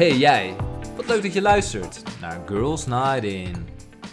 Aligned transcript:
Hey 0.00 0.16
jij, 0.16 0.54
wat 0.96 1.06
leuk 1.06 1.22
dat 1.22 1.32
je 1.32 1.42
luistert 1.42 2.02
naar 2.20 2.42
Girls 2.46 2.86
Night 2.86 3.24
In. 3.24 3.66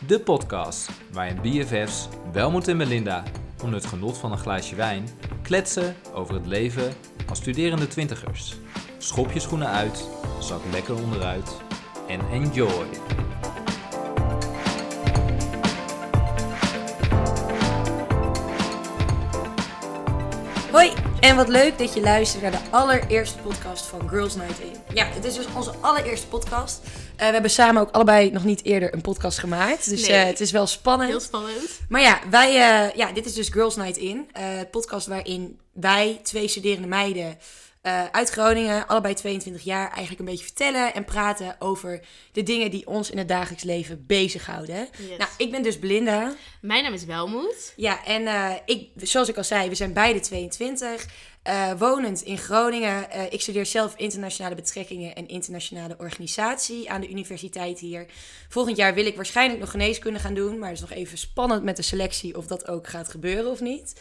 De 0.07 0.19
podcast 0.19 0.89
waarin 1.11 1.41
BFF's 1.41 2.07
Welmoed 2.31 2.67
en 2.67 2.77
Melinda 2.77 3.23
onder 3.63 3.79
het 3.79 3.89
genot 3.89 4.17
van 4.17 4.31
een 4.31 4.37
glaasje 4.37 4.75
wijn 4.75 5.07
kletsen 5.41 5.95
over 6.13 6.33
het 6.33 6.45
leven 6.45 6.93
als 7.29 7.39
studerende 7.39 7.87
twintigers. 7.87 8.55
Schop 8.97 9.31
je 9.31 9.39
schoenen 9.39 9.67
uit, 9.67 10.07
zak 10.39 10.61
lekker 10.71 10.95
onderuit 10.95 11.57
en 12.07 12.19
enjoy. 12.31 12.87
En 21.19 21.35
wat 21.35 21.47
leuk 21.47 21.77
dat 21.77 21.93
je 21.93 22.01
luistert 22.01 22.41
naar 22.41 22.51
de 22.51 22.59
allereerste 22.69 23.37
podcast 23.37 23.85
van 23.85 24.09
Girls 24.09 24.35
Night 24.35 24.59
In. 24.59 24.95
Ja, 24.95 25.05
het 25.05 25.25
is 25.25 25.35
dus 25.35 25.45
onze 25.55 25.71
allereerste 25.81 26.27
podcast. 26.27 26.79
Eh, 27.15 27.27
we 27.27 27.33
hebben 27.33 27.51
samen 27.51 27.81
ook 27.81 27.91
allebei 27.91 28.31
nog 28.31 28.43
niet 28.43 28.63
eerder 28.63 28.93
een 28.93 29.01
podcast 29.01 29.37
gemaakt. 29.39 29.89
Dus 29.89 30.07
Nee. 30.07 30.17
eh, 30.17 30.25
het 30.25 30.39
is 30.39 30.51
wel 30.51 30.67
spannend. 30.67 31.09
Heel 31.09 31.19
spannend. 31.19 31.79
Maar 31.89 32.01
ja, 32.01 32.19
wij, 32.29 32.47
eh, 32.49 32.95
ja, 32.95 33.11
dit 33.11 33.25
is 33.25 33.33
dus 33.33 33.49
Girls 33.49 33.75
Night 33.75 33.97
In. 33.97 34.29
podcast 34.71 35.07
waarin 35.07 35.59
wij, 35.73 36.19
twee 36.23 36.47
studerende 36.47 36.87
meiden 36.87 37.37
eh, 37.87 38.05
uit 38.11 38.29
Groningen, 38.29 38.87
allebei 38.87 39.13
22 39.13 39.63
jaar, 39.63 39.87
eigenlijk 39.87 40.19
een 40.19 40.25
beetje 40.25 40.45
vertellen 40.45 40.93
en 40.93 41.05
praten 41.05 41.55
over 41.59 42.01
de 42.31 42.43
dingen 42.43 42.71
die 42.71 42.87
ons 42.87 43.09
in 43.09 43.17
het 43.17 43.27
dagelijks 43.27 43.63
leven 43.63 44.03
bezighouden. 44.07 44.87
Yes. 44.97 45.17
Nou, 45.17 45.29
ik 45.37 45.51
ben 45.51 45.63
dus 45.63 45.79
Belinda. 45.79 46.33
Mijn 46.61 46.83
naam 46.83 46.93
is 46.93 47.05
Welmoed. 47.05 47.73
Ja, 47.75 48.05
en 48.05 48.27
eh, 48.27 48.51
ik, 48.65 48.89
zoals 48.95 49.29
ik 49.29 49.37
al 49.37 49.43
zei, 49.43 49.69
we 49.69 49.75
zijn 49.75 49.93
beide 49.93 50.19
22, 50.19 51.05
eh, 51.43 51.71
wonend 51.77 52.21
in 52.21 52.37
Groningen. 52.37 53.31
Ik 53.31 53.41
studeer 53.41 53.65
zelf 53.65 53.93
internationale 53.97 54.55
betrekkingen 54.55 55.15
en 55.15 55.27
internationale 55.27 55.95
organisatie 55.97 56.89
aan 56.89 57.01
de 57.01 57.09
universiteit 57.09 57.79
hier. 57.79 58.05
Volgend 58.49 58.77
jaar 58.77 58.93
wil 58.93 59.05
ik 59.05 59.15
waarschijnlijk 59.15 59.59
nog 59.59 59.71
geneeskunde 59.71 60.19
gaan 60.19 60.33
doen, 60.33 60.59
maar 60.59 60.69
het 60.69 60.77
is 60.77 60.89
nog 60.89 60.97
even 60.97 61.17
spannend 61.17 61.63
met 61.63 61.75
de 61.75 61.81
selectie 61.81 62.37
of 62.37 62.47
dat 62.47 62.67
ook 62.67 62.87
gaat 62.87 63.09
gebeuren 63.09 63.51
of 63.51 63.61
niet. 63.61 63.93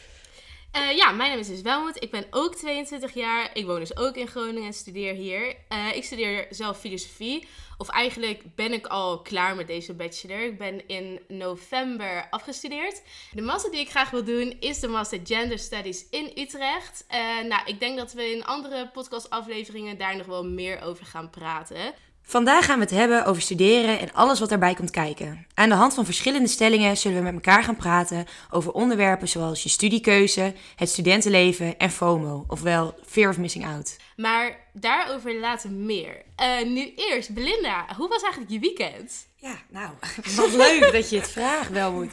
Eh, 0.77 0.97
ja, 0.97 1.11
mijn 1.11 1.31
naam 1.31 1.39
is 1.39 1.47
dus. 1.47 1.97
Ik 1.99 2.11
ben 2.11 2.27
ook 2.31 2.55
22 2.55 3.15
jaar. 3.15 3.51
Ik 3.53 3.67
woon 3.67 3.79
dus 3.79 3.97
ook 3.97 4.15
in 4.15 4.27
Groningen 4.27 4.67
en 4.67 4.73
studeer 4.73 5.15
hier. 5.15 5.57
Eh, 5.69 5.97
ik 5.97 6.05
studeer 6.05 6.47
zelf 6.51 6.79
filosofie. 6.79 7.49
Of 7.79 7.89
eigenlijk 7.89 8.43
ben 8.55 8.73
ik 8.73 8.87
al 8.87 9.23
klaar 9.23 9.57
met 9.57 9.67
deze 9.67 9.95
bachelor. 9.95 10.41
Ik 10.41 10.59
ben 10.59 10.89
in 10.89 11.21
november 11.29 12.27
afgestudeerd. 12.31 13.03
De 13.33 13.43
master 13.43 13.71
die 13.71 13.81
ik 13.81 13.91
graag 13.91 14.11
wil 14.11 14.25
doen 14.25 14.57
is 14.61 14.81
de 14.81 14.89
master 14.89 15.21
Gender 15.25 15.59
Studies 15.59 16.07
in 16.11 16.33
Utrecht. 16.35 17.05
Eh, 17.09 17.21
nou, 17.49 17.63
ik 17.67 17.81
denk 17.81 17.97
dat 17.97 18.13
we 18.13 18.33
in 18.33 18.45
andere 18.45 18.89
podcastafleveringen 18.89 19.99
daar 19.99 20.17
nog 20.17 20.27
wel 20.27 20.45
meer 20.45 20.83
over 20.83 21.07
gaan 21.07 21.31
praten. 21.31 21.95
Vandaag 22.29 22.65
gaan 22.65 22.79
we 22.79 22.85
het 22.85 22.95
hebben 22.95 23.25
over 23.25 23.43
studeren 23.43 23.99
en 23.99 24.13
alles 24.13 24.39
wat 24.41 24.49
daarbij 24.49 24.75
komt 24.75 24.91
kijken. 24.91 25.47
Aan 25.55 25.69
de 25.69 25.75
hand 25.75 25.95
van 25.95 26.05
verschillende 26.05 26.49
stellingen 26.49 26.97
zullen 26.97 27.19
we 27.19 27.25
met 27.25 27.35
elkaar 27.35 27.65
gaan 27.65 27.77
praten 27.77 28.27
over 28.51 28.73
onderwerpen 28.73 29.29
zoals 29.29 29.63
je 29.63 29.69
studiekeuze, 29.69 30.55
het 30.77 30.89
studentenleven 30.89 31.79
en 31.79 31.91
FOMO, 31.91 32.45
ofwel 32.49 32.95
Fear 33.07 33.31
of 33.31 33.39
Missing 33.39 33.67
Out. 33.67 33.97
Maar 34.17 34.59
daarover 34.73 35.41
later 35.41 35.71
meer. 35.71 36.23
Eh, 36.37 36.63
nu 36.65 36.93
eerst, 36.97 37.35
Belinda, 37.35 37.87
hoe 37.97 38.09
was 38.09 38.23
eigenlijk 38.23 38.53
je 38.53 38.59
weekend? 38.59 39.27
Ja, 39.37 39.55
nou, 39.69 39.91
wat 40.37 40.53
leuk 40.53 40.93
dat 40.93 41.11
je 41.11 41.17
het 41.17 41.31
vraagt, 41.31 41.71
Welmoed. 41.71 42.13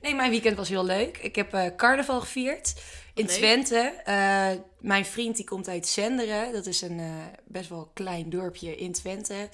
Nee, 0.00 0.14
mijn 0.14 0.30
weekend 0.30 0.56
was 0.56 0.68
heel 0.68 0.84
leuk. 0.84 1.18
Ik 1.18 1.36
heb 1.36 1.54
eh, 1.54 1.66
carnaval 1.76 2.20
gevierd 2.20 2.74
in 3.14 3.24
Leuk. 3.24 3.34
Twente. 3.34 3.92
Eh, 4.04 4.50
mijn 4.78 5.04
vriend 5.04 5.36
die 5.36 5.44
komt 5.44 5.68
uit 5.68 5.86
Zenderen. 5.86 6.52
Dat 6.52 6.66
is 6.66 6.80
een 6.80 6.98
eh, 7.00 7.06
best 7.44 7.68
wel 7.68 7.90
klein 7.94 8.30
dorpje 8.30 8.76
in 8.76 8.92
Twente. 8.92 9.48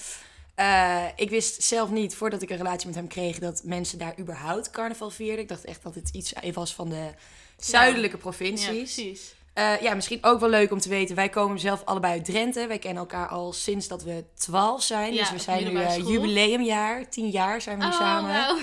Eh, 0.54 1.04
ik 1.16 1.30
wist 1.30 1.62
zelf 1.62 1.90
niet, 1.90 2.14
voordat 2.14 2.42
ik 2.42 2.50
een 2.50 2.56
relatie 2.56 2.86
met 2.86 2.96
hem 2.96 3.08
kreeg, 3.08 3.38
dat 3.38 3.62
mensen 3.64 3.98
daar 3.98 4.18
überhaupt 4.18 4.70
carnaval 4.70 5.10
vierden. 5.10 5.38
Ik 5.38 5.48
dacht 5.48 5.64
echt 5.64 5.82
dat 5.82 5.94
het 5.94 6.08
iets 6.12 6.32
was 6.52 6.74
van 6.74 6.88
de 6.88 7.10
zuidelijke 7.56 8.16
Ja, 8.16 8.22
provincies. 8.22 8.66
precies. 8.94 9.34
Eh, 9.58 9.80
ja, 9.80 9.94
misschien 9.94 10.18
ook 10.20 10.40
wel 10.40 10.48
leuk 10.48 10.72
om 10.72 10.78
te 10.78 10.88
weten. 10.88 11.16
Wij 11.16 11.28
komen 11.28 11.58
zelf 11.58 11.84
allebei 11.84 12.12
uit 12.12 12.24
Drenthe. 12.24 12.66
Wij 12.66 12.78
kennen 12.78 13.02
elkaar 13.02 13.28
al 13.28 13.52
sinds 13.52 13.88
dat 13.88 14.02
we 14.02 14.24
12 14.34 14.82
zijn. 14.82 15.12
Ja, 15.12 15.20
dus 15.20 15.30
we 15.30 15.38
zijn 15.38 15.72
nu 15.72 15.80
eh, 15.80 15.96
jubileumjaar. 15.96 17.08
10 17.08 17.28
jaar 17.28 17.60
zijn 17.60 17.78
we 17.78 17.84
nu 17.84 17.90
Oh, 17.90 17.96
samen. 17.96 18.56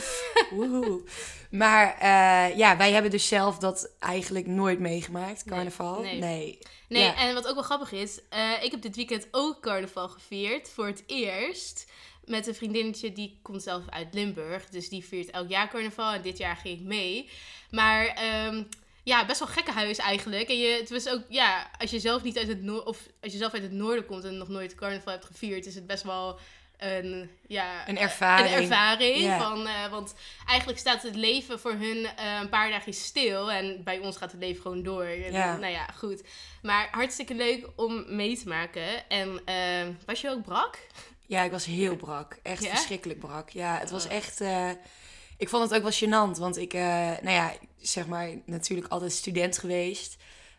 Maar 1.50 1.95
eh, 2.00 2.57
ja, 2.57 2.78
wij 2.78 2.91
hebben 2.91 3.11
dus 3.11 3.28
zelf 3.28 3.57
dat 3.57 3.91
eigenlijk 4.00 4.47
nooit 4.47 4.79
meegemaakt, 4.79 5.44
carnaval. 5.44 6.01
nee. 6.01 6.19
nee. 6.19 6.57
Nee, 6.89 7.03
Ja. 7.03 7.16
en 7.16 7.34
wat 7.34 7.47
ook 7.47 7.53
wel 7.53 7.63
grappig 7.63 7.91
is, 7.91 8.17
ik 8.61 8.72
heb 8.72 8.81
dit 8.81 8.95
weekend 8.95 9.28
ook 9.31 9.61
carnaval 9.61 10.09
gevierd 10.09 10.69
voor 10.69 10.85
het 10.85 11.03
eerst. 11.07 11.91
Met 12.25 12.47
een 12.47 12.55
vriendinnetje 12.55 13.13
die 13.13 13.39
komt 13.41 13.63
zelf 13.63 13.84
uit 13.89 14.13
Limburg. 14.13 14.69
Dus 14.69 14.89
die 14.89 15.05
viert 15.05 15.31
elk 15.31 15.50
jaar 15.50 15.69
carnaval 15.69 16.13
en 16.13 16.22
dit 16.22 16.38
jaar 16.38 16.55
ging 16.55 16.79
ik 16.79 16.85
mee. 16.85 17.29
Maar 17.69 18.05
ehm, 18.05 18.63
ja, 19.05 19.25
best 19.25 19.39
wel 19.39 19.47
gekke 19.47 19.71
huis 19.71 19.97
eigenlijk. 19.97 20.49
En 20.49 20.57
je, 20.57 20.77
het 20.79 20.89
was 20.89 21.07
ook, 21.09 21.21
ja, 21.29 21.69
als 21.79 21.91
je 21.91 21.99
zelf 21.99 22.23
niet 22.23 22.38
uit 22.38 22.47
het 22.47 22.61
noorden, 22.61 22.85
of 22.88 22.97
als 23.21 23.31
je 23.31 23.38
zelf 23.38 23.53
uit 23.53 23.61
het 23.63 23.71
noorden 23.71 24.05
komt 24.05 24.23
en 24.23 24.38
nog 24.38 24.47
nooit 24.47 24.75
carnaval 24.75 25.13
hebt 25.13 25.25
gevierd, 25.25 25.66
is 25.66 25.75
het 25.75 25.88
best 25.88 26.03
wel 26.03 26.39
een, 26.77 27.29
ja, 27.47 27.88
Een 27.89 27.97
ervaring. 27.97 28.55
Een 28.55 28.61
ervaring. 28.61 29.41
Van, 29.41 29.67
eh, 29.67 29.88
want 29.89 30.13
eigenlijk 30.47 30.79
staat 30.79 31.03
het 31.03 31.16
leven 31.16 31.59
voor 31.59 31.71
hun 31.71 32.05
eh, 32.05 32.39
een 32.41 32.49
paar 32.49 32.69
dagen 32.69 32.93
stil. 32.93 33.51
En 33.51 33.83
bij 33.83 33.99
ons 33.99 34.17
gaat 34.17 34.31
het 34.31 34.41
leven 34.41 34.61
gewoon 34.61 34.83
door. 34.83 35.03
En, 35.03 35.31
Ja. 35.31 35.55
Nou 35.57 35.72
ja, 35.72 35.85
goed. 35.97 36.23
Maar 36.61 36.87
hartstikke 36.91 37.33
leuk 37.35 37.67
om 37.75 38.16
mee 38.16 38.37
te 38.37 38.47
maken. 38.47 39.09
En 39.09 39.41
eh, 39.45 39.55
was 40.05 40.22
je 40.22 40.29
ook 40.29 40.43
brak? 40.43 40.79
Ja, 41.27 41.43
ik 41.43 41.51
was 41.51 41.66
heel 41.66 41.95
brak. 41.95 42.37
Echt 42.43 42.63
Ja? 42.63 42.69
verschrikkelijk 42.69 43.19
brak. 43.19 43.49
Ja, 43.49 43.77
het 43.79 43.89
was 43.89 44.05
Oh. 44.05 44.11
echt... 44.11 44.41
ik 45.38 45.50
vond 45.50 45.69
het 45.69 45.73
ook 45.73 45.90
wel 45.90 46.09
gênant, 46.09 46.40
want 46.40 46.57
ik, 46.57 46.73
eh, 46.73 46.81
nou 47.22 47.29
ja, 47.29 47.53
zeg 47.81 48.07
maar, 48.07 48.29
natuurlijk 48.46 48.88
altijd 48.91 49.12
student 49.12 49.57
geweest. 49.57 50.16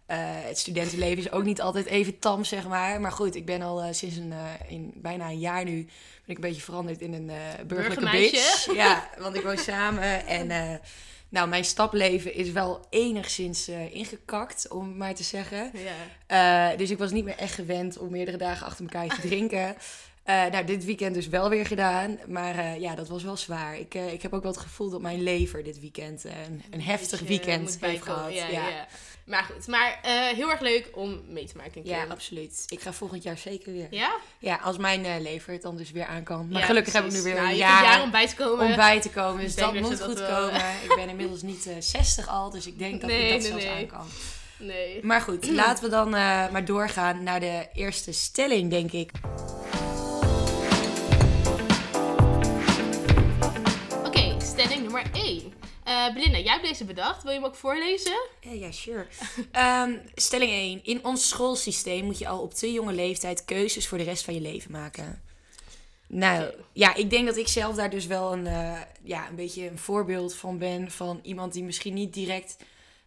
Eh, 0.07 0.19
het 0.21 0.59
studentenleven 0.59 1.19
is 1.19 1.31
ook 1.31 1.45
niet 1.45 1.61
altijd 1.61 1.87
even 1.87 2.19
tam, 2.19 2.45
zeg 2.45 2.69
maar. 2.69 3.01
Maar 3.01 3.13
goed, 3.13 3.35
ik 3.35 3.47
ben 3.47 3.63
al 3.63 3.83
eh, 3.83 3.93
sinds 3.93 4.17
een, 4.17 4.33
in 4.69 4.93
bijna 4.95 5.29
een 5.29 5.39
jaar 5.39 5.65
nu... 5.65 5.85
ben 5.85 5.91
ik 6.27 6.35
een 6.35 6.41
beetje 6.41 6.63
veranderd 6.63 7.01
in 7.01 7.13
een 7.13 7.31
burgerlijke 7.67 8.11
bitch. 8.11 8.67
Ja, 8.75 9.09
want 9.19 9.37
ik 9.37 9.43
woon 9.43 9.59
samen 9.59 10.27
en... 10.27 10.81
nou, 11.29 11.49
mijn 11.49 11.65
stapleven 11.65 12.35
is 12.35 12.51
wel 12.51 12.87
enigszins 12.91 13.69
ingekakt, 13.69 14.69
om 14.69 14.87
het 14.87 14.97
maar 14.97 15.15
te 15.15 15.23
zeggen. 15.23 15.73
Ja. 16.29 16.77
Dus 16.77 16.91
ik 16.91 16.99
was 16.99 17.11
niet 17.11 17.25
meer 17.25 17.37
echt 17.37 17.55
gewend 17.55 17.99
om 17.99 18.11
meerdere 18.11 18.37
dagen 18.37 18.67
achter 18.67 18.85
elkaar 18.85 19.21
te 19.21 19.29
drinken. 19.29 19.77
Eh, 20.27 20.45
nou, 20.47 20.65
dit 20.65 20.85
weekend 20.85 21.15
dus 21.15 21.29
wel 21.29 21.49
weer 21.49 21.67
gedaan. 21.67 22.19
Maar 22.27 22.59
eh, 22.59 22.81
ja, 22.81 22.95
dat 22.95 23.09
was 23.09 23.23
wel 23.23 23.37
zwaar. 23.37 23.79
Ik, 23.79 23.95
eh, 23.95 24.13
ik 24.13 24.23
heb 24.23 24.33
ook 24.33 24.43
wel 24.43 24.53
het 24.53 24.61
gevoel 24.61 24.91
dat 24.91 25.01
mijn 25.01 25.23
lever 25.23 25.65
dit 25.65 25.81
weekend 25.81 26.25
een, 26.25 26.63
een 26.71 26.83
heftig 26.83 27.19
Dus 27.19 27.29
weekend 27.29 27.77
heeft 27.81 28.03
gehad. 28.03 28.33
Ja, 28.35 28.49
Ja, 28.49 28.69
ja. 28.69 28.87
Maar 29.25 29.43
goed, 29.43 29.67
maar 29.67 29.99
heel 30.35 30.51
erg 30.51 30.61
leuk 30.61 30.91
om 30.95 31.23
mee 31.29 31.45
te 31.47 31.57
maken 31.57 31.81
een 31.81 31.87
Ja, 31.87 32.05
absoluut. 32.05 32.65
Ik 32.69 32.81
ga 32.81 32.93
volgend 32.93 33.23
jaar 33.23 33.39
zeker 33.39 33.73
weer. 33.73 33.87
Ja? 33.91 34.17
Ja, 34.39 34.57
als 34.63 34.77
mijn 34.77 35.23
lever 35.23 35.53
het 35.53 35.63
dan 35.63 35.77
dus 35.77 35.91
weer 35.91 36.07
aan 36.07 36.23
kan. 36.23 36.49
Maar 36.51 36.61
Ja, 36.61 36.67
gelukkig 36.67 36.93
heb 36.93 37.05
ik 37.05 37.13
nu 37.13 37.23
weer 37.23 37.35
Nou, 37.35 37.49
een 37.49 37.57
jaar 37.57 37.83
jaar 37.83 38.03
om 38.03 38.11
bij 38.11 38.29
te 38.29 38.35
komen. 38.35 38.67
om 38.67 38.77
bij 38.77 39.01
te 39.01 39.11
komen. 39.11 39.43
Dus 39.43 39.55
dat 39.55 39.75
moet 39.75 39.99
dat 39.99 40.03
goed 40.03 40.27
komen. 40.27 40.61
Ik 40.83 40.93
ben 40.97 41.09
inmiddels 41.09 41.43
niet 41.43 41.67
eh 41.67 41.75
60 41.79 42.29
al, 42.29 42.51
dus 42.51 42.67
ik 42.67 42.79
denk 42.79 43.01
dat 43.01 43.11
Nee, 43.11 43.25
ik 43.25 43.31
dat 43.31 43.41
nee, 43.41 43.49
zelfs 43.49 43.65
nee. 43.65 43.75
aan 43.75 43.87
kan. 43.87 44.07
Nee. 44.59 45.01
Maar 45.03 45.21
goed, 45.21 45.47
laten 45.51 45.85
we 45.85 45.91
dan 45.91 46.11
maar 46.11 46.65
doorgaan 46.65 47.23
naar 47.23 47.41
de 47.41 47.69
eerste 47.75 48.13
stelling, 48.13 48.71
denk 48.71 48.93
ik. 48.93 49.11
1. 55.23 55.53
Eh 55.85 56.13
Belinda, 56.13 56.39
jij 56.39 56.53
hebt 56.53 56.65
deze 56.65 56.85
bedacht. 56.85 57.23
Wil 57.23 57.33
je 57.33 57.39
hem 57.39 57.47
ook 57.47 57.55
voorlezen? 57.55 58.19
Ja, 58.41 58.53
ja, 58.53 58.73
sure. 58.73 59.07
Ehm, 59.53 59.93
stelling 60.15 60.51
1. 60.51 60.85
In 60.85 61.05
ons 61.05 61.29
schoolsysteem 61.29 62.05
moet 62.05 62.19
je 62.19 62.29
al 62.29 62.41
op 62.41 62.55
te 62.55 62.73
jonge 62.73 62.93
leeftijd 62.93 63.45
keuzes 63.45 63.89
voor 63.89 63.99
de 63.99 64.05
rest 64.05 64.25
van 64.25 64.35
je 64.35 64.41
leven 64.41 64.71
maken. 64.71 65.23
Nou, 66.09 66.55
ja, 66.73 66.95
ik 66.95 67.11
denk 67.11 67.27
dat 67.27 67.37
ik 67.37 67.49
zelf 67.49 67.77
daar 67.77 67.91
dus 67.91 68.07
wel 68.07 68.33
een, 68.33 68.47
eh, 68.47 68.81
ja, 69.03 69.29
een 69.29 69.35
beetje 69.35 69.71
een 69.71 69.79
voorbeeld 69.79 70.35
van 70.35 70.59
ben. 70.59 70.91
Van 70.91 71.21
iemand 71.23 71.53
die 71.53 71.63
misschien 71.63 71.95
niet 71.95 72.15
direct 72.15 72.57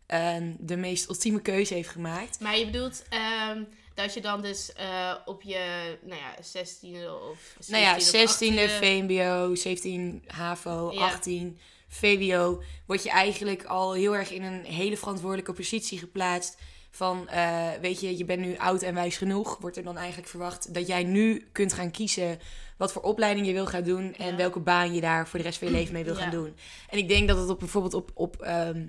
ehm, 0.06 0.54
de 0.58 0.78
meest 0.78 1.10
ultieme 1.10 1.42
keuze 1.42 1.74
heeft 1.74 1.90
gemaakt. 1.90 2.40
Maar 2.40 2.58
je 2.58 2.66
bedoelt 2.66 3.04
ehm, 3.10 3.64
dat 3.94 4.14
je 4.14 4.22
dan 4.22 4.42
dus 4.42 4.74
eh, 4.74 5.16
op 5.26 5.42
je, 5.42 5.98
nou 6.02 6.22
ja, 6.22 6.36
16e 6.36 7.10
of 7.32 7.56
17e 7.56 7.70
Nou 7.70 7.84
ja, 7.84 7.96
of 7.96 8.04
16e 8.04 8.70
18e 8.70 8.72
VMBO, 8.80 9.56
17 9.56 10.24
HAVO, 10.28 10.92
Ja. 10.94 11.00
18 11.00 11.60
VWO, 11.90 12.62
word 12.86 13.04
je 13.04 13.10
eigenlijk 13.10 13.64
al 13.64 13.94
heel 13.94 14.16
erg 14.16 14.32
in 14.32 14.44
een 14.44 14.64
hele 14.66 14.98
verantwoordelijke 14.98 15.54
positie 15.54 15.98
geplaatst. 16.00 16.58
Van, 16.92 17.28
eh, 17.28 17.68
weet 17.82 18.00
je, 18.02 18.18
je 18.18 18.26
bent 18.26 18.40
nu 18.42 18.58
oud 18.58 18.82
en 18.82 18.94
wijs 18.94 19.18
genoeg. 19.18 19.58
Wordt 19.60 19.78
er 19.78 19.84
dan 19.84 19.98
eigenlijk 19.98 20.28
verwacht 20.28 20.74
dat 20.74 20.88
jij 20.88 21.04
nu 21.04 21.48
kunt 21.52 21.74
gaan 21.74 21.92
kiezen 21.92 22.40
wat 22.78 22.92
voor 22.92 23.02
opleiding 23.02 23.48
je 23.48 23.54
wil 23.54 23.66
gaan 23.66 23.84
doen 23.84 24.14
en 24.16 24.28
Ja. 24.32 24.36
welke 24.36 24.60
baan 24.60 24.94
je 24.94 25.02
daar 25.02 25.28
voor 25.28 25.40
de 25.40 25.46
rest 25.46 25.58
van 25.60 25.68
je 25.68 25.74
leven 25.74 25.94
mee 25.94 26.04
wil 26.04 26.14
Ja. 26.16 26.20
gaan 26.22 26.32
doen. 26.32 26.56
En 26.90 26.98
ik 26.98 27.08
denk 27.08 27.28
dat 27.28 27.38
het 27.38 27.50
op 27.50 27.60
bijvoorbeeld 27.60 27.94
op, 27.94 28.12
op 28.14 28.42
ehm, 28.42 28.86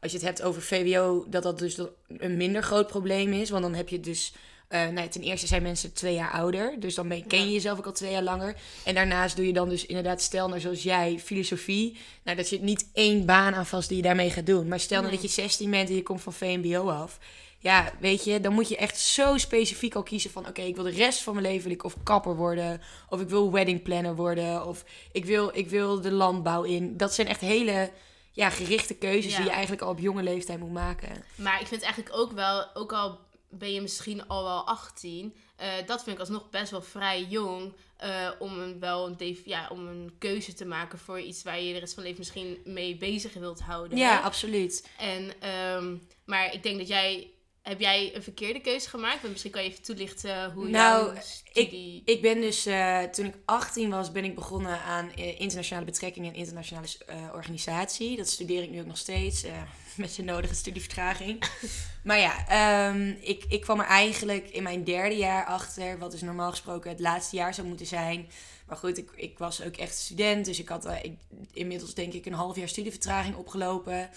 als 0.00 0.10
je 0.12 0.16
het 0.18 0.26
hebt 0.26 0.42
over 0.42 0.62
VWO, 0.62 1.24
dat 1.28 1.42
dat 1.42 1.58
dus 1.58 1.78
een 2.08 2.36
minder 2.36 2.62
groot 2.62 2.86
probleem 2.86 3.32
is. 3.32 3.50
Want 3.50 3.62
dan 3.62 3.74
heb 3.74 3.88
je 3.88 4.00
dus 4.00 4.32
nou 4.78 4.94
ja, 4.94 5.08
ten 5.08 5.22
eerste 5.22 5.46
zijn 5.46 5.62
mensen 5.62 5.92
twee 5.92 6.14
jaar 6.14 6.30
ouder. 6.30 6.74
Dus 6.78 6.94
dan 6.94 7.08
ben, 7.08 7.26
ken 7.26 7.38
je 7.40 7.46
Ja. 7.46 7.52
jezelf 7.52 7.78
ook 7.78 7.86
al 7.86 7.92
twee 7.92 8.10
jaar 8.10 8.22
langer. 8.22 8.56
En 8.84 8.94
daarnaast 8.94 9.36
doe 9.36 9.46
je 9.46 9.52
dan 9.52 9.68
dus 9.68 9.86
inderdaad, 9.86 10.22
stel 10.22 10.48
nou 10.48 10.60
zoals 10.60 10.82
jij, 10.82 11.18
filosofie. 11.18 11.96
Nou, 12.24 12.36
dat 12.36 12.46
zit 12.46 12.62
niet 12.62 12.86
één 12.92 13.26
baan 13.26 13.54
aan 13.54 13.66
vast 13.66 13.88
die 13.88 13.96
je 13.96 14.02
daarmee 14.02 14.30
gaat 14.30 14.46
doen. 14.46 14.68
Maar 14.68 14.80
stel 14.80 15.00
nou 15.00 15.12
dat 15.12 15.22
je 15.22 15.28
16 15.28 15.70
bent 15.70 15.88
en 15.88 15.94
je 15.94 16.02
komt 16.02 16.22
van 16.22 16.32
VMBO 16.32 16.88
af. 16.90 17.18
Ja, 17.58 17.92
weet 18.00 18.24
je, 18.24 18.40
dan 18.40 18.52
moet 18.52 18.68
je 18.68 18.76
echt 18.76 18.98
zo 18.98 19.36
specifiek 19.38 19.94
al 19.94 20.02
kiezen 20.02 20.30
van... 20.30 20.48
oké, 20.48 20.60
ik 20.62 20.74
wil 20.74 20.84
de 20.84 20.90
rest 20.90 21.22
van 21.22 21.34
mijn 21.34 21.46
leven 21.46 21.62
wil 21.62 21.72
ik 21.72 21.84
of 21.84 21.94
kapper 22.02 22.36
worden... 22.36 22.80
of 23.08 23.20
ik 23.20 23.28
wil 23.28 23.52
wedding 23.52 23.82
planner 23.82 24.16
worden... 24.16 24.66
of 24.66 24.84
ik 25.12 25.24
wil, 25.24 25.50
ik 25.54 25.68
wil 25.68 26.00
de 26.00 26.12
landbouw 26.12 26.62
in. 26.62 26.96
Dat 26.96 27.14
zijn 27.14 27.26
echt 27.28 27.40
hele 27.40 27.90
ja, 28.32 28.50
gerichte 28.50 28.94
keuzes 28.94 29.30
Ja. 29.30 29.36
die 29.36 29.46
je 29.46 29.52
eigenlijk 29.52 29.82
al 29.82 29.90
op 29.90 29.98
jonge 29.98 30.22
leeftijd 30.22 30.58
moet 30.58 30.72
maken. 30.72 31.24
Maar 31.34 31.60
ik 31.60 31.66
vind 31.66 31.82
eigenlijk 31.82 32.16
ook 32.16 32.32
wel, 32.32 32.66
ook 32.74 32.92
al 32.92 33.18
ben 33.50 33.72
je 33.72 33.80
misschien 33.80 34.28
al 34.28 34.42
wel 34.44 34.66
18, 34.66 35.34
eh, 35.56 35.68
dat 35.86 36.02
vind 36.02 36.14
ik 36.14 36.20
alsnog 36.20 36.50
best 36.50 36.70
wel 36.70 36.82
vrij 36.82 37.24
jong. 37.24 37.72
eh, 37.96 38.30
om 38.38 38.58
een, 38.58 38.80
wel 38.80 39.06
een, 39.06 39.38
ja, 39.44 39.68
om 39.72 39.86
een 39.86 40.14
keuze 40.18 40.54
te 40.54 40.64
maken 40.64 40.98
voor 40.98 41.20
iets 41.20 41.42
waar 41.42 41.60
je 41.60 41.72
de 41.72 41.78
rest 41.78 41.94
van 41.94 42.02
je 42.02 42.08
leven 42.08 42.24
misschien 42.24 42.72
mee 42.72 42.96
bezig 42.96 43.32
wilt 43.34 43.60
houden. 43.60 43.98
Ja, 43.98 44.20
absoluut. 44.20 44.88
En, 44.98 45.40
ehm, 45.40 45.96
maar 46.24 46.54
ik 46.54 46.62
denk 46.62 46.78
dat 46.78 46.88
jij. 46.88 47.30
Heb 47.62 47.80
jij 47.80 48.14
een 48.14 48.22
verkeerde 48.22 48.60
keuze 48.60 48.88
gemaakt? 48.88 49.20
Want 49.20 49.28
misschien 49.28 49.52
kan 49.52 49.62
je 49.62 49.68
even 49.68 49.82
toelichten 49.82 50.52
hoe 50.52 50.68
Nou, 50.68 51.14
jouw 51.14 51.22
studie... 51.22 52.02
Ik 52.04 52.22
ben 52.22 52.40
dus, 52.40 52.66
eh, 52.66 53.02
toen 53.02 53.26
ik 53.26 53.34
18 53.44 53.90
was, 53.90 54.12
ben 54.12 54.24
ik 54.24 54.34
begonnen 54.34 54.80
aan 54.82 55.12
eh, 55.12 55.40
internationale 55.40 55.84
betrekkingen 55.84 56.32
en 56.32 56.38
internationale 56.38 56.86
eh, 57.06 57.16
organisatie. 57.34 58.16
Dat 58.16 58.28
studeer 58.28 58.62
ik 58.62 58.70
nu 58.70 58.80
ook 58.80 58.86
nog 58.86 58.98
steeds, 58.98 59.42
eh, 59.42 59.52
met 59.96 60.14
de 60.14 60.22
nodige 60.22 60.54
studievertraging. 60.54 61.44
maar 62.04 62.18
ja, 62.18 62.46
ehm, 62.48 63.14
ik, 63.20 63.44
ik 63.48 63.60
kwam 63.60 63.80
er 63.80 63.86
eigenlijk 63.86 64.48
in 64.48 64.62
mijn 64.62 64.84
derde 64.84 65.16
jaar 65.16 65.44
achter, 65.44 65.98
wat 65.98 66.10
dus 66.10 66.20
normaal 66.20 66.50
gesproken 66.50 66.90
het 66.90 67.00
laatste 67.00 67.36
jaar 67.36 67.54
zou 67.54 67.66
moeten 67.66 67.86
zijn. 67.86 68.28
Maar 68.70 68.78
goed, 68.78 68.98
ik, 68.98 69.10
ik 69.14 69.38
was 69.38 69.62
ook 69.62 69.76
echt 69.76 69.98
student, 69.98 70.44
dus 70.44 70.58
ik 70.58 70.68
had 70.68 70.84
eh, 70.84 70.96
ik, 71.02 71.12
inmiddels 71.52 71.94
denk 71.94 72.12
ik 72.12 72.26
een 72.26 72.32
half 72.32 72.56
jaar 72.56 72.68
studievertraging 72.68 73.36
opgelopen. 73.36 74.10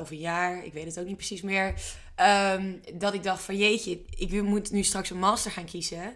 Of 0.00 0.10
een 0.10 0.18
jaar, 0.18 0.64
ik 0.64 0.72
weet 0.72 0.84
het 0.84 0.98
ook 0.98 1.06
niet 1.06 1.16
precies 1.16 1.42
meer. 1.42 1.74
Ehm, 2.14 2.72
dat 2.94 3.14
ik 3.14 3.22
dacht 3.22 3.42
van 3.42 3.56
jeetje, 3.56 4.00
ik 4.10 4.42
moet 4.42 4.70
nu 4.70 4.82
straks 4.82 5.10
een 5.10 5.18
master 5.18 5.50
gaan 5.50 5.64
kiezen. 5.64 6.14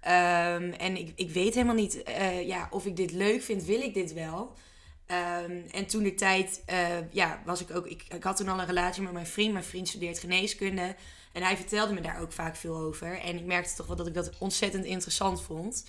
Ehm, 0.00 0.72
en 0.72 0.96
ik, 0.96 1.12
ik 1.14 1.30
weet 1.30 1.54
helemaal 1.54 1.74
niet 1.74 2.02
eh, 2.02 2.46
ja, 2.46 2.68
of 2.70 2.86
ik 2.86 2.96
dit 2.96 3.12
leuk 3.12 3.42
vind, 3.42 3.64
wil 3.64 3.80
ik 3.80 3.94
dit 3.94 4.12
wel? 4.12 4.52
Ehm, 5.06 5.60
en 5.70 5.86
toen 5.86 6.02
de 6.02 6.14
tijd, 6.14 6.62
eh, 6.66 7.10
ja, 7.10 7.42
was 7.44 7.60
ik 7.60 7.76
ook, 7.76 7.86
ik, 7.86 8.04
ik 8.14 8.22
had 8.22 8.36
toen 8.36 8.48
al 8.48 8.58
een 8.58 8.66
relatie 8.66 9.02
met 9.02 9.12
mijn 9.12 9.26
vriend. 9.26 9.52
Mijn 9.52 9.64
vriend 9.64 9.88
studeert 9.88 10.18
geneeskunde. 10.18 10.94
En 11.32 11.42
hij 11.42 11.56
vertelde 11.56 11.94
me 11.94 12.00
daar 12.00 12.20
ook 12.20 12.32
vaak 12.32 12.56
veel 12.56 12.76
over. 12.76 13.20
En 13.20 13.36
ik 13.36 13.44
merkte 13.44 13.74
toch 13.74 13.86
wel 13.86 13.96
dat 13.96 14.06
ik 14.06 14.14
dat 14.14 14.30
ontzettend 14.38 14.84
interessant 14.84 15.42
vond. 15.42 15.84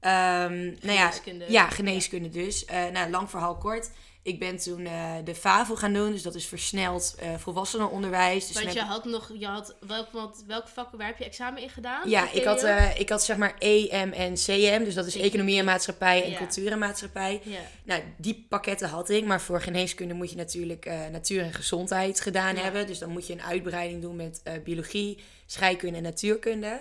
Ehm, 0.00 0.64
nou 0.64 0.92
ja, 0.92 1.06
Geneeskunde. 1.10 1.44
ja, 1.48 1.68
geneeskunde 1.68 2.28
dus. 2.28 2.64
Eh, 2.64 2.86
nou, 2.86 3.10
lang 3.10 3.30
verhaal 3.30 3.56
kort. 3.56 3.90
Ik 4.28 4.38
ben 4.38 4.56
toen 4.56 4.86
eh, 4.86 5.12
de 5.24 5.34
FAVO 5.34 5.74
gaan 5.74 5.92
doen, 5.92 6.12
dus 6.12 6.22
dat 6.22 6.34
is 6.34 6.46
versneld 6.46 7.14
eh 7.18 7.28
volwassenenonderwijs. 7.36 8.46
Dus 8.46 8.62
Want 8.62 8.74
je 8.74 8.80
had 8.80 9.04
nog, 9.04 9.30
je 9.38 9.46
had, 9.46 9.74
welk, 9.86 10.10
wat, 10.12 10.42
welke 10.46 10.68
vakken, 10.68 10.98
waar 10.98 11.06
heb 11.06 11.18
je 11.18 11.24
examen 11.24 11.62
in 11.62 11.68
gedaan? 11.70 12.08
ja, 12.08 12.30
ik 12.32 12.44
had, 12.44 12.62
eh, 12.62 13.00
ik 13.00 13.08
had 13.08 13.24
zeg 13.24 13.36
maar 13.36 13.54
EM 13.58 14.12
en 14.12 14.34
CM, 14.34 14.84
dus 14.84 14.94
dat 14.94 15.06
is 15.06 15.16
economie 15.16 15.58
en 15.58 15.64
maatschappij 15.64 16.24
en 16.24 16.30
Ja. 16.30 16.36
cultuur 16.36 16.72
en 16.72 16.78
maatschappij. 16.78 17.40
Ja. 17.44 17.58
Nou, 17.84 18.02
die 18.16 18.46
pakketten 18.48 18.88
had 18.88 19.08
ik, 19.08 19.24
maar 19.24 19.40
voor 19.40 19.60
geneeskunde 19.60 20.14
moet 20.14 20.30
je 20.30 20.36
natuurlijk 20.36 20.90
natuur 21.10 21.42
en 21.42 21.52
gezondheid 21.54 22.20
gedaan 22.20 22.54
Ja. 22.56 22.62
hebben. 22.62 22.86
Dus 22.86 22.98
dan 22.98 23.10
moet 23.10 23.26
je 23.26 23.32
een 23.32 23.42
uitbreiding 23.42 24.02
doen 24.02 24.16
met 24.16 24.42
biologie, 24.64 25.18
scheikunde 25.46 25.96
en 25.96 26.02
natuurkunde. 26.02 26.80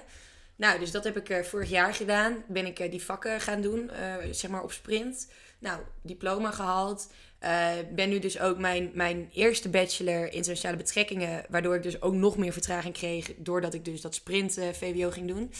Nou, 0.55 0.79
dus 0.79 0.91
dat 0.91 1.03
heb 1.03 1.17
ik 1.27 1.45
vorig 1.45 1.69
jaar 1.69 1.94
gedaan. 1.94 2.44
Ben 2.47 2.65
ik 2.65 2.91
die 2.91 3.03
vakken 3.03 3.41
gaan 3.41 3.61
doen, 3.61 3.91
zeg 4.31 4.51
maar 4.51 4.63
op 4.63 4.71
sprint. 4.71 5.27
Nou, 5.59 5.81
diploma 6.01 6.51
gehaald. 6.51 7.12
Eh, 7.39 7.71
ben 7.94 8.09
nu 8.09 8.19
dus 8.19 8.39
ook 8.39 8.57
mijn, 8.57 8.92
mijn 8.94 9.30
eerste 9.33 9.69
bachelor 9.69 10.33
internationale 10.33 10.77
betrekkingen, 10.77 11.45
waardoor 11.50 11.75
ik 11.75 11.83
dus 11.83 12.01
ook 12.01 12.13
nog 12.13 12.38
meer 12.38 12.54
vertraging 12.54 12.94
kreeg, 12.94 13.31
doordat 13.38 13.74
ik 13.74 13.86
dus 13.86 14.01
dat 14.01 14.15
sprint 14.15 14.57
eh, 14.57 14.69
VWO 14.74 15.09
ging 15.09 15.27
doen. 15.27 15.51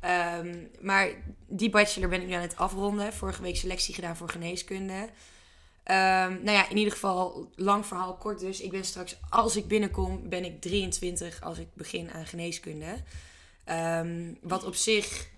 Ehm, 0.00 0.56
maar 0.80 1.08
die 1.46 1.70
bachelor 1.70 2.08
ben 2.08 2.20
ik 2.20 2.26
nu 2.26 2.32
aan 2.32 2.40
het 2.40 2.56
afronden. 2.56 3.12
Vorige 3.12 3.42
week 3.42 3.56
selectie 3.56 3.94
gedaan 3.94 4.16
voor 4.16 4.28
geneeskunde. 4.28 5.08
Ehm, 5.82 6.32
nou 6.32 6.50
ja, 6.50 6.68
in 6.68 6.76
ieder 6.76 6.92
geval, 6.92 7.50
lang 7.54 7.86
verhaal 7.86 8.14
kort 8.14 8.40
dus. 8.40 8.60
Ik 8.60 8.70
ben 8.70 8.84
straks, 8.84 9.16
als 9.28 9.56
ik 9.56 9.68
binnenkom, 9.68 10.28
ben 10.28 10.44
ik 10.44 10.60
23 10.60 11.40
als 11.42 11.58
ik 11.58 11.68
begin 11.72 12.10
aan 12.10 12.26
geneeskunde. 12.26 12.96
Ehm, 13.64 14.32
wat 14.40 14.64
op 14.64 14.74
zich 14.74 15.28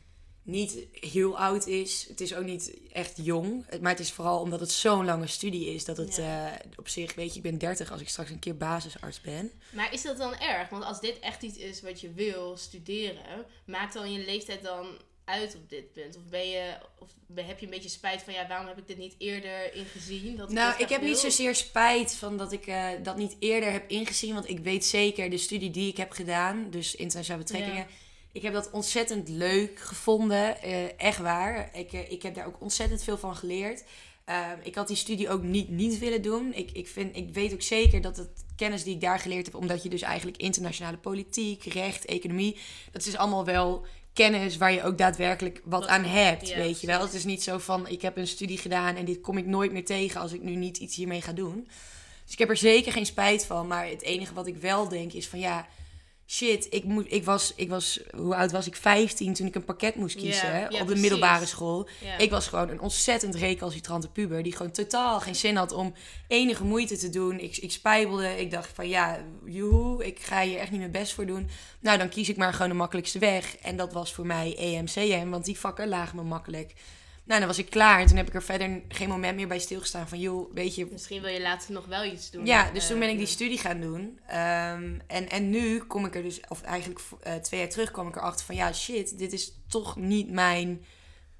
niet 0.48 0.78
heel 0.92 1.38
oud 1.38 1.66
is. 1.66 2.06
Het 2.08 2.20
is 2.20 2.34
ook 2.34 2.44
niet 2.44 2.76
echt 2.92 3.18
jong. 3.22 3.64
Maar 3.80 3.90
het 3.90 4.00
is 4.00 4.12
vooral 4.12 4.40
omdat 4.40 4.60
het 4.60 4.70
zo'n 4.70 5.04
lange 5.04 5.26
studie 5.26 5.74
is. 5.74 5.84
Dat 5.84 5.96
het 5.96 6.18
eh, 6.18 6.46
op 6.76 6.88
zich, 6.88 7.14
weet 7.14 7.30
je, 7.30 7.36
ik 7.36 7.42
ben 7.42 7.58
30 7.58 7.90
als 7.90 8.00
ik 8.00 8.08
straks 8.08 8.30
een 8.30 8.38
keer 8.38 8.56
basisarts 8.56 9.20
ben. 9.20 9.50
Maar 9.70 9.92
is 9.92 10.02
dat 10.02 10.16
dan 10.18 10.34
erg? 10.34 10.68
Want 10.68 10.84
als 10.84 11.00
dit 11.00 11.18
echt 11.18 11.42
iets 11.42 11.56
is 11.56 11.82
wat 11.82 12.00
je 12.00 12.12
wil 12.12 12.56
studeren, 12.56 13.46
maakt 13.66 13.94
dan 13.94 14.12
je 14.12 14.24
leeftijd 14.24 14.62
dan 14.62 14.86
uit 15.24 15.54
op 15.54 15.70
dit 15.70 15.92
punt? 15.92 16.16
Of 16.16 16.22
ben 16.30 16.48
je, 16.48 16.78
of 16.98 17.08
heb 17.34 17.58
je 17.58 17.64
een 17.64 17.72
beetje 17.72 17.88
spijt 17.88 18.22
van, 18.22 18.32
ja, 18.32 18.46
waarom 18.46 18.66
heb 18.66 18.78
ik 18.78 18.86
dit 18.86 18.98
niet 18.98 19.14
eerder 19.18 19.74
ingezien? 19.74 20.36
Dat 20.36 20.50
Nou, 20.50 20.82
ik 20.82 20.88
heb 20.88 21.02
niet 21.02 21.18
zozeer 21.18 21.54
spijt 21.54 22.14
van 22.14 22.36
dat 22.36 22.52
ik 22.52 22.66
eh, 22.66 22.88
dat 23.02 23.16
niet 23.16 23.36
eerder 23.38 23.72
heb 23.72 23.90
ingezien. 23.90 24.34
Want 24.34 24.48
ik 24.48 24.58
weet 24.58 24.84
zeker, 24.84 25.30
de 25.30 25.38
studie 25.38 25.70
die 25.70 25.88
ik 25.88 25.96
heb 25.96 26.10
gedaan, 26.10 26.70
dus 26.70 26.94
internationale 26.94 27.44
betrekkingen. 27.44 27.86
Ja. 27.88 28.06
Ik 28.32 28.42
heb 28.42 28.52
dat 28.52 28.70
ontzettend 28.70 29.28
leuk 29.28 29.78
gevonden. 29.78 30.62
eh, 30.62 31.00
echt 31.00 31.19
waar. 31.19 31.70
Ik, 31.72 31.92
eh, 31.92 32.10
ik 32.10 32.22
heb 32.22 32.34
daar 32.34 32.46
ook 32.46 32.60
ontzettend 32.60 33.02
veel 33.02 33.19
van 33.19 33.36
geleerd. 33.36 33.84
Ehm, 34.25 34.58
ik 34.62 34.75
had 34.75 34.88
die 34.88 34.96
studie 34.96 35.30
ook 35.30 35.42
niet, 35.42 35.69
niet 35.69 35.98
willen 35.98 36.22
doen. 36.22 36.52
Ik, 36.54 36.70
ik, 36.70 36.88
vind, 36.88 37.16
ik 37.16 37.34
weet 37.34 37.52
ook 37.52 37.62
zeker 37.62 38.00
dat 38.00 38.16
het 38.16 38.44
kennis 38.56 38.82
die 38.82 38.94
ik 38.94 39.00
daar 39.00 39.19
geleerd 39.19 39.46
heb, 39.46 39.54
omdat 39.54 39.82
je 39.82 39.88
dus 39.88 40.02
eigenlijk 40.02 40.36
internationale 40.36 40.96
politiek, 40.96 41.64
recht, 41.64 42.04
economie, 42.04 42.56
dat 42.92 43.06
is 43.06 43.16
allemaal 43.16 43.44
wel 43.44 43.86
kennis 44.12 44.56
waar 44.56 44.72
je 44.72 44.82
ook 44.82 44.98
daadwerkelijk 44.98 45.60
wat, 45.64 45.86
aan 45.86 46.04
hebt, 46.04 46.48
ja, 46.48 46.56
weet 46.56 46.81
je 46.81 46.86
wel. 46.86 47.00
Het 47.00 47.14
is 47.14 47.24
niet 47.24 47.42
zo 47.42 47.58
van, 47.58 47.88
ik 47.88 48.02
heb 48.02 48.16
een 48.16 48.26
studie 48.26 48.58
gedaan 48.58 48.96
en 48.96 49.04
dit 49.04 49.20
kom 49.20 49.38
ik 49.38 49.46
nooit 49.46 49.72
meer 49.72 49.84
tegen 49.84 50.20
als 50.20 50.32
ik 50.32 50.42
nu 50.42 50.54
niet 50.54 50.76
iets 50.76 50.96
hiermee 50.96 51.22
ga 51.22 51.32
doen. 51.32 51.69
Dus 52.24 52.32
ik 52.32 52.38
heb 52.38 52.48
er 52.48 52.56
zeker 52.56 52.92
geen 52.92 53.06
spijt 53.06 53.44
van. 53.44 53.66
Maar 53.66 53.88
het 53.88 54.02
enige 54.02 54.34
wat 54.34 54.46
ik 54.46 54.56
wel 54.56 54.88
denk 54.88 55.12
is 55.12 55.28
van 55.28 55.38
ja, 55.38 55.66
shit, 56.30 56.66
ik, 56.70 56.84
moet, 56.84 57.12
ik, 57.12 57.25
was, 57.25 57.52
ik 57.56 57.69
was, 57.69 58.00
hoe 58.16 58.34
oud 58.34 58.52
was 58.52 58.66
ik? 58.66 58.76
15 58.76 59.34
toen 59.34 59.46
ik 59.46 59.54
een 59.54 59.64
pakket 59.64 59.94
moest 59.94 60.16
kiezen 60.16 60.64
op 60.64 60.70
de 60.70 60.84
precies. 60.84 61.00
middelbare 61.00 61.46
school. 61.46 61.88
Ik 62.19 62.31
was 62.31 62.46
gewoon 62.46 62.69
een 62.69 62.81
ontzettend 62.81 63.34
recalcitrante 63.34 64.08
puber 64.08 64.43
die 64.43 64.56
gewoon 64.56 64.72
totaal 64.72 65.20
geen 65.20 65.36
zin 65.36 65.56
had 65.56 65.72
om 65.72 65.94
enige 66.26 66.64
moeite 66.64 66.96
te 66.96 67.10
doen. 67.10 67.38
Ik, 67.38 67.56
ik 67.56 67.70
spijbelde, 67.70 68.41
ik 68.41 68.50
dacht 68.50 68.70
van 68.74 68.88
ja, 68.88 69.24
joehoe, 69.44 70.06
ik 70.06 70.20
ga 70.20 70.43
hier 70.43 70.58
echt 70.58 70.70
niet 70.70 70.81
mijn 70.81 70.93
best 70.93 71.12
voor 71.12 71.26
doen. 71.26 71.48
Nou, 71.81 71.98
dan 71.98 72.08
kies 72.08 72.29
ik 72.29 72.36
maar 72.36 72.53
gewoon 72.53 72.69
de 72.69 72.74
makkelijkste 72.74 73.19
weg. 73.19 73.56
En 73.56 73.76
dat 73.76 73.93
was 73.93 74.12
voor 74.12 74.26
mij 74.26 74.56
EMCM, 74.56 75.29
want 75.29 75.44
die 75.44 75.58
vakken 75.58 75.88
lagen 75.88 76.17
me 76.17 76.22
makkelijk. 76.22 76.74
Nou, 77.29 77.41
dan 77.41 77.49
was 77.49 77.58
ik 77.58 77.70
klaar 77.70 78.01
en 78.01 78.06
toen 78.06 78.17
heb 78.17 78.27
ik 78.29 78.35
er 78.35 78.43
verder 78.43 78.82
geen 78.89 79.08
moment 79.08 79.37
meer 79.37 79.49
bij 79.49 79.58
stilgestaan 79.58 80.08
van 80.08 80.20
joh, 80.20 80.55
weet 80.55 80.75
je, 80.75 80.87
Misschien 80.91 81.23
wil 81.23 81.31
je 81.32 81.41
later 81.41 81.73
nog 81.73 81.87
wel 81.87 82.05
iets 82.05 82.31
doen. 82.31 82.47
ja, 82.47 82.70
dus 82.70 82.82
Eh, 82.82 82.89
toen 82.91 82.99
ben 82.99 83.08
ik 83.08 83.19
die 83.19 83.27
studie 83.27 83.58
gaan 83.58 83.81
doen. 83.81 84.19
Ehm, 84.27 84.99
en, 85.06 85.29
en 85.29 85.51
nu 85.51 85.79
kom 85.79 86.05
ik 86.06 86.15
er 86.15 86.23
dus, 86.23 86.41
of 86.49 86.63
eigenlijk 86.63 87.01
eh, 87.23 87.35
twee 87.35 87.61
jaar 87.61 87.69
terug 87.69 87.91
kwam 87.91 88.08
ik 88.08 88.17
erachter 88.17 88.47
van 88.47 88.55
ja, 88.55 88.73
shit, 88.73 89.19
dit 89.19 89.32
is 89.32 89.53
toch 89.69 89.97
niet 89.97 90.31
mijn, 90.31 90.85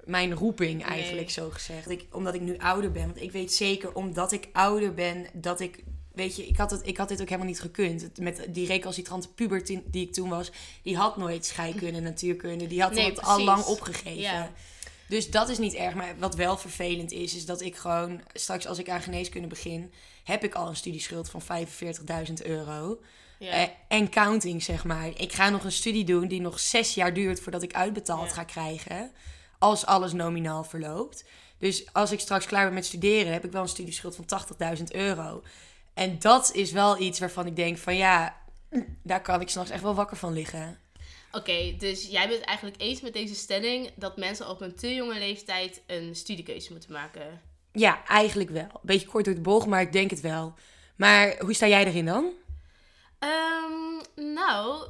mijn 0.03 0.33
roeping 0.33 0.85
eigenlijk, 0.85 1.25
Nee. 1.25 1.31
zo 1.33 1.49
gezegd. 1.49 1.89
Ik, 1.89 2.05
omdat 2.11 2.33
ik 2.33 2.41
nu 2.41 2.57
ouder 2.57 2.91
ben. 2.91 3.05
Want 3.05 3.21
ik 3.21 3.31
weet 3.31 3.53
zeker, 3.53 3.93
omdat 3.93 4.31
ik 4.31 4.47
ouder 4.53 4.93
ben, 4.93 5.25
dat 5.33 5.59
ik, 5.59 5.83
weet 6.13 6.35
je, 6.35 6.47
ik 6.47 6.57
had, 6.57 6.71
het, 6.71 6.87
ik 6.87 6.97
had 6.97 7.07
dit 7.09 7.21
ook 7.21 7.27
helemaal 7.29 7.49
niet 7.49 7.61
gekund. 7.61 8.17
Met 8.19 8.45
die 8.49 8.67
recalcitrante 8.67 9.27
puber 9.33 9.65
die, 9.65 9.83
ik 9.91 10.13
toen 10.13 10.29
was, 10.29 10.51
die 10.83 10.97
had 10.97 11.17
nooit 11.17 11.45
scheikunde, 11.45 11.99
natuurkunde. 11.99 12.67
Die 12.67 12.81
had 12.81 12.93
Nee, 12.93 13.05
het 13.09 13.21
al 13.21 13.43
lang 13.43 13.63
opgegeven. 13.63 14.15
Ja. 14.21 14.51
Dus 15.09 15.29
dat 15.31 15.49
is 15.49 15.57
niet 15.57 15.73
erg. 15.73 15.93
Maar 15.93 16.15
wat 16.19 16.35
wel 16.35 16.57
vervelend 16.57 17.11
is, 17.11 17.35
is 17.35 17.45
dat 17.45 17.61
ik 17.61 17.75
gewoon 17.75 18.21
straks 18.33 18.67
als 18.67 18.79
ik 18.79 18.89
aan 18.89 19.01
geneeskunde 19.01 19.47
begin, 19.47 19.93
heb 20.23 20.43
ik 20.43 20.53
al 20.53 20.67
een 20.67 20.75
studieschuld 20.75 21.29
van 21.29 21.41
45.000 21.41 22.33
euro. 22.43 22.99
Ja. 23.39 23.51
Eh, 23.51 23.67
en 23.87 24.09
counting, 24.09 24.63
zeg 24.63 24.83
maar. 24.83 25.07
Ik 25.15 25.33
ga 25.33 25.49
nog 25.49 25.63
een 25.63 25.71
studie 25.71 26.03
doen 26.03 26.27
die 26.27 26.41
nog 26.41 26.59
zes 26.59 26.93
jaar 26.93 27.13
duurt 27.13 27.39
voordat 27.39 27.63
ik 27.63 27.73
uitbetaald 27.73 28.33
ga 28.33 28.43
krijgen. 28.43 29.11
Als 29.59 29.85
alles 29.85 30.13
nominaal 30.13 30.63
verloopt. 30.63 31.23
Dus 31.57 31.93
als 31.93 32.11
ik 32.11 32.19
straks 32.19 32.45
klaar 32.45 32.65
ben 32.65 32.73
met 32.73 32.85
studeren, 32.85 33.33
heb 33.33 33.45
ik 33.45 33.51
wel 33.51 33.61
een 33.61 33.67
studieschuld 33.67 34.15
van 34.15 34.25
80.000 34.77 34.83
euro. 34.83 35.43
En 35.93 36.19
dat 36.19 36.53
is 36.53 36.71
wel 36.71 36.99
iets 37.01 37.19
waarvan 37.19 37.45
ik 37.45 37.55
denk 37.55 37.77
van 37.77 37.95
ja, 37.95 38.35
daar 39.03 39.21
kan 39.21 39.41
ik 39.41 39.49
s'nachts 39.49 39.71
echt 39.71 39.83
wel 39.83 39.95
wakker 39.95 40.17
van 40.17 40.33
liggen. 40.33 40.79
Oké, 41.31 41.75
dus 41.77 42.07
jij 42.07 42.27
bent 42.27 42.41
eigenlijk 42.41 42.81
eens 42.81 43.01
met 43.01 43.13
deze 43.13 43.35
stelling 43.35 43.91
dat 43.95 44.17
mensen 44.17 44.49
op 44.49 44.61
een 44.61 44.75
te 44.75 44.93
jonge 44.93 45.19
leeftijd 45.19 45.81
een 45.87 46.15
studiekeuze 46.15 46.71
moeten 46.71 46.91
maken. 46.91 47.41
Ja, 47.71 48.05
eigenlijk 48.05 48.49
wel. 48.49 48.79
Beetje 48.81 49.07
kort 49.07 49.25
door 49.25 49.33
de 49.33 49.41
bocht, 49.41 49.67
maar 49.67 49.81
ik 49.81 49.91
denk 49.91 50.09
het 50.09 50.21
wel. 50.21 50.53
Maar 50.95 51.35
hoe 51.39 51.53
sta 51.53 51.67
jij 51.67 51.85
erin 51.85 52.05
dan? 52.05 52.33
Ehm, 53.19 54.23
nou, 54.33 54.89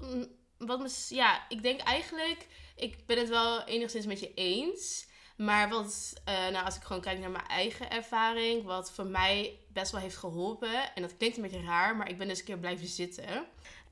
wat 0.58 0.80
me, 0.80 1.06
ja, 1.10 1.46
ik 1.50 1.64
denk 1.64 1.82
eigenlijk, 1.82 2.48
ik 2.76 3.06
ben 3.06 3.18
het 3.18 3.30
wel 3.30 3.64
enigszins 3.64 4.06
met 4.06 4.20
je 4.20 4.34
eens. 4.34 5.08
Maar 5.38 5.70
wat, 5.70 6.14
eh, 6.26 6.50
nou, 6.50 6.66
als 6.66 6.76
ik 6.76 6.84
gewoon 6.84 7.02
kijk 7.02 7.20
naar 7.20 7.30
mijn 7.30 7.48
eigen 7.48 7.92
ervaring, 7.92 8.64
wat 8.64 8.92
voor 8.92 9.06
mij 9.06 9.60
best 9.74 9.92
wel 9.92 10.02
heeft 10.02 10.18
geholpen. 10.18 10.96
En 10.96 11.02
dat 11.02 11.18
klinkt 11.18 11.38
een 11.38 11.44
beetje 11.44 11.64
raar, 11.64 11.96
maar 11.96 12.10
ik 12.10 12.18
ben 12.18 12.28
dus 12.28 12.40
een 12.40 12.46
keer 12.46 12.58
blijven 12.58 12.88
zitten. 12.88 13.46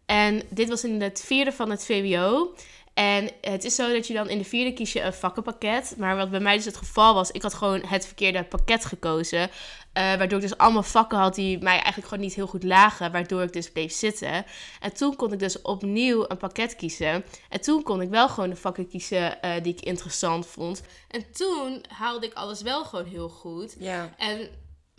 En 0.07 0.41
dit 0.49 0.69
was 0.69 0.83
in 0.83 1.01
het 1.01 1.23
vierde 1.25 1.51
van 1.51 1.69
het 1.69 1.85
VWO. 1.85 2.53
En 2.93 3.29
het 3.41 3.63
is 3.63 3.75
zo 3.75 3.93
dat 3.93 4.07
je 4.07 4.13
dan 4.13 4.29
in 4.29 4.37
de 4.37 4.43
vierde 4.43 4.73
kies 4.73 4.93
je 4.93 5.01
een 5.01 5.13
vakkenpakket. 5.13 5.95
Maar 5.97 6.15
wat 6.15 6.29
bij 6.29 6.39
mij 6.39 6.55
dus 6.55 6.65
het 6.65 6.77
geval 6.77 7.13
was, 7.13 7.31
ik 7.31 7.41
had 7.41 7.53
gewoon 7.53 7.85
het 7.85 8.05
verkeerde 8.05 8.43
pakket 8.43 8.85
gekozen. 8.85 9.39
Uh, 9.39 9.49
waardoor 9.93 10.39
ik 10.39 10.47
dus 10.47 10.57
allemaal 10.57 10.83
vakken 10.83 11.17
had 11.17 11.35
die 11.35 11.57
mij 11.57 11.73
eigenlijk 11.73 12.07
gewoon 12.07 12.23
niet 12.23 12.33
heel 12.33 12.47
goed 12.47 12.63
lagen. 12.63 13.11
Waardoor 13.11 13.41
ik 13.41 13.53
dus 13.53 13.71
bleef 13.71 13.91
zitten. 13.91 14.45
En 14.79 14.93
toen 14.93 15.15
kon 15.15 15.33
ik 15.33 15.39
dus 15.39 15.61
opnieuw 15.61 16.25
een 16.27 16.37
pakket 16.37 16.75
kiezen. 16.75 17.25
En 17.49 17.61
toen 17.61 17.83
kon 17.83 18.01
ik 18.01 18.09
wel 18.09 18.29
gewoon 18.29 18.49
de 18.49 18.55
vakken 18.55 18.87
kiezen 18.87 19.37
uh, 19.45 19.51
die 19.63 19.73
ik 19.73 19.81
interessant 19.81 20.47
vond. 20.47 20.81
En 21.07 21.31
toen 21.31 21.83
haalde 21.87 22.25
ik 22.25 22.33
alles 22.33 22.61
wel 22.61 22.85
gewoon 22.85 23.05
heel 23.05 23.29
goed. 23.29 23.75
Ja. 23.79 24.13
En, 24.17 24.49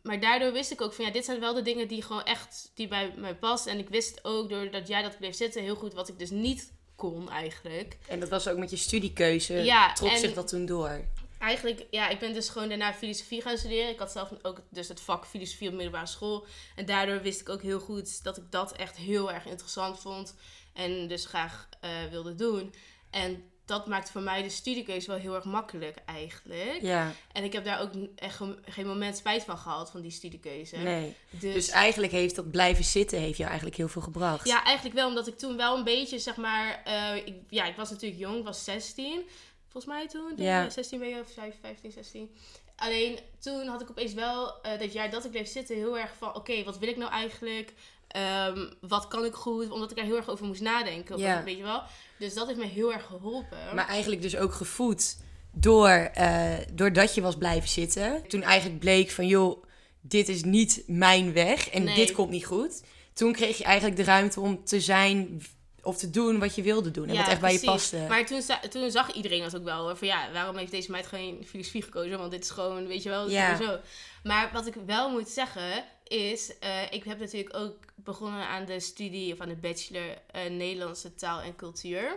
maar 0.09 0.21
daardoor 0.21 0.53
wist 0.53 0.71
ik 0.71 0.81
ook 0.81 0.93
van 0.93 1.05
ja, 1.05 1.11
dit 1.11 1.25
zijn 1.25 1.41
wel 1.41 1.55
de 1.55 1.62
dingen 1.62 1.88
die 1.88 2.03
gewoon 2.03 2.25
echt 2.25 2.71
die 2.75 2.88
bij 2.88 3.12
mij 3.17 3.35
passen. 3.35 3.73
En 3.73 3.79
ik 3.79 3.88
wist 3.88 4.25
ook 4.25 4.49
doordat 4.49 4.88
jij 4.88 5.03
dat 5.03 5.19
bleef 5.19 5.35
zitten 5.35 5.62
heel 5.62 5.75
goed 5.75 5.95
wat 5.95 6.09
ik 6.09 6.19
dus 6.19 6.31
niet 6.31 6.73
kon 6.97 7.31
eigenlijk. 7.31 7.97
En 8.09 8.21
dat 8.21 8.29
was 8.29 8.49
ook 8.49 8.59
met 8.59 8.71
je 8.71 8.77
studiekeuze. 8.77 9.55
Ja, 9.55 9.93
Trok 9.93 10.17
zich 10.17 10.35
dat 10.35 10.49
toen 10.49 10.67
door? 10.67 11.05
Eigenlijk, 11.38 11.87
ja, 11.91 12.09
ik 12.09 12.19
ben 12.19 12.33
dus 12.33 12.49
gewoon 12.49 12.69
daarna 12.69 12.95
filosofie 12.95 13.43
gaan 13.43 13.59
studeren. 13.59 13.91
Ik 13.91 13.99
had 13.99 14.12
zelf 14.12 14.31
ook 14.43 14.62
dus 14.71 14.88
het 14.88 15.00
vak 15.00 15.27
filosofie 15.27 15.69
op 15.69 15.75
middelbare 15.75 16.07
school. 16.07 16.47
En 16.77 16.87
daardoor 16.87 17.23
wist 17.23 17.41
ik 17.41 17.49
ook 17.49 17.62
heel 17.62 17.81
goed 17.81 18.25
dat 18.25 18.37
ik 18.37 18.45
dat 18.50 18.73
echt 18.73 18.97
heel 18.97 19.33
erg 19.33 19.47
interessant 19.47 20.00
vond. 20.00 20.35
En 20.73 21.09
dus 21.09 21.27
graag 21.27 21.69
eh, 21.81 21.91
wilde 22.11 22.35
doen. 22.35 22.75
En 23.11 23.48
dat 23.68 23.87
maakt 23.87 24.10
voor 24.10 24.20
mij 24.20 24.42
de 24.42 24.48
studiekeuze 24.48 25.06
wel 25.06 25.16
heel 25.18 25.34
erg 25.34 25.44
makkelijk 25.44 25.96
eigenlijk. 26.06 26.78
Ja, 26.80 27.12
En 27.32 27.44
ik 27.44 27.52
heb 27.52 27.64
daar 27.64 27.80
ook 27.80 27.90
echt 28.16 28.37
ge- 28.37 28.58
geen 28.64 28.87
moment 28.87 29.16
spijt 29.16 29.44
van 29.44 29.58
gehad, 29.58 29.90
van 29.90 30.00
die 30.00 30.10
studiekeuze. 30.10 30.76
nee. 30.76 31.14
Dus, 31.30 31.54
Dus 31.54 31.68
eigenlijk 31.68 32.12
heeft 32.12 32.34
dat 32.34 32.50
blijven 32.50 32.84
zitten 32.84 33.18
heeft 33.18 33.37
jou 33.37 33.48
eigenlijk 33.48 33.76
heel 33.78 33.88
veel 33.88 34.02
gebracht. 34.02 34.46
ja, 34.46 34.64
eigenlijk 34.64 34.96
wel, 34.96 35.08
omdat 35.08 35.26
ik 35.26 35.38
toen 35.38 35.56
wel 35.56 35.76
een 35.76 35.84
beetje, 35.84 36.18
zeg 36.18 36.37
maar... 36.37 36.82
eh, 36.84 37.16
ik, 37.26 37.34
ja, 37.48 37.64
ik 37.64 37.76
was 37.76 37.90
natuurlijk 37.90 38.20
jong, 38.20 38.38
ik 38.38 38.44
was 38.44 38.64
16. 38.64 39.20
Volgens 39.68 39.92
mij 39.94 40.08
toen. 40.08 40.32
Ja. 40.37 40.64
ik, 40.64 40.70
16 40.70 40.98
ben 40.98 41.08
je, 41.08 41.20
of 41.20 41.32
15, 41.60 41.92
16. 41.92 42.37
Alleen 42.78 43.18
toen 43.38 43.66
had 43.66 43.80
ik 43.80 43.90
opeens 43.90 44.14
wel 44.14 44.62
eh, 44.62 44.78
dat 44.78 44.92
jaar 44.92 45.11
dat 45.11 45.25
ik 45.25 45.30
bleef 45.30 45.49
zitten 45.49 45.76
heel 45.76 45.99
erg 45.99 46.11
van... 46.18 46.35
Oké, 46.35 46.64
wat 46.64 46.78
wil 46.78 46.88
ik 46.88 46.97
nou 46.97 47.11
eigenlijk? 47.11 47.73
Ehm, 48.08 48.66
wat 48.80 49.08
kan 49.08 49.25
ik 49.25 49.35
goed? 49.35 49.70
Omdat 49.70 49.90
ik 49.90 49.97
daar 49.97 50.04
heel 50.04 50.16
erg 50.16 50.28
over 50.28 50.47
moest 50.47 50.61
nadenken. 50.61 51.44
Weet 51.44 51.56
je 51.56 51.62
wel? 51.62 51.82
Dus 52.18 52.35
dat 52.35 52.47
heeft 52.47 52.58
me 52.58 52.66
heel 52.66 52.92
erg 52.92 53.04
geholpen. 53.06 53.58
Maar 53.75 53.88
eigenlijk 53.88 54.23
dus 54.23 54.37
ook 54.37 54.52
gevoed 54.52 55.16
door, 55.52 55.88
eh, 55.88 56.54
doordat 56.73 57.14
je 57.14 57.20
was 57.20 57.37
blijven 57.37 57.68
zitten. 57.68 58.28
Toen 58.28 58.42
eigenlijk 58.42 58.80
bleek 58.80 59.11
van, 59.11 59.26
joh, 59.26 59.64
dit 60.00 60.28
is 60.28 60.44
niet 60.44 60.82
mijn 60.87 61.32
weg 61.32 61.70
en 61.70 61.85
Nee. 61.85 61.94
dit 61.94 62.12
komt 62.12 62.30
niet 62.30 62.47
goed. 62.47 62.82
Toen 63.12 63.32
kreeg 63.32 63.58
je 63.58 63.64
eigenlijk 63.64 63.97
de 63.97 64.04
ruimte 64.04 64.40
om 64.40 64.64
te 64.64 64.80
zijn 64.80 65.42
of 65.88 65.97
te 65.97 66.11
doen 66.11 66.38
wat 66.38 66.54
je 66.54 66.62
wilde 66.62 66.90
doen. 66.90 67.09
En 67.09 67.16
wat 67.16 67.28
echt 67.28 67.40
bij 67.40 67.52
je 67.52 67.61
paste. 67.61 68.04
Maar 68.09 68.26
toen, 68.26 68.40
toen 68.71 68.90
zag 68.90 69.12
iedereen 69.12 69.42
dat 69.42 69.57
ook 69.57 69.64
wel. 69.64 69.83
hoor, 69.83 69.97
Van 69.97 70.07
ja, 70.09 70.33
waarom 70.33 70.57
heeft 70.57 70.71
deze 70.71 70.90
meid 70.90 71.07
geen 71.07 71.45
filosofie 71.47 71.83
gekozen? 71.83 72.18
Want 72.18 72.30
dit 72.30 72.45
is 72.45 72.50
gewoon, 72.50 72.87
weet 72.87 73.02
je 73.02 73.09
wel, 73.09 73.30
Ja. 73.30 73.57
sowieso. 73.57 73.78
Maar 74.23 74.50
wat 74.52 74.66
ik 74.66 74.75
wel 74.87 75.11
moet 75.11 75.28
zeggen 75.28 75.85
is... 76.04 76.59
eh, 76.59 76.92
ik 76.92 77.04
heb 77.04 77.18
natuurlijk 77.18 77.57
ook 77.57 77.76
begonnen 77.95 78.47
aan 78.47 78.64
de 78.64 78.80
studie... 78.80 79.33
of 79.33 79.40
aan 79.40 79.49
de 79.49 79.57
bachelor 79.57 80.18
eh, 80.30 80.50
Nederlandse 80.50 81.14
taal 81.14 81.40
en 81.40 81.57
cultuur. 81.57 82.16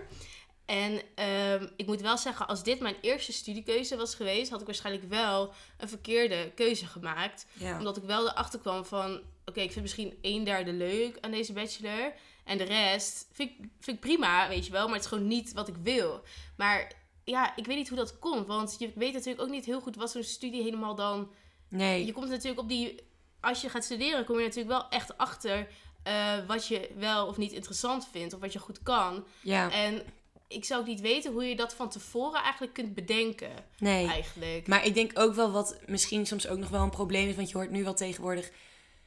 En 0.65 1.01
ehm, 1.15 1.67
ik 1.75 1.85
moet 1.85 2.01
wel 2.01 2.17
zeggen, 2.17 2.47
als 2.47 2.63
dit 2.63 2.79
mijn 2.79 2.95
eerste 3.01 3.33
studiekeuze 3.33 3.95
was 3.95 4.15
geweest... 4.15 4.49
had 4.51 4.59
ik 4.59 4.65
waarschijnlijk 4.65 5.09
wel 5.09 5.53
een 5.77 5.89
verkeerde 5.89 6.51
keuze 6.55 6.85
gemaakt 6.85 7.45
ja. 7.53 7.77
omdat 7.77 7.97
ik 7.97 8.03
wel 8.03 8.29
erachter 8.29 8.59
kwam 8.59 8.85
van... 8.85 9.21
Oké, 9.45 9.61
ik 9.61 9.71
vind 9.71 9.81
misschien 9.81 10.17
een 10.21 10.43
derde 10.43 10.73
leuk 10.73 11.17
aan 11.21 11.31
deze 11.31 11.53
bachelor. 11.53 12.13
En 12.51 12.57
de 12.57 12.63
rest 12.63 13.27
vind 13.31 13.49
ik, 13.49 13.55
vind 13.79 13.95
ik 13.97 13.99
prima, 13.99 14.47
weet 14.47 14.65
je 14.65 14.71
wel. 14.71 14.85
Maar 14.85 14.95
het 14.95 15.03
is 15.03 15.09
gewoon 15.09 15.27
niet 15.27 15.53
wat 15.53 15.67
ik 15.67 15.75
wil. 15.83 16.23
Maar 16.57 16.91
ja, 17.23 17.55
ik 17.55 17.65
weet 17.65 17.77
niet 17.77 17.87
hoe 17.89 17.97
dat 17.97 18.19
komt. 18.19 18.47
Want 18.47 18.75
je 18.79 18.91
weet 18.95 19.13
natuurlijk 19.13 19.41
ook 19.41 19.49
niet 19.49 19.65
heel 19.65 19.81
goed 19.81 19.95
wat 19.95 20.11
zo'n 20.11 20.23
studie 20.23 20.63
helemaal 20.63 20.95
dan... 20.95 21.31
Nee, 21.67 22.05
Je 22.05 22.11
komt 22.11 22.29
natuurlijk 22.29 22.61
op 22.61 22.69
die... 22.69 22.99
Als 23.39 23.61
je 23.61 23.69
gaat 23.69 23.83
studeren, 23.83 24.25
kom 24.25 24.37
je 24.37 24.43
natuurlijk 24.43 24.69
wel 24.79 24.89
echt 24.89 25.17
achter... 25.17 25.67
eh, 26.03 26.33
wat 26.47 26.67
je 26.67 26.89
wel 26.97 27.27
of 27.27 27.37
niet 27.37 27.51
interessant 27.51 28.07
vindt. 28.11 28.33
Of 28.33 28.39
wat 28.39 28.53
je 28.53 28.59
goed 28.59 28.83
kan. 28.83 29.25
ja, 29.41 29.71
En 29.71 30.01
ik 30.47 30.65
zou 30.65 30.81
ook 30.81 30.87
niet 30.87 31.01
weten 31.01 31.31
hoe 31.31 31.45
je 31.45 31.55
dat 31.55 31.73
van 31.73 31.89
tevoren 31.89 32.41
eigenlijk 32.41 32.73
kunt 32.73 32.93
bedenken. 32.93 33.51
nee. 33.77 34.07
Eigenlijk. 34.07 34.67
Maar 34.67 34.85
ik 34.85 34.93
denk 34.93 35.19
ook 35.19 35.33
wel 35.33 35.51
wat 35.51 35.79
misschien 35.85 36.25
soms 36.25 36.47
ook 36.47 36.57
nog 36.57 36.69
wel 36.69 36.83
een 36.83 36.89
probleem 36.89 37.29
is. 37.29 37.35
Want 37.35 37.49
je 37.49 37.57
hoort 37.57 37.71
nu 37.71 37.83
wel 37.83 37.93
tegenwoordig 37.93 38.51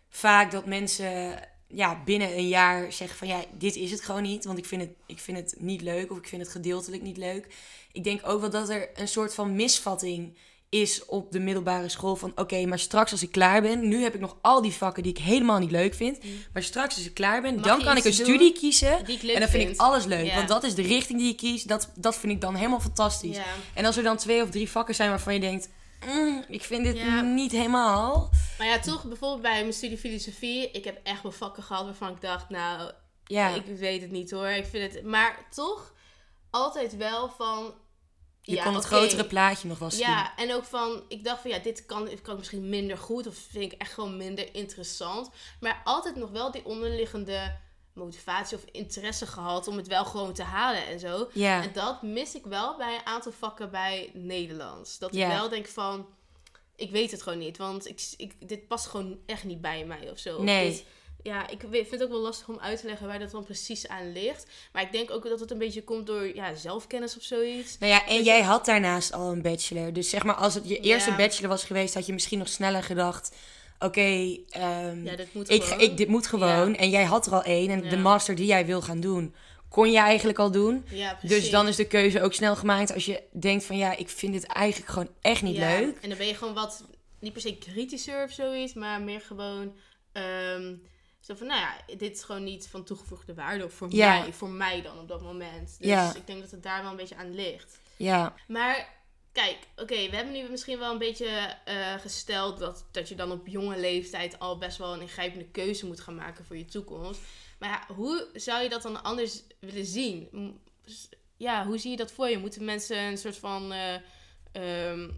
vaak 0.09 0.51
dat 0.51 0.67
mensen 0.67 1.41
ja, 1.67 2.03
binnen 2.05 2.37
een 2.37 2.49
jaar 2.49 2.93
zeggen 2.93 3.19
van 3.19 3.29
ja, 3.29 3.45
dit 3.59 3.77
is 3.77 3.91
het 3.91 4.01
gewoon 4.01 4.23
niet. 4.23 4.45
Want 4.45 4.59
ik 4.59 4.65
vind 4.65 4.81
het, 4.81 4.91
ik 5.07 5.19
vind 5.19 5.37
het 5.37 5.55
niet 5.59 5.81
leuk 5.81 6.11
of 6.11 6.17
ik 6.19 6.29
vind 6.29 6.43
het 6.43 6.51
gedeeltelijk 6.51 7.03
niet 7.03 7.17
leuk. 7.17 7.47
Ik 7.93 8.05
denk 8.05 8.21
ook 8.29 8.41
wel 8.41 8.51
dat 8.51 8.69
er 8.69 8.89
een 8.95 9.09
soort 9.09 9.35
van 9.35 9.55
misvatting 9.55 10.37
is 10.69 11.05
op 11.05 11.33
de 11.33 11.39
middelbare 11.39 11.89
school 11.89 12.17
van 12.17 12.33
oké, 12.35 12.67
maar 12.67 12.79
straks 12.79 13.13
als 13.13 13.23
ik 13.23 13.31
klaar 13.31 13.63
ben, 13.63 13.89
nu 13.89 14.03
heb 14.03 14.15
ik 14.15 14.21
nog 14.21 14.37
al 14.41 14.63
die 14.63 14.73
vakken 14.73 15.03
die 15.03 15.13
ik 15.13 15.19
helemaal 15.19 15.59
niet 15.59 15.71
leuk 15.71 15.95
vind. 15.95 16.19
Maar 16.53 16.63
straks 16.63 16.97
als 16.97 17.07
ik 17.07 17.15
klaar 17.15 17.43
ben, 17.43 17.55
Mag 17.55 17.65
dan 17.65 17.83
kan 17.83 17.97
ik 17.97 18.05
een 18.05 18.13
studie 18.13 18.53
kiezen. 18.53 19.05
Die 19.05 19.17
ik 19.17 19.23
leuk 19.23 19.35
En 19.35 19.41
dan 19.41 19.49
vind 19.49 19.63
vind. 19.63 19.75
ik 19.75 19.81
alles 19.81 20.05
leuk, 20.05 20.35
want 20.35 20.49
dat 20.49 20.65
is 20.65 20.75
de 20.75 20.83
richting 20.83 21.19
die 21.19 21.31
ik 21.31 21.37
kies. 21.37 21.63
Dat, 21.63 21.91
dat 21.95 22.17
vind 22.17 22.33
ik 22.33 22.41
dan 22.41 22.55
helemaal 22.55 22.81
fantastisch. 22.81 23.39
En 23.75 23.85
als 23.85 23.97
er 23.97 24.03
dan 24.03 24.17
twee 24.17 24.43
of 24.43 24.51
drie 24.51 24.71
vakken 24.71 24.95
zijn 24.95 25.11
waarvan 25.11 25.35
je 25.35 25.41
denkt, 25.41 25.69
"Mm, 26.07 26.45
ik 26.49 26.63
vind 26.63 26.85
dit 26.85 26.97
Ja. 26.97 27.21
niet 27.21 27.53
helemaal. 27.53 28.31
Maar 28.59 28.67
ja, 28.67 28.79
toch 28.79 29.05
bijvoorbeeld 29.05 29.43
bij 29.43 29.61
mijn 29.61 29.73
studie 29.73 29.99
filosofie. 29.99 30.71
Ik 30.71 30.85
heb 30.85 31.01
echt 31.03 31.23
wel 31.23 31.33
vakken 31.33 31.63
gehad 31.63 31.85
waarvan 31.85 32.11
ik 32.13 32.21
dacht, 32.21 32.49
nou, 32.49 32.93
Ja, 33.27 33.49
ik 33.49 33.67
weet 33.67 34.01
het 34.01 34.11
niet 34.11 34.31
hoor. 34.31 34.49
Ik 34.49 34.67
vind 34.67 34.93
het, 34.93 35.05
maar 35.05 35.47
toch 35.55 35.93
altijd 36.51 36.97
wel 36.97 37.29
van. 37.31 37.75
je 38.43 38.55
ja, 38.55 38.65
kon 38.65 38.75
het 38.75 38.85
grotere 38.85 39.25
plaatje 39.27 39.69
nog 39.69 39.79
wel 39.79 39.91
zien. 39.91 40.01
Ja, 40.01 40.37
en 40.37 40.55
ook 40.55 40.65
van, 40.65 41.03
ik 41.09 41.25
dacht 41.25 41.41
van 41.41 41.51
ja, 41.51 41.59
dit 41.59 41.87
kan, 41.87 42.05
dit 42.05 42.23
kan 42.23 42.33
ik 42.33 42.39
misschien 42.39 42.69
minder 42.69 42.99
goed 42.99 43.27
of 43.27 43.37
vind 43.51 43.73
ik 43.73 43.81
echt 43.81 43.93
gewoon 43.93 44.17
minder 44.17 44.55
interessant. 44.55 45.31
Maar 45.61 45.81
altijd 45.85 46.17
nog 46.17 46.31
wel 46.31 46.51
die 46.51 46.65
onderliggende 46.65 47.57
motivatie 47.95 48.57
of 48.57 48.63
interesse 48.73 49.27
gehad 49.27 49.69
om 49.69 49.77
het 49.77 49.87
wel 49.87 50.05
gewoon 50.05 50.33
te 50.33 50.43
halen 50.43 50.87
en 50.87 50.99
zo. 51.01 51.29
En 51.35 51.71
dat 51.73 52.03
mis 52.03 52.35
ik 52.35 52.45
wel 52.45 52.77
bij 52.77 52.95
een 52.95 53.07
aantal 53.07 53.33
vakken 53.33 53.71
bij 53.71 54.11
Nederlands. 54.15 54.99
Dat 54.99 55.15
Ja. 55.15 55.27
ik 55.27 55.33
wel 55.39 55.49
denk 55.49 55.67
van, 55.67 56.07
ik 56.77 56.91
weet 56.91 57.11
het 57.11 57.23
gewoon 57.23 57.39
niet, 57.39 57.57
want 57.57 57.89
ik, 57.89 58.01
ik, 58.17 58.49
dit 58.49 58.67
past 58.69 58.87
gewoon 58.87 59.19
echt 59.27 59.45
niet 59.45 59.61
bij 59.61 59.85
mij 59.85 60.11
of 60.11 60.19
zo. 60.19 60.37
Of 60.37 60.43
Nee. 60.45 60.71
dit- 60.71 60.85
ja, 61.23 61.49
ik 61.49 61.65
vind 61.71 61.91
het 61.91 62.03
ook 62.03 62.09
wel 62.09 62.19
lastig 62.21 62.49
om 62.49 62.59
uit 62.59 62.81
te 62.81 62.87
leggen 62.87 63.07
waar 63.07 63.19
dat 63.19 63.31
dan 63.31 63.45
precies 63.45 63.89
aan 63.89 64.13
ligt. 64.13 64.47
Maar 64.73 64.83
ik 64.83 64.93
denk 64.93 65.11
ook 65.11 65.29
dat 65.29 65.41
het 65.41 65.51
een 65.51 65.59
beetje 65.59 65.85
komt 65.85 66.07
door 66.07 66.35
ja, 66.35 66.55
zelfkennis 66.55 67.17
of 67.17 67.23
zoiets. 67.23 67.79
Nou 67.79 67.93
ja, 67.93 68.07
en 68.07 68.17
Dus- 68.17 68.27
jij 68.27 68.43
had 68.43 68.65
daarnaast 68.67 69.13
al 69.13 69.31
een 69.33 69.43
bachelor. 69.43 69.93
Dus 69.93 70.11
zeg 70.11 70.23
maar, 70.25 70.35
als 70.35 70.55
het 70.55 70.69
je 70.69 70.79
eerste 70.81 71.11
Ja. 71.11 71.17
bachelor 71.17 71.49
was 71.49 71.65
geweest, 71.65 71.95
had 71.95 72.07
je 72.07 72.13
misschien 72.13 72.39
nog 72.39 72.49
sneller 72.49 72.83
gedacht: 72.83 73.35
oké, 73.79 74.37
ehm, 74.51 75.05
Ja, 75.05 75.17
dit 75.17 75.35
moet 75.35 75.51
ik, 75.51 75.63
gewoon. 75.63 75.81
ik, 75.81 75.97
dit 75.97 76.09
moet 76.09 76.27
gewoon. 76.27 76.71
Ja. 76.71 76.77
En 76.77 76.91
jij 76.91 77.05
had 77.05 77.27
er 77.27 77.33
al 77.33 77.43
één. 77.43 77.71
En 77.71 77.89
de 77.89 77.97
master 77.97 78.35
die 78.35 78.47
jij 78.47 78.67
wil 78.67 78.83
gaan 78.83 79.01
doen, 79.01 79.35
kon 79.69 79.91
je 79.91 79.99
eigenlijk 79.99 80.39
al 80.39 80.51
doen. 80.51 80.85
Dus 81.23 81.51
dan 81.51 81.69
is 81.69 81.77
de 81.77 81.87
keuze 81.87 82.23
ook 82.23 82.33
snel 82.35 82.57
gemaakt 82.57 82.95
als 82.95 83.05
je 83.05 83.23
denkt: 83.33 83.65
van 83.65 83.77
ja, 83.77 83.97
ik 83.97 84.09
vind 84.09 84.33
dit 84.33 84.47
eigenlijk 84.47 84.93
gewoon 84.93 85.11
echt 85.21 85.43
niet 85.43 85.57
leuk. 85.57 85.99
En 86.01 86.09
dan 86.09 86.19
ben 86.19 86.27
je 86.27 86.35
gewoon 86.35 86.55
wat, 86.55 86.85
niet 87.19 87.33
per 87.33 87.43
se 87.43 87.59
kritischer 87.59 88.25
of 88.25 88.31
zoiets, 88.31 88.75
maar 88.75 89.03
meer 89.03 89.21
gewoon 89.21 89.75
ehm, 90.13 90.75
zo 91.21 91.35
van, 91.35 91.47
nou 91.47 91.61
ja, 91.61 91.97
dit 91.97 92.17
is 92.17 92.23
gewoon 92.23 92.45
niet 92.45 92.69
van 92.71 92.85
toegevoegde 92.85 93.35
waarde 93.35 93.71
voor 93.71 93.89
mij, 93.89 94.33
voor 94.33 94.49
mij 94.51 94.83
dan 94.83 94.99
op 94.99 95.09
dat 95.09 95.23
moment. 95.23 95.77
Dus 95.81 96.15
ik 96.15 96.27
denk 96.27 96.41
dat 96.41 96.51
het 96.51 96.63
daar 96.63 96.83
wel 96.83 96.91
een 96.91 96.97
beetje 96.97 97.17
aan 97.17 97.35
ligt. 97.35 97.79
Ja, 97.97 98.35
Maar 98.47 98.89
kijk, 99.35 99.59
oké, 99.77 100.09
we 100.11 100.17
hebben 100.17 100.33
nu 100.35 100.49
misschien 100.51 100.79
wel 100.79 100.93
een 100.93 100.99
beetje 100.99 101.57
eh, 101.65 101.95
gesteld 101.95 102.59
dat, 102.59 102.87
dat 102.91 103.09
je 103.09 103.15
dan 103.15 103.31
op 103.31 103.47
jonge 103.47 103.79
leeftijd 103.79 104.39
al 104.39 104.59
best 104.59 104.79
wel 104.79 104.95
een 104.95 105.01
ingrijpende 105.01 105.45
keuze 105.45 105.87
moet 105.87 106.01
gaan 106.01 106.15
maken 106.15 106.45
voor 106.45 106.57
je 106.57 106.65
toekomst. 106.65 107.21
Maar 107.59 107.69
ja, 107.69 107.95
hoe 107.95 108.29
zou 108.35 108.63
je 108.63 108.69
dat 108.69 108.83
dan 108.83 109.03
anders 109.03 109.43
willen 109.59 109.85
zien? 109.85 110.29
Ja, 111.37 111.67
hoe 111.67 111.79
zie 111.79 111.91
je 111.91 111.97
dat 111.97 112.13
voor 112.13 112.29
je? 112.29 112.39
Moeten 112.39 112.65
mensen 112.65 112.99
een 112.99 113.19
soort 113.19 113.37
van, 113.37 113.73
eh, 113.73 113.95
ehm, 114.53 115.11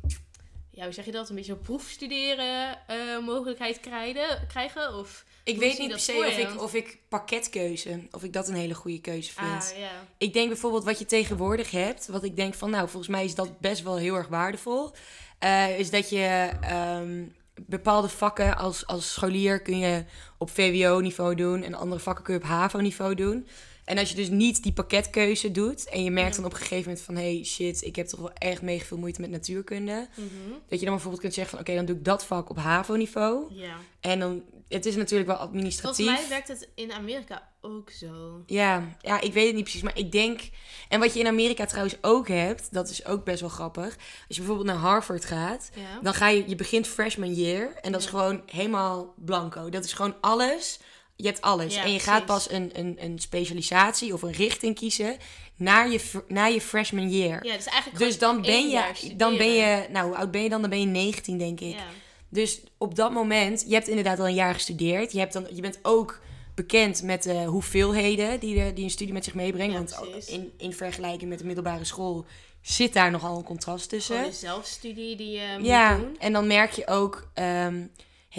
ja, 0.71 0.85
hoe 0.85 0.93
zeg 0.93 1.05
je 1.05 1.13
dat? 1.13 1.29
Een 1.29 1.37
beetje 1.37 1.57
proefstuderen 1.57 2.87
eh, 2.87 3.19
mogelijkheid 3.19 3.81
krijgen, 3.81 4.47
krijgen? 4.47 4.95
Of, 4.95 5.25
ik 5.47 5.59
weet 5.59 5.79
niet 5.79 5.88
per 5.88 5.99
se 6.00 6.12
of 6.12 6.38
ik, 6.38 6.62
of 6.62 6.75
ik 6.75 6.99
pakketkeuze, 7.09 8.00
of 8.11 8.23
ik 8.25 8.33
dat 8.33 8.49
een 8.49 8.55
hele 8.55 8.75
goede 8.75 9.00
keuze 9.00 9.33
vind. 9.33 9.75
ah. 9.76 9.79
Ik 10.19 10.33
denk 10.33 10.49
bijvoorbeeld 10.49 10.85
wat 10.85 10.99
je 10.99 11.05
tegenwoordig 11.07 11.71
hebt, 11.71 12.07
wat 12.07 12.25
ik 12.25 12.37
denk 12.37 12.55
van, 12.55 12.71
nou, 12.71 12.88
volgens 12.88 13.12
mij 13.12 13.25
is 13.25 13.35
dat 13.35 13.61
best 13.61 13.83
wel 13.83 13.97
heel 13.97 14.15
erg 14.15 14.29
waardevol. 14.29 14.91
eh, 15.38 15.79
is 15.79 15.91
dat 15.91 16.11
je 16.11 16.50
ehm, 16.61 17.25
bepaalde 17.67 18.09
vakken 18.09 18.57
als, 18.57 18.87
als 18.87 19.12
scholier 19.12 19.62
kun 19.62 19.79
je 19.79 20.05
op 20.38 20.50
VWO-niveau 20.50 21.35
doen 21.35 21.62
en 21.62 21.75
andere 21.75 22.00
vakken 22.00 22.25
kun 22.25 22.35
je 22.35 22.41
op 22.41 22.47
HAVO-niveau 22.47 23.15
doen. 23.15 23.47
En 23.87 23.99
als 23.99 24.09
je 24.09 24.14
dus 24.14 24.28
niet 24.28 24.62
die 24.62 24.73
pakketkeuze 24.73 25.50
doet 25.50 25.88
en 25.88 26.05
je 26.05 26.11
merkt 26.11 26.37
dan 26.37 26.45
op 26.45 26.52
een 26.52 26.59
gegeven 26.59 26.83
moment 26.83 27.00
van 27.00 27.14
hey 27.16 27.43
shit, 27.45 27.83
ik 27.83 27.97
heb 27.97 28.07
toch 28.07 28.21
wel 28.21 28.33
echt 28.33 28.62
mega 28.62 28.85
veel 28.85 28.97
moeite 28.99 29.21
met 29.21 29.31
natuurkunde. 29.31 30.09
Mhm. 30.14 30.26
Dat 30.69 30.78
je 30.78 30.85
dan 30.85 30.95
bijvoorbeeld 30.95 31.21
kunt 31.23 31.35
zeggen 31.35 31.52
van 31.52 31.61
oké, 31.66 31.75
dan 31.76 31.85
doe 31.87 31.97
ik 31.97 32.05
dat 32.05 32.25
vak 32.25 32.50
op 32.50 32.57
HAVO-niveau. 32.57 33.55
Ja. 33.55 33.76
En 34.00 34.19
dan, 34.19 34.43
het 34.69 34.87
is 34.87 34.97
natuurlijk 34.97 35.28
wel 35.28 35.38
administratief. 35.38 36.07
Volgens 36.07 36.28
mij 36.28 36.38
werkt 36.38 36.49
het 36.49 36.69
in 36.75 36.93
Amerika 36.93 37.49
ook 37.61 37.90
zo. 37.90 38.43
Ja, 38.47 38.97
ja, 39.00 39.21
ik 39.21 39.33
weet 39.33 39.47
het 39.47 39.55
niet 39.55 39.62
precies, 39.62 39.83
maar 39.83 39.99
ik 39.99 40.12
denk... 40.12 40.40
En 40.88 41.00
wat 41.00 41.14
je 41.14 41.21
in 41.21 41.26
Amerika 41.26 41.64
trouwens 41.66 41.97
ook 42.00 42.28
hebt, 42.28 42.73
dat 42.73 42.90
is 42.90 43.05
ook 43.05 43.25
best 43.25 43.40
wel 43.40 43.49
grappig. 43.49 43.85
Als 43.87 44.37
je 44.37 44.37
bijvoorbeeld 44.37 44.66
naar 44.66 44.76
Harvard 44.76 45.25
gaat, 45.25 45.71
Ja. 45.75 46.00
dan 46.02 46.14
ga 46.14 46.28
je... 46.28 46.49
Je 46.49 46.57
begint 46.57 46.87
freshman 46.87 47.35
year 47.35 47.75
en 47.81 47.93
dat 47.93 48.00
is 48.00 48.07
gewoon 48.07 48.43
helemaal 48.47 49.14
blanco. 49.16 49.69
Dat 49.69 49.85
is 49.85 49.93
gewoon 49.93 50.14
alles. 50.21 50.78
Je 51.17 51.27
hebt 51.27 51.41
alles. 51.41 51.75
Ja, 51.75 51.85
en 51.85 51.93
je 51.93 51.99
gaat 51.99 52.25
pas 52.25 52.51
een, 52.51 52.71
een, 52.73 52.97
een 53.01 53.19
specialisatie 53.19 54.13
of 54.13 54.23
een 54.23 54.33
richting 54.33 54.75
kiezen 54.75 55.17
naar 55.57 55.91
je, 55.91 56.01
fr- 56.01 56.19
na 56.29 56.45
je 56.47 56.61
freshman 56.61 57.11
year. 57.11 57.47
Ja, 57.47 57.57
dus 57.57 57.67
eigenlijk 57.67 57.99
Dus 57.99 58.19
dan 58.19 58.43
ben, 58.43 58.69
je, 58.69 58.83
dan 59.17 59.37
ben 59.37 59.53
je... 59.53 59.87
Nou, 59.91 60.07
hoe 60.07 60.17
oud 60.17 60.31
ben 60.31 60.43
je 60.43 60.49
dan? 60.49 60.61
Dan 60.61 60.71
ben 60.71 60.81
je 60.81 60.87
19, 60.87 61.39
denk 61.39 61.61
ik. 61.61 61.75
Ja. 61.75 61.85
Dus 62.29 62.61
op 62.79 62.95
dat 62.95 63.13
moment, 63.13 63.65
je 63.67 63.75
hebt 63.75 63.89
inderdaad 63.89 64.19
al 64.19 64.27
een 64.27 64.35
jaar 64.35 64.55
gestudeerd. 64.55 65.13
Je, 65.13 65.19
hebt 65.19 65.33
dan, 65.33 65.47
je 65.53 65.61
bent 65.61 65.79
ook 65.83 66.21
bekend 66.55 67.03
met 67.03 67.23
de 67.23 67.45
hoeveelheden 67.45 68.41
die, 68.41 68.55
de, 68.55 68.73
die 68.73 68.85
een 68.85 68.91
studie 68.91 69.13
met 69.13 69.25
zich 69.25 69.35
meebrengt. 69.35 69.91
Ja, 69.91 69.99
Want 69.99 70.29
in, 70.29 70.53
in 70.59 70.73
vergelijking 70.73 71.31
met 71.31 71.39
de 71.39 71.45
middelbare 71.45 71.85
school 71.85 72.25
zit 72.61 72.93
daar 72.93 73.11
nogal 73.11 73.37
een 73.37 73.45
contrast 73.45 73.89
tussen. 73.89 74.15
Gewoon 74.15 74.31
een 74.31 74.37
zelfstudie 74.37 75.17
die 75.17 75.31
je 75.31 75.55
moet 75.59 75.67
ja, 75.67 75.97
doen. 75.97 76.17
en 76.19 76.33
dan 76.33 76.47
merk 76.47 76.73
je 76.73 76.87
ook, 76.87 77.29
ehm 77.35 77.83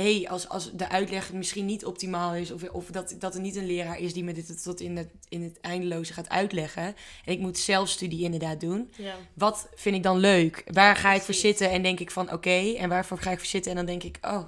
hey, 0.01 0.27
als, 0.29 0.49
als 0.49 0.71
de 0.73 0.89
uitleg 0.89 1.33
misschien 1.33 1.65
niet 1.65 1.85
optimaal 1.85 2.35
is, 2.35 2.51
of, 2.51 2.63
of 2.69 2.85
dat, 2.85 3.15
dat 3.19 3.33
er 3.35 3.41
niet 3.41 3.55
een 3.55 3.65
leraar 3.65 3.99
is 3.99 4.13
die 4.13 4.23
me 4.23 4.33
dit 4.33 4.63
tot 4.63 4.79
in 4.81 4.97
het, 4.97 5.09
in 5.29 5.43
het 5.43 5.59
eindeloze 5.61 6.13
gaat 6.13 6.29
uitleggen. 6.29 6.83
En 7.25 7.33
ik 7.33 7.39
moet 7.39 7.57
zelfstudie 7.57 8.23
inderdaad 8.23 8.59
doen. 8.59 8.91
Ja. 8.97 9.15
Wat 9.33 9.69
vind 9.75 9.95
ik 9.95 10.03
dan 10.03 10.17
leuk? 10.17 10.63
Waar 10.71 10.95
ga 10.95 11.13
ik 11.13 11.21
voor 11.21 11.33
zitten 11.33 11.69
en 11.71 11.83
denk 11.83 11.99
ik 11.99 12.11
van 12.11 12.31
oké, 12.31 12.73
en 12.77 12.89
waarvoor 12.89 13.17
ga 13.19 13.31
ik 13.31 13.37
voor 13.37 13.47
zitten? 13.47 13.71
En 13.71 13.77
dan 13.77 13.85
denk 13.85 14.03
ik, 14.03 14.17
oh, 14.21 14.43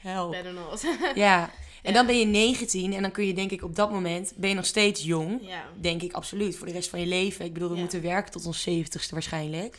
hel. 0.00 0.30
Better 0.30 0.52
not. 0.52 0.82
Ja, 1.14 1.50
en 1.82 1.90
Ja. 1.90 1.92
dan 1.92 2.06
ben 2.06 2.18
je 2.18 2.24
19 2.26 2.92
en 2.92 3.02
dan 3.02 3.10
kun 3.10 3.26
je 3.26 3.34
denk 3.34 3.50
ik 3.50 3.62
op 3.62 3.76
dat 3.76 3.90
moment, 3.90 4.32
ben 4.36 4.48
je 4.48 4.54
nog 4.54 4.66
steeds 4.66 5.02
jong. 5.02 5.38
ja. 5.42 5.64
Denk 5.80 6.02
ik 6.02 6.12
absoluut, 6.12 6.56
voor 6.56 6.66
de 6.66 6.72
rest 6.72 6.88
van 6.90 7.00
je 7.00 7.06
leven. 7.06 7.44
Ik 7.44 7.52
bedoel, 7.52 7.70
we 7.70 7.76
moeten 7.78 8.02
werken 8.02 8.32
tot 8.32 8.46
ons 8.46 8.68
70ste 8.70 9.10
waarschijnlijk. 9.10 9.72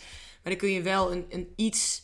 Maar 0.43 0.51
dan 0.51 0.61
kun 0.61 0.69
je 0.71 0.81
wel 0.81 1.11
een, 1.11 1.25
een 1.29 1.53
iets, 1.55 2.01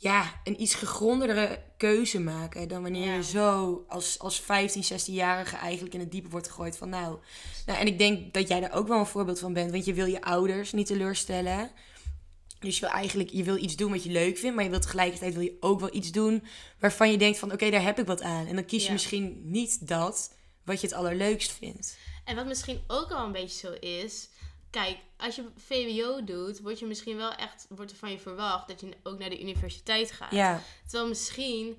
ja, 0.00 0.40
een 0.44 0.62
iets 0.62 0.74
gegrondere 0.74 1.62
keuze 1.76 2.20
maken 2.20 2.68
dan 2.68 2.82
wanneer 2.82 3.06
Ja. 3.06 3.14
je 3.14 3.22
zo 3.22 3.84
als, 3.88 4.18
als 4.18 4.40
15, 4.40 4.82
16-jarige 4.84 5.56
eigenlijk 5.56 5.94
in 5.94 6.00
het 6.00 6.10
diepe 6.10 6.28
wordt 6.28 6.48
gegooid 6.48 6.76
van 6.76 6.88
nou. 6.88 7.18
nou. 7.66 7.78
En 7.78 7.86
ik 7.86 7.98
denk 7.98 8.34
dat 8.34 8.48
jij 8.48 8.60
daar 8.60 8.72
ook 8.74 8.88
wel 8.88 8.98
een 8.98 9.06
voorbeeld 9.06 9.38
van 9.38 9.52
bent, 9.52 9.70
want 9.70 9.84
je 9.84 9.94
wil 9.94 10.06
je 10.06 10.22
ouders 10.22 10.72
niet 10.72 10.86
teleurstellen. 10.86 11.70
Dus 12.60 12.74
je 12.78 12.80
wil 12.80 12.94
eigenlijk, 12.94 13.30
je 13.30 13.42
wil 13.42 13.56
iets 13.56 13.76
doen 13.76 13.90
wat 13.90 14.04
je 14.04 14.10
leuk 14.10 14.38
vindt, 14.38 14.54
maar 14.54 14.64
je 14.64 14.70
wil 14.70 14.80
tegelijkertijd 14.80 15.34
wil 15.34 15.42
je 15.42 15.56
ook 15.60 15.80
wel 15.80 15.94
iets 15.94 16.10
doen 16.12 16.44
waarvan 16.78 17.10
je 17.10 17.18
denkt 17.18 17.38
van 17.38 17.52
oké, 17.52 17.70
daar 17.70 17.82
heb 17.82 17.98
ik 17.98 18.06
wat 18.06 18.22
aan. 18.22 18.46
En 18.46 18.54
dan 18.54 18.64
kies 18.64 18.80
je 18.82 18.86
Ja. 18.86 18.92
misschien 18.92 19.40
niet 19.44 19.88
dat 19.88 20.34
wat 20.64 20.80
je 20.80 20.86
het 20.86 20.96
allerleukst 20.96 21.52
vindt. 21.52 21.96
En 22.24 22.36
wat 22.36 22.46
misschien 22.46 22.80
ook 22.86 23.10
al 23.10 23.24
een 23.26 23.32
beetje 23.32 23.58
zo 23.66 23.72
is. 23.86 24.28
Kijk, 24.70 24.96
als 25.16 25.36
je 25.36 25.44
VWO 25.56 26.24
doet, 26.24 26.60
wordt 26.60 26.78
je 26.78 26.86
misschien 26.86 27.16
wel 27.16 27.32
echt 27.32 27.66
wordt 27.68 27.90
er 27.90 27.96
van 27.96 28.10
je 28.10 28.18
verwacht 28.18 28.68
dat 28.68 28.80
je 28.80 28.88
ook 29.02 29.18
naar 29.18 29.30
de 29.30 29.40
universiteit 29.40 30.12
gaat. 30.12 30.32
Ja, 30.32 30.62
Terwijl 30.86 31.08
misschien 31.08 31.78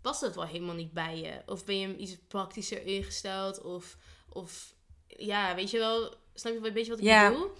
past 0.00 0.20
dat 0.20 0.34
wel 0.34 0.46
helemaal 0.46 0.74
niet 0.74 0.92
bij 0.92 1.18
je. 1.18 1.42
Of 1.46 1.64
ben 1.64 1.78
je 1.78 1.96
iets 1.96 2.16
praktischer 2.28 2.86
ingesteld. 2.86 3.62
Of, 3.62 3.96
of 4.28 4.74
ja, 5.06 5.54
weet 5.54 5.70
je 5.70 5.78
wel, 5.78 6.14
snap 6.34 6.52
je 6.52 6.58
wel 6.58 6.68
een 6.68 6.74
beetje 6.74 6.90
wat 6.90 6.98
ik 7.00 7.04
Ja. 7.04 7.30
bedoel? 7.30 7.50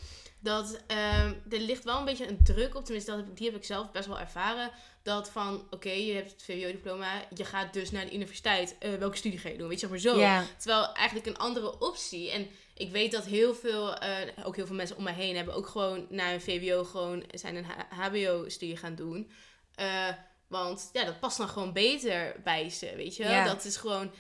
Dat 0.43 0.81
ehm, 0.87 1.35
er 1.51 1.59
ligt 1.59 1.85
wel 1.85 1.99
een 1.99 2.05
beetje 2.05 2.29
een 2.29 2.45
druk 2.45 2.75
op, 2.75 2.85
tenminste 2.85 3.11
dat 3.17 3.37
die 3.37 3.47
heb 3.47 3.57
ik 3.57 3.65
zelf 3.65 3.91
best 3.91 4.07
wel 4.07 4.19
ervaren. 4.19 4.71
Dat 5.03 5.31
van, 5.31 5.67
oké, 5.71 5.91
je 5.91 6.13
hebt 6.13 6.31
het 6.31 6.43
VWO-diploma, 6.43 7.25
je 7.35 7.45
gaat 7.45 7.73
dus 7.73 7.91
naar 7.91 8.05
de 8.05 8.15
universiteit. 8.15 8.77
Eh, 8.79 8.95
welke 8.95 9.17
studie 9.17 9.39
ga 9.39 9.49
je 9.49 9.57
doen? 9.59 9.69
Weet 9.69 9.81
je, 9.81 9.87
zeg 9.89 9.91
maar 9.91 10.13
zo. 10.15 10.19
ja. 10.21 10.45
Terwijl 10.59 10.93
eigenlijk 10.93 11.27
een 11.27 11.39
andere 11.39 11.79
optie. 11.81 12.31
En 12.31 12.49
ik 12.81 12.91
weet 12.91 13.13
dat 13.13 13.25
heel 13.25 13.55
veel, 13.55 13.95
eh, 13.97 14.47
ook 14.47 14.57
heel 14.57 14.67
veel 14.67 14.77
mensen 14.77 14.97
om 14.97 15.03
mij 15.03 15.13
heen 15.13 15.37
hebben 15.37 15.55
ook 15.55 15.67
gewoon 15.67 16.07
na 16.09 16.33
een 16.33 16.41
VWO 16.41 16.85
gewoon 16.85 17.25
zijn 17.35 17.57
een 17.57 17.67
HBO-studie 17.91 18.77
gaan 18.77 18.95
doen. 18.95 19.31
Eh, 19.75 20.09
want 20.47 20.91
ja, 20.93 21.05
dat 21.05 21.21
past 21.21 21.39
dan 21.39 21.49
gewoon 21.49 21.73
beter 21.73 22.37
bij 22.45 22.71
ze, 22.71 22.93
weet 22.97 23.17
je 23.17 23.25
wel. 23.25 23.45
Dat 23.45 23.65
is 23.65 23.77
gewoon, 23.77 24.11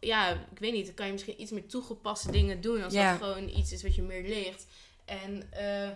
ja, 0.00 0.30
ik 0.52 0.58
weet 0.58 0.72
niet, 0.72 0.86
dan 0.86 0.94
kan 0.94 1.06
je 1.06 1.12
misschien 1.12 1.40
iets 1.40 1.50
meer 1.50 1.66
toegepaste 1.66 2.30
dingen 2.30 2.60
doen 2.60 2.82
als 2.82 2.92
Ja. 2.92 3.10
dat 3.10 3.22
gewoon 3.22 3.48
iets 3.48 3.72
is 3.72 3.82
wat 3.82 3.94
je 3.94 4.02
meer 4.02 4.22
ligt. 4.22 4.66
En 5.04 5.52
eh, 5.52 5.88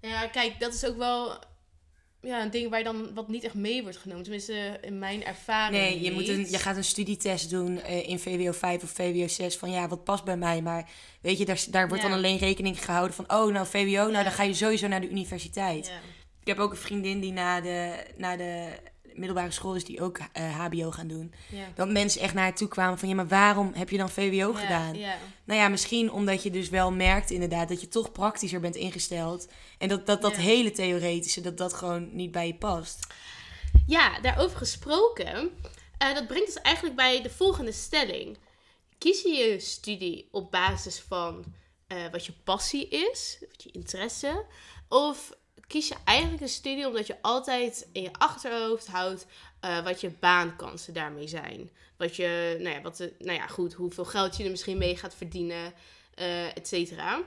nou 0.00 0.14
ja, 0.14 0.26
kijk, 0.26 0.60
dat 0.60 0.74
is 0.74 0.84
ook 0.86 0.96
wel 0.96 1.38
ja, 2.24 2.42
een 2.42 2.50
ding 2.50 2.68
waar 2.70 2.78
je 2.78 2.84
dan 2.84 3.14
wat 3.14 3.28
niet 3.28 3.44
echt 3.44 3.54
mee 3.54 3.82
wordt 3.82 3.96
genomen. 3.96 4.22
Tenminste, 4.22 4.78
in 4.82 4.98
mijn 4.98 5.24
ervaring 5.24 5.82
Nee, 5.82 6.00
je, 6.00 6.12
moet 6.12 6.28
een, 6.28 6.50
je 6.50 6.58
gaat 6.58 6.76
een 6.76 6.84
studietest 6.84 7.50
doen 7.50 7.80
eh, 7.82 8.08
in 8.08 8.18
VWO 8.18 8.52
5 8.52 8.82
of 8.82 8.90
VWO 8.90 9.28
6 9.28 9.56
van 9.56 9.70
ja, 9.70 9.88
wat 9.88 10.04
past 10.04 10.24
bij 10.24 10.36
mij. 10.36 10.62
Maar 10.62 10.88
weet 11.20 11.38
je, 11.38 11.44
daar, 11.44 11.64
daar 11.70 11.88
wordt 11.88 12.02
Ja. 12.02 12.08
dan 12.08 12.18
alleen 12.18 12.38
rekening 12.38 12.84
gehouden 12.84 13.14
van 13.16 13.24
oh, 13.28 13.52
nou 13.52 13.66
VWO, 13.66 13.90
nou 13.90 14.12
Ja. 14.12 14.22
dan 14.22 14.32
ga 14.32 14.42
je 14.42 14.54
sowieso 14.54 14.88
naar 14.88 15.00
de 15.00 15.10
universiteit. 15.10 15.86
Ja. 15.86 15.92
Ik 16.40 16.46
heb 16.46 16.58
ook 16.58 16.70
een 16.70 16.76
vriendin 16.76 17.20
die 17.20 17.32
na 17.32 17.60
de, 17.60 18.04
na 18.16 18.36
de 18.36 18.68
middelbare 19.14 19.50
school 19.50 19.74
is 19.74 19.84
die 19.84 20.00
ook 20.02 20.18
eh, 20.32 20.58
HBO 20.60 20.90
gaan 20.90 21.06
doen. 21.06 21.34
Ja. 21.50 21.66
Dat 21.74 21.90
mensen 21.90 22.20
echt 22.20 22.34
naar 22.34 22.54
toe 22.54 22.68
kwamen 22.68 22.98
van 22.98 23.08
ja, 23.08 23.14
maar 23.14 23.28
waarom 23.28 23.72
heb 23.74 23.90
je 23.90 23.96
dan 23.96 24.10
VWO 24.10 24.52
Ja, 24.52 24.58
gedaan? 24.58 24.94
Ja. 24.98 25.16
Nou 25.44 25.60
ja, 25.60 25.68
misschien 25.68 26.12
omdat 26.12 26.42
je 26.42 26.50
dus 26.50 26.68
wel 26.68 26.92
merkt 26.92 27.30
inderdaad 27.30 27.68
dat 27.68 27.80
je 27.80 27.88
toch 27.88 28.12
praktischer 28.12 28.60
bent 28.60 28.76
ingesteld. 28.76 29.48
En 29.78 29.88
dat 29.88 30.06
dat, 30.06 30.22
dat 30.22 30.36
hele 30.36 30.70
theoretische, 30.70 31.40
dat 31.40 31.58
dat 31.58 31.72
gewoon 31.74 32.08
niet 32.16 32.30
bij 32.32 32.46
je 32.46 32.54
past. 32.54 33.06
Ja, 33.86 34.20
daarover 34.20 34.58
gesproken. 34.58 35.50
eh, 35.98 36.14
dat 36.14 36.26
brengt 36.26 36.46
ons 36.46 36.60
eigenlijk 36.62 36.96
bij 36.96 37.22
de 37.22 37.30
volgende 37.30 37.72
stelling. 37.72 38.38
Kies 38.98 39.22
je 39.22 39.28
je 39.28 39.60
studie 39.60 40.28
op 40.30 40.50
basis 40.50 41.00
van 41.08 41.44
eh, 41.86 41.98
wat 42.12 42.26
je 42.26 42.32
passie 42.44 42.88
is, 42.88 43.36
wat 43.40 43.62
je 43.62 43.70
interesse? 43.72 44.44
Of 44.88 45.32
kies 45.66 45.88
je 45.88 45.94
eigenlijk 46.04 46.42
een 46.42 46.48
studie 46.48 46.86
omdat 46.86 47.06
je 47.06 47.22
altijd 47.22 47.88
in 47.92 48.02
je 48.02 48.12
achterhoofd 48.12 48.86
houdt 48.86 49.26
eh, 49.60 49.84
wat 49.84 50.00
je 50.00 50.10
baankansen 50.10 50.94
daarmee 50.94 51.28
zijn? 51.28 51.70
Wat 51.96 52.16
je, 52.16 52.56
nou 52.60 52.74
ja, 52.74 52.82
wat 52.82 52.98
nou 52.98 53.38
ja, 53.38 53.46
goed, 53.46 53.72
hoeveel 53.72 54.04
geld 54.04 54.36
je 54.36 54.44
er 54.44 54.50
misschien 54.50 54.78
mee 54.78 54.96
gaat 54.96 55.14
verdienen, 55.14 55.72
eh 56.14 56.56
et 56.56 56.68
cetera. 56.68 57.22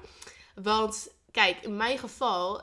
Want 0.55 1.09
kijk, 1.31 1.57
in 1.61 1.77
mijn 1.77 1.97
geval, 1.97 2.61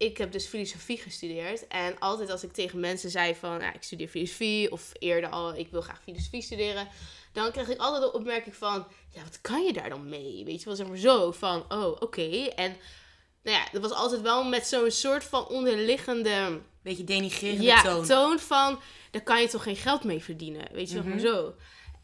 ik 0.00 0.18
heb 0.18 0.32
dus 0.32 0.46
filosofie 0.46 0.98
gestudeerd. 0.98 1.66
En 1.66 1.98
altijd 1.98 2.30
als 2.30 2.42
ik 2.42 2.52
tegen 2.52 2.80
mensen 2.80 3.10
zei 3.10 3.34
van, 3.34 3.62
ik 3.62 3.82
studeer 3.82 4.08
filosofie. 4.08 4.72
Of 4.72 4.92
eerder 4.98 5.30
al, 5.30 5.54
ik 5.54 5.68
wil 5.70 5.80
graag 5.80 6.02
filosofie 6.02 6.42
studeren. 6.42 6.88
Dan 7.32 7.52
kreeg 7.52 7.68
ik 7.68 7.78
altijd 7.78 8.02
de 8.02 8.12
opmerking 8.12 8.56
van, 8.56 8.86
ja, 9.12 9.22
wat 9.22 9.40
kan 9.40 9.64
je 9.64 9.72
daar 9.72 9.88
dan 9.88 10.08
mee? 10.08 10.44
Weet 10.44 10.58
je 10.58 10.64
wel, 10.64 10.76
zeg 10.76 10.88
maar 10.88 10.96
zo. 10.96 11.30
Van, 11.30 11.64
oh, 11.68 11.96
oké. 12.00 12.46
En 12.56 12.76
nou 13.42 13.56
ja, 13.56 13.64
dat 13.72 13.82
was 13.82 13.90
altijd 13.92 14.20
wel 14.20 14.44
met 14.44 14.66
zo'n 14.66 14.90
soort 14.90 15.24
van 15.24 15.46
onderliggende 15.48 16.60
Beetje 16.82 17.04
denigrerende 17.04 17.62
ja, 17.64 17.82
toon. 17.82 18.04
toon 18.06 18.38
van, 18.38 18.80
daar 19.10 19.22
kan 19.22 19.40
je 19.40 19.48
toch 19.48 19.62
geen 19.62 19.76
geld 19.76 20.04
mee 20.04 20.22
verdienen. 20.22 20.66
Weet 20.72 20.88
je 20.88 20.94
wel, 20.94 21.02
Mhm. 21.02 21.10
maar 21.12 21.20
zo. 21.20 21.54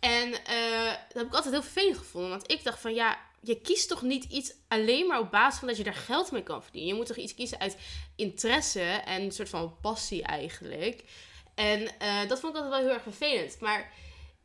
En 0.00 0.32
eh, 0.32 0.84
dat 0.84 1.12
heb 1.16 1.26
ik 1.26 1.34
altijd 1.34 1.52
heel 1.54 1.62
vervelend 1.62 1.96
gevonden. 1.98 2.30
Want 2.30 2.50
ik 2.50 2.64
dacht 2.64 2.80
van, 2.80 2.94
ja, 2.94 3.18
je 3.40 3.60
kiest 3.60 3.88
toch 3.88 4.02
niet 4.02 4.24
iets 4.24 4.52
alleen 4.68 5.06
maar 5.06 5.18
op 5.20 5.30
basis 5.30 5.58
van 5.58 5.68
dat 5.68 5.76
je 5.76 5.84
daar 5.84 5.94
geld 5.94 6.30
mee 6.30 6.42
kan 6.42 6.62
verdienen. 6.62 6.88
Je 6.90 6.94
moet 6.96 7.06
toch 7.06 7.16
iets 7.16 7.34
kiezen 7.34 7.58
uit 7.60 7.76
interesse 8.16 8.80
en 8.82 9.22
een 9.22 9.32
soort 9.32 9.48
van 9.48 9.76
passie 9.80 10.22
eigenlijk. 10.22 11.02
En 11.54 11.98
eh, 11.98 12.28
dat 12.28 12.40
vond 12.40 12.56
ik 12.56 12.62
altijd 12.62 12.68
wel 12.70 12.78
heel 12.84 12.94
erg 12.98 13.02
vervelend. 13.02 13.60
Maar 13.60 13.92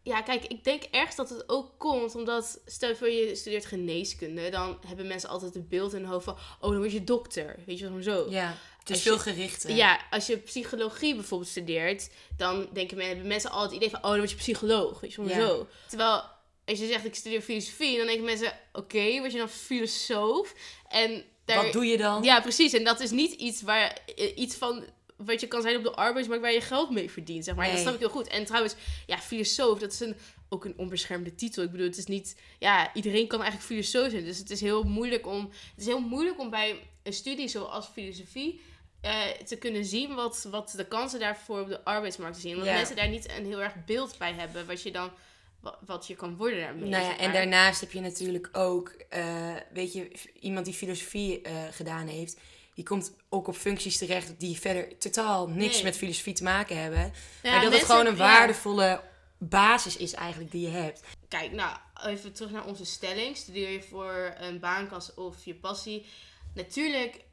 ja, 0.04 0.22
kijk, 0.22 0.46
ik 0.46 0.64
denk 0.64 0.84
ergens 0.84 1.16
dat 1.16 1.30
het 1.30 1.50
ook 1.50 1.72
komt 1.78 2.16
omdat, 2.16 2.62
stel 2.66 2.90
je 2.90 2.96
voor 2.96 3.10
je 3.10 3.36
studeert 3.36 3.66
geneeskunde, 3.66 4.50
dan 4.50 4.78
hebben 4.88 5.08
mensen 5.08 5.30
altijd 5.30 5.54
het 5.54 5.70
beeld 5.70 5.94
in 5.94 6.00
hun 6.00 6.10
hoofd 6.10 6.26
van, 6.26 6.38
oh, 6.60 6.70
dan 6.70 6.78
word 6.78 6.92
je 6.92 7.04
dokter. 7.04 7.56
Weet 7.66 7.80
je 7.80 7.90
wel, 7.90 8.02
zo. 8.04 8.26
Ja, 8.30 8.48
het 8.80 8.90
is 8.90 8.96
Als 8.96 9.04
je- 9.04 9.10
veel 9.10 9.20
gerichter. 9.20 9.76
Ja, 9.76 10.00
als 10.10 10.28
je 10.28 10.38
psychologie 10.38 11.16
bijvoorbeeld 11.16 11.50
studeert, 11.50 12.10
dan 12.38 12.68
denken 12.74 12.98
men, 12.98 13.08
hebben 13.08 13.28
mensen 13.28 13.52
al 13.52 13.62
het 13.62 13.72
idee 13.72 13.90
van, 13.90 14.00
oh, 14.04 14.10
dan 14.10 14.18
word 14.18 14.30
je 14.30 14.36
psycholoog. 14.36 15.00
Weet 15.00 15.14
je 15.14 15.24
Ja. 15.24 15.40
zo. 15.48 15.68
Terwijl, 15.88 16.24
als 16.66 16.80
je 16.80 16.88
zegt, 16.88 17.06
ik 17.06 17.16
studeer 17.16 17.42
filosofie, 17.42 17.98
dan 17.98 18.06
denken 18.06 18.26
mensen, 18.26 18.54
oké, 18.74 19.20
word 19.20 19.32
je 19.32 19.38
dan 19.38 19.50
filosoof? 19.50 20.54
En 20.90 21.24
daar, 21.46 21.64
Wat 21.64 21.74
doe 21.74 21.86
je 21.86 21.98
dan? 21.98 22.24
Ja, 22.24 22.42
precies. 22.42 22.74
En 22.74 22.84
dat 22.84 23.00
is 23.00 23.12
niet 23.12 23.32
iets 23.32 23.62
waar, 23.62 23.98
eh, 24.16 24.38
iets 24.38 24.56
van 24.56 24.84
wat 25.26 25.42
je 25.42 25.48
kan 25.48 25.62
zijn 25.62 25.78
op 25.78 25.84
de 25.84 25.92
arbeidsmarkt 25.96 26.44
waar 26.44 26.54
je 26.54 26.62
geld 26.62 26.90
mee 26.90 27.12
verdient, 27.12 27.44
zeg 27.44 27.56
maar. 27.56 27.66
Dat 27.72 27.80
snap 27.82 27.94
ik 27.94 28.00
heel 28.00 28.10
goed. 28.10 28.28
En 28.28 28.46
trouwens, 28.46 28.76
ja, 29.08 29.18
filosoof, 29.18 29.80
dat 29.80 29.92
is 29.94 30.00
een, 30.00 30.16
ook 30.50 30.66
een 30.66 30.74
onbeschermde 30.78 31.36
titel. 31.36 31.64
Ik 31.64 31.72
bedoel, 31.72 31.86
het 31.88 31.98
is 31.98 32.06
niet, 32.06 32.36
ja, 32.60 32.94
iedereen 32.94 33.28
kan 33.28 33.42
eigenlijk 33.42 33.70
filosoof 33.72 34.10
zijn. 34.12 34.26
Dus 34.26 34.38
het 34.38 34.50
is 34.50 34.62
heel 34.62 34.84
moeilijk 34.84 35.28
om, 35.28 35.40
het 35.50 35.80
is 35.80 35.86
heel 35.86 36.00
moeilijk 36.02 36.40
om 36.40 36.50
bij 36.50 36.80
een 37.04 37.14
studie 37.14 37.48
zoals 37.48 37.86
filosofie 37.94 38.62
eh, 39.02 39.22
te 39.46 39.56
kunnen 39.56 39.86
zien 39.86 40.16
wat, 40.16 40.48
wat 40.52 40.74
de 40.76 40.86
kansen 40.88 41.20
daarvoor 41.20 41.62
op 41.62 41.68
de 41.68 41.84
arbeidsmarkt 41.84 42.38
zien. 42.38 42.54
Want 42.56 42.66
mensen 42.76 42.96
daar 42.96 43.10
niet 43.10 43.30
een 43.38 43.46
heel 43.46 43.62
erg 43.62 43.74
beeld 43.86 44.18
bij 44.18 44.34
hebben, 44.34 44.66
wat 44.68 44.82
je 44.82 44.92
dan 44.92 45.12
wa- 45.60 45.78
wat 45.86 46.08
je 46.08 46.16
kan 46.16 46.36
worden 46.38 46.60
daarmee. 46.60 46.90
Nou 46.90 47.04
ja, 47.04 47.18
en 47.18 47.34
daarnaast 47.34 47.82
heb 47.82 47.92
je 47.92 48.00
natuurlijk 48.00 48.50
ook, 48.52 48.90
eh, 49.10 49.56
weet 49.74 49.94
je, 49.94 50.12
iemand 50.40 50.66
die 50.66 50.74
filosofie 50.74 51.42
eh, 51.42 51.54
gedaan 51.72 52.08
heeft, 52.08 52.38
die 52.74 52.86
komt 52.86 53.14
ook 53.30 53.48
op 53.48 53.56
functies 53.56 53.98
terecht 53.98 54.40
die 54.40 54.60
verder 54.60 54.98
totaal 54.98 55.48
niks 55.48 55.76
Nee. 55.76 55.84
met 55.84 55.98
filosofie 55.98 56.34
te 56.34 56.44
maken 56.44 56.82
hebben. 56.82 57.14
Ja, 57.44 57.52
maar 57.52 57.62
dat 57.62 57.74
het 57.74 57.84
gewoon 57.84 58.06
een 58.06 58.16
ja. 58.16 58.18
waardevolle 58.18 59.02
basis 59.38 59.98
is 59.98 60.14
eigenlijk 60.14 60.52
die 60.52 60.62
je 60.62 60.76
hebt. 60.76 61.02
Kijk, 61.28 61.52
nou, 61.52 61.78
even 62.06 62.34
terug 62.34 62.52
naar 62.52 62.66
onze 62.66 62.86
stelling. 62.86 63.38
Studeer 63.38 63.70
je 63.70 63.82
voor 63.82 64.34
een 64.40 64.60
baankans 64.60 65.14
of 65.14 65.46
je 65.46 65.56
passie? 65.56 66.06
Natuurlijk 66.54 67.24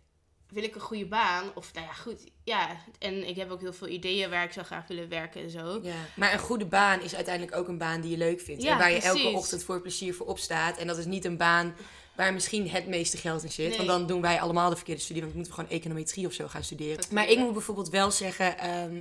wil 0.49 0.63
ik 0.63 0.75
een 0.75 0.81
goede 0.81 1.07
baan. 1.07 1.51
Of 1.55 1.75
nou 1.75 1.87
ja, 1.87 1.93
goed. 1.93 2.25
Ja, 2.45 2.77
en 2.99 3.29
ik 3.29 3.37
heb 3.37 3.51
ook 3.51 3.61
heel 3.61 3.73
veel 3.73 3.89
ideeën 3.89 4.31
waar 4.31 4.45
ik 4.45 4.53
zou 4.53 4.67
graag 4.67 4.87
willen 4.87 5.09
werken 5.09 5.43
en 5.43 5.51
zo. 5.51 5.81
Ja. 5.83 5.95
Maar 6.17 6.33
een 6.33 6.39
goede 6.39 6.67
baan 6.67 7.01
is 7.01 7.15
uiteindelijk 7.15 7.57
ook 7.57 7.69
een 7.69 7.79
baan 7.79 8.01
die 8.01 8.11
je 8.11 8.17
leuk 8.17 8.41
vindt. 8.41 8.63
Ja, 8.63 8.73
en 8.73 8.79
waar 8.79 8.91
je 8.91 9.01
elke 9.01 9.29
ochtend 9.29 9.65
voor 9.65 9.81
plezier 9.81 10.15
voor 10.15 10.27
opstaat. 10.27 10.77
En 10.77 10.87
dat 10.87 10.99
is 10.99 11.05
niet 11.05 11.25
een 11.25 11.37
baan 11.37 11.75
waar 12.19 12.33
misschien 12.33 12.69
het 12.71 12.87
meeste 12.87 13.17
geld 13.17 13.43
in 13.43 13.51
zit. 13.51 13.69
Nee. 13.69 13.77
Want 13.77 13.89
dan 13.89 14.07
doen 14.07 14.21
wij 14.21 14.41
allemaal 14.41 14.71
de 14.71 14.77
verkeerde 14.77 15.01
studie. 15.01 15.23
Want 15.23 15.35
dan 15.35 15.43
moeten 15.43 15.61
we 15.63 15.67
gewoon 15.69 15.81
econometrie 15.81 16.27
of 16.27 16.33
zo 16.33 16.47
gaan 16.49 16.65
studeren. 16.65 16.97
Dat 16.97 17.11
Maar 17.11 17.29
ik 17.29 17.39
moet 17.39 17.53
bijvoorbeeld 17.53 17.89
wel 17.89 18.11
zeggen... 18.11 18.59
ehm, 18.59 19.01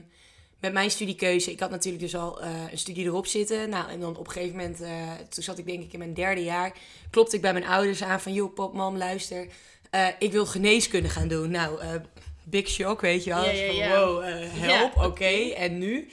met 0.59 0.73
mijn 0.73 0.91
studiekeuze, 0.91 1.51
ik 1.51 1.59
had 1.59 1.69
natuurlijk 1.69 2.03
dus 2.03 2.15
al 2.15 2.41
eh, 2.41 2.49
een 2.71 2.77
studie 2.77 3.05
erop 3.05 3.25
zitten. 3.27 3.69
Nou, 3.69 3.89
en 3.89 3.99
dan 3.99 4.17
op 4.17 4.25
een 4.27 4.31
gegeven 4.31 4.55
moment, 4.57 4.81
eh, 4.81 5.11
toen 5.29 5.43
zat 5.43 5.57
ik 5.57 5.65
denk 5.65 5.83
ik 5.83 5.93
in 5.93 5.99
mijn 5.99 6.13
derde 6.13 6.43
jaar, 6.43 6.73
klopte 7.09 7.35
ik 7.35 7.41
bij 7.41 7.53
mijn 7.53 7.65
ouders 7.67 8.03
aan 8.03 8.21
van, 8.21 8.33
joh, 8.33 8.53
pop, 8.53 8.73
mam, 8.73 8.97
luister, 8.97 9.47
eh, 9.89 10.07
ik 10.19 10.31
wil 10.31 10.45
geneeskunde 10.45 11.09
gaan 11.09 11.27
doen. 11.27 11.51
Nou, 11.51 11.79
big 12.43 12.67
shock, 12.67 13.01
weet 13.01 13.23
je 13.23 13.29
wel. 13.29 13.43
Ja, 13.45 13.51
ja, 13.51 13.65
van, 13.67 13.75
ja. 13.75 13.99
Wow, 14.05 14.23
help, 14.49 14.95
oké, 14.97 15.49
en 15.55 15.77
nu? 15.77 16.09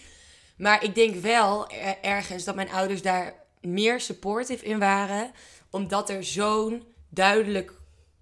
Maar 0.56 0.84
ik 0.84 0.94
denk 0.94 1.14
wel 1.14 1.70
er- 1.70 1.96
ergens 2.02 2.44
dat 2.44 2.54
mijn 2.54 2.70
ouders 2.70 3.02
daar 3.02 3.34
meer 3.60 4.00
supportive 4.00 4.64
in 4.64 4.78
waren, 4.78 5.30
omdat 5.70 6.10
er 6.10 6.24
zo'n 6.24 6.82
duidelijk 7.14 7.72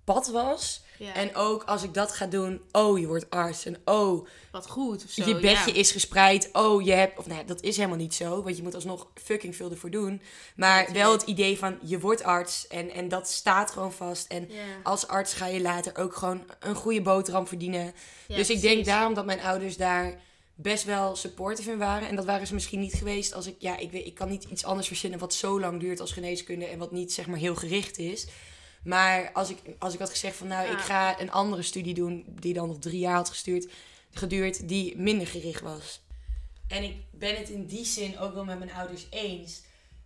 pad 0.04 0.28
was. 0.28 0.82
Ja, 0.98 1.14
En 1.14 1.34
ook 1.34 1.62
als 1.64 1.82
ik 1.82 1.94
dat 1.94 2.12
ga 2.12 2.26
doen, 2.26 2.60
oh, 2.72 2.98
je 2.98 3.06
wordt 3.06 3.30
arts. 3.30 3.64
En 3.64 3.76
oh, 3.84 4.26
wat 4.50 4.68
goed 4.68 5.04
of 5.04 5.10
zo. 5.10 5.28
je 5.28 5.34
bedje 5.34 5.72
ja. 5.72 5.74
is 5.74 5.90
gespreid. 5.90 6.48
Oh, 6.52 6.82
je 6.84 6.92
hebt. 6.92 7.18
Of 7.18 7.26
nee, 7.26 7.44
dat 7.44 7.62
is 7.62 7.76
helemaal 7.76 7.98
niet 7.98 8.14
zo. 8.14 8.42
Want 8.42 8.56
je 8.56 8.62
moet 8.62 8.74
alsnog 8.74 9.06
fucking 9.14 9.56
veel 9.56 9.70
ervoor 9.70 9.90
doen. 9.90 10.22
Maar 10.56 10.86
Ja, 10.86 10.92
wel 10.92 11.12
het 11.12 11.22
idee 11.22 11.58
van 11.58 11.78
je 11.82 12.00
wordt 12.00 12.22
arts. 12.22 12.66
En, 12.66 12.90
en 12.90 13.08
dat 13.08 13.28
staat 13.28 13.70
gewoon 13.70 13.92
vast. 13.92 14.26
En 14.26 14.48
als 14.82 15.08
arts 15.08 15.34
ga 15.34 15.46
je 15.46 15.60
later 15.60 15.96
ook 15.96 16.16
gewoon 16.16 16.44
een 16.60 16.74
goede 16.74 17.02
boterham 17.02 17.46
verdienen. 17.46 17.94
Dus 18.26 18.50
ik 18.50 18.60
denk 18.60 18.84
daarom 18.84 19.14
dat 19.14 19.26
mijn 19.26 19.40
ouders 19.40 19.76
daar 19.76 20.20
best 20.54 20.84
wel 20.84 21.16
supportive 21.16 21.70
in 21.70 21.78
waren. 21.78 22.08
En 22.08 22.16
dat 22.16 22.24
waren 22.24 22.46
ze 22.46 22.54
misschien 22.54 22.80
niet 22.80 22.94
geweest 22.94 23.34
als 23.34 23.46
ik. 23.46 23.56
Ja, 23.58 23.76
ik, 23.78 23.90
weet, 23.90 24.06
ik 24.06 24.14
kan 24.14 24.28
niet 24.28 24.44
iets 24.44 24.64
anders 24.64 24.86
verzinnen 24.86 25.18
wat 25.18 25.34
zo 25.34 25.60
lang 25.60 25.80
duurt 25.80 26.00
als 26.00 26.12
geneeskunde. 26.12 26.64
En 26.64 26.78
wat 26.78 26.92
niet 26.92 27.12
zeg 27.12 27.26
maar 27.26 27.38
heel 27.38 27.56
gericht 27.56 27.98
is. 27.98 28.26
Maar 28.84 29.32
als 29.32 29.50
ik, 29.50 29.58
als 29.78 29.92
ik 29.94 29.98
had 30.00 30.10
gezegd 30.10 30.36
van 30.36 30.46
nou, 30.46 30.66
Ja. 30.66 30.72
ik 30.72 30.78
ga 30.78 31.20
een 31.20 31.30
andere 31.30 31.62
studie 31.62 31.94
doen. 31.94 32.24
Die 32.28 32.54
dan 32.54 32.68
nog 32.68 32.78
drie 32.78 32.98
jaar 32.98 33.14
had 33.14 33.28
gestuurd, 33.28 33.70
geduurd. 34.10 34.68
Die 34.68 34.96
minder 34.96 35.26
gericht 35.26 35.60
was. 35.60 36.00
En 36.68 36.82
ik 36.82 36.96
ben 37.10 37.36
het 37.36 37.48
in 37.48 37.66
die 37.66 37.84
zin 37.84 38.18
ook 38.18 38.34
wel 38.34 38.44
met 38.44 38.58
mijn 38.58 38.72
ouders 38.72 39.06
eens. 39.10 39.62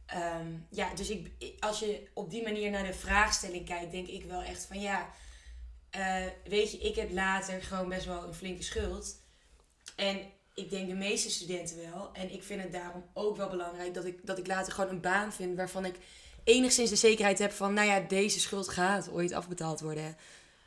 Ehm, 0.07 0.47
ja, 0.71 0.95
dus 0.95 1.11
ik, 1.11 1.31
als 1.61 1.79
je 1.79 2.09
op 2.15 2.31
die 2.31 2.43
manier 2.43 2.71
naar 2.71 2.87
de 2.87 2.93
vraagstelling 2.95 3.67
kijkt, 3.67 3.91
denk 3.93 4.07
ik 4.07 4.25
wel 4.25 4.43
echt 4.43 4.65
van 4.67 4.81
ja. 4.81 5.11
eh, 5.91 6.25
weet 6.45 6.71
je, 6.71 6.79
ik 6.79 6.95
heb 6.97 7.13
later 7.13 7.63
gewoon 7.63 7.89
best 7.89 8.07
wel 8.07 8.25
een 8.25 8.35
flinke 8.35 8.63
schuld. 8.63 9.15
En 9.97 10.21
ik 10.55 10.71
denk 10.71 10.89
de 10.89 10.95
meeste 10.95 11.31
studenten 11.31 11.77
wel. 11.91 12.11
En 12.13 12.33
ik 12.33 12.43
vind 12.43 12.63
het 12.63 12.73
daarom 12.73 13.05
ook 13.13 13.37
wel 13.37 13.49
belangrijk 13.49 13.95
dat 13.95 14.05
ik, 14.05 14.27
dat 14.27 14.39
ik 14.39 14.47
later 14.47 14.73
gewoon 14.73 14.91
een 14.91 15.01
baan 15.01 15.33
vind 15.33 15.57
waarvan 15.57 15.85
ik 15.85 15.95
enigszins 16.47 16.91
de 16.91 16.97
zekerheid 16.97 17.39
heb 17.39 17.53
van, 17.53 17.75
nou 17.75 17.87
ja, 17.87 18.01
deze 18.01 18.41
schuld 18.41 18.69
gaat 18.69 19.11
ooit 19.11 19.33
afbetaald 19.33 19.81
worden. 19.81 20.17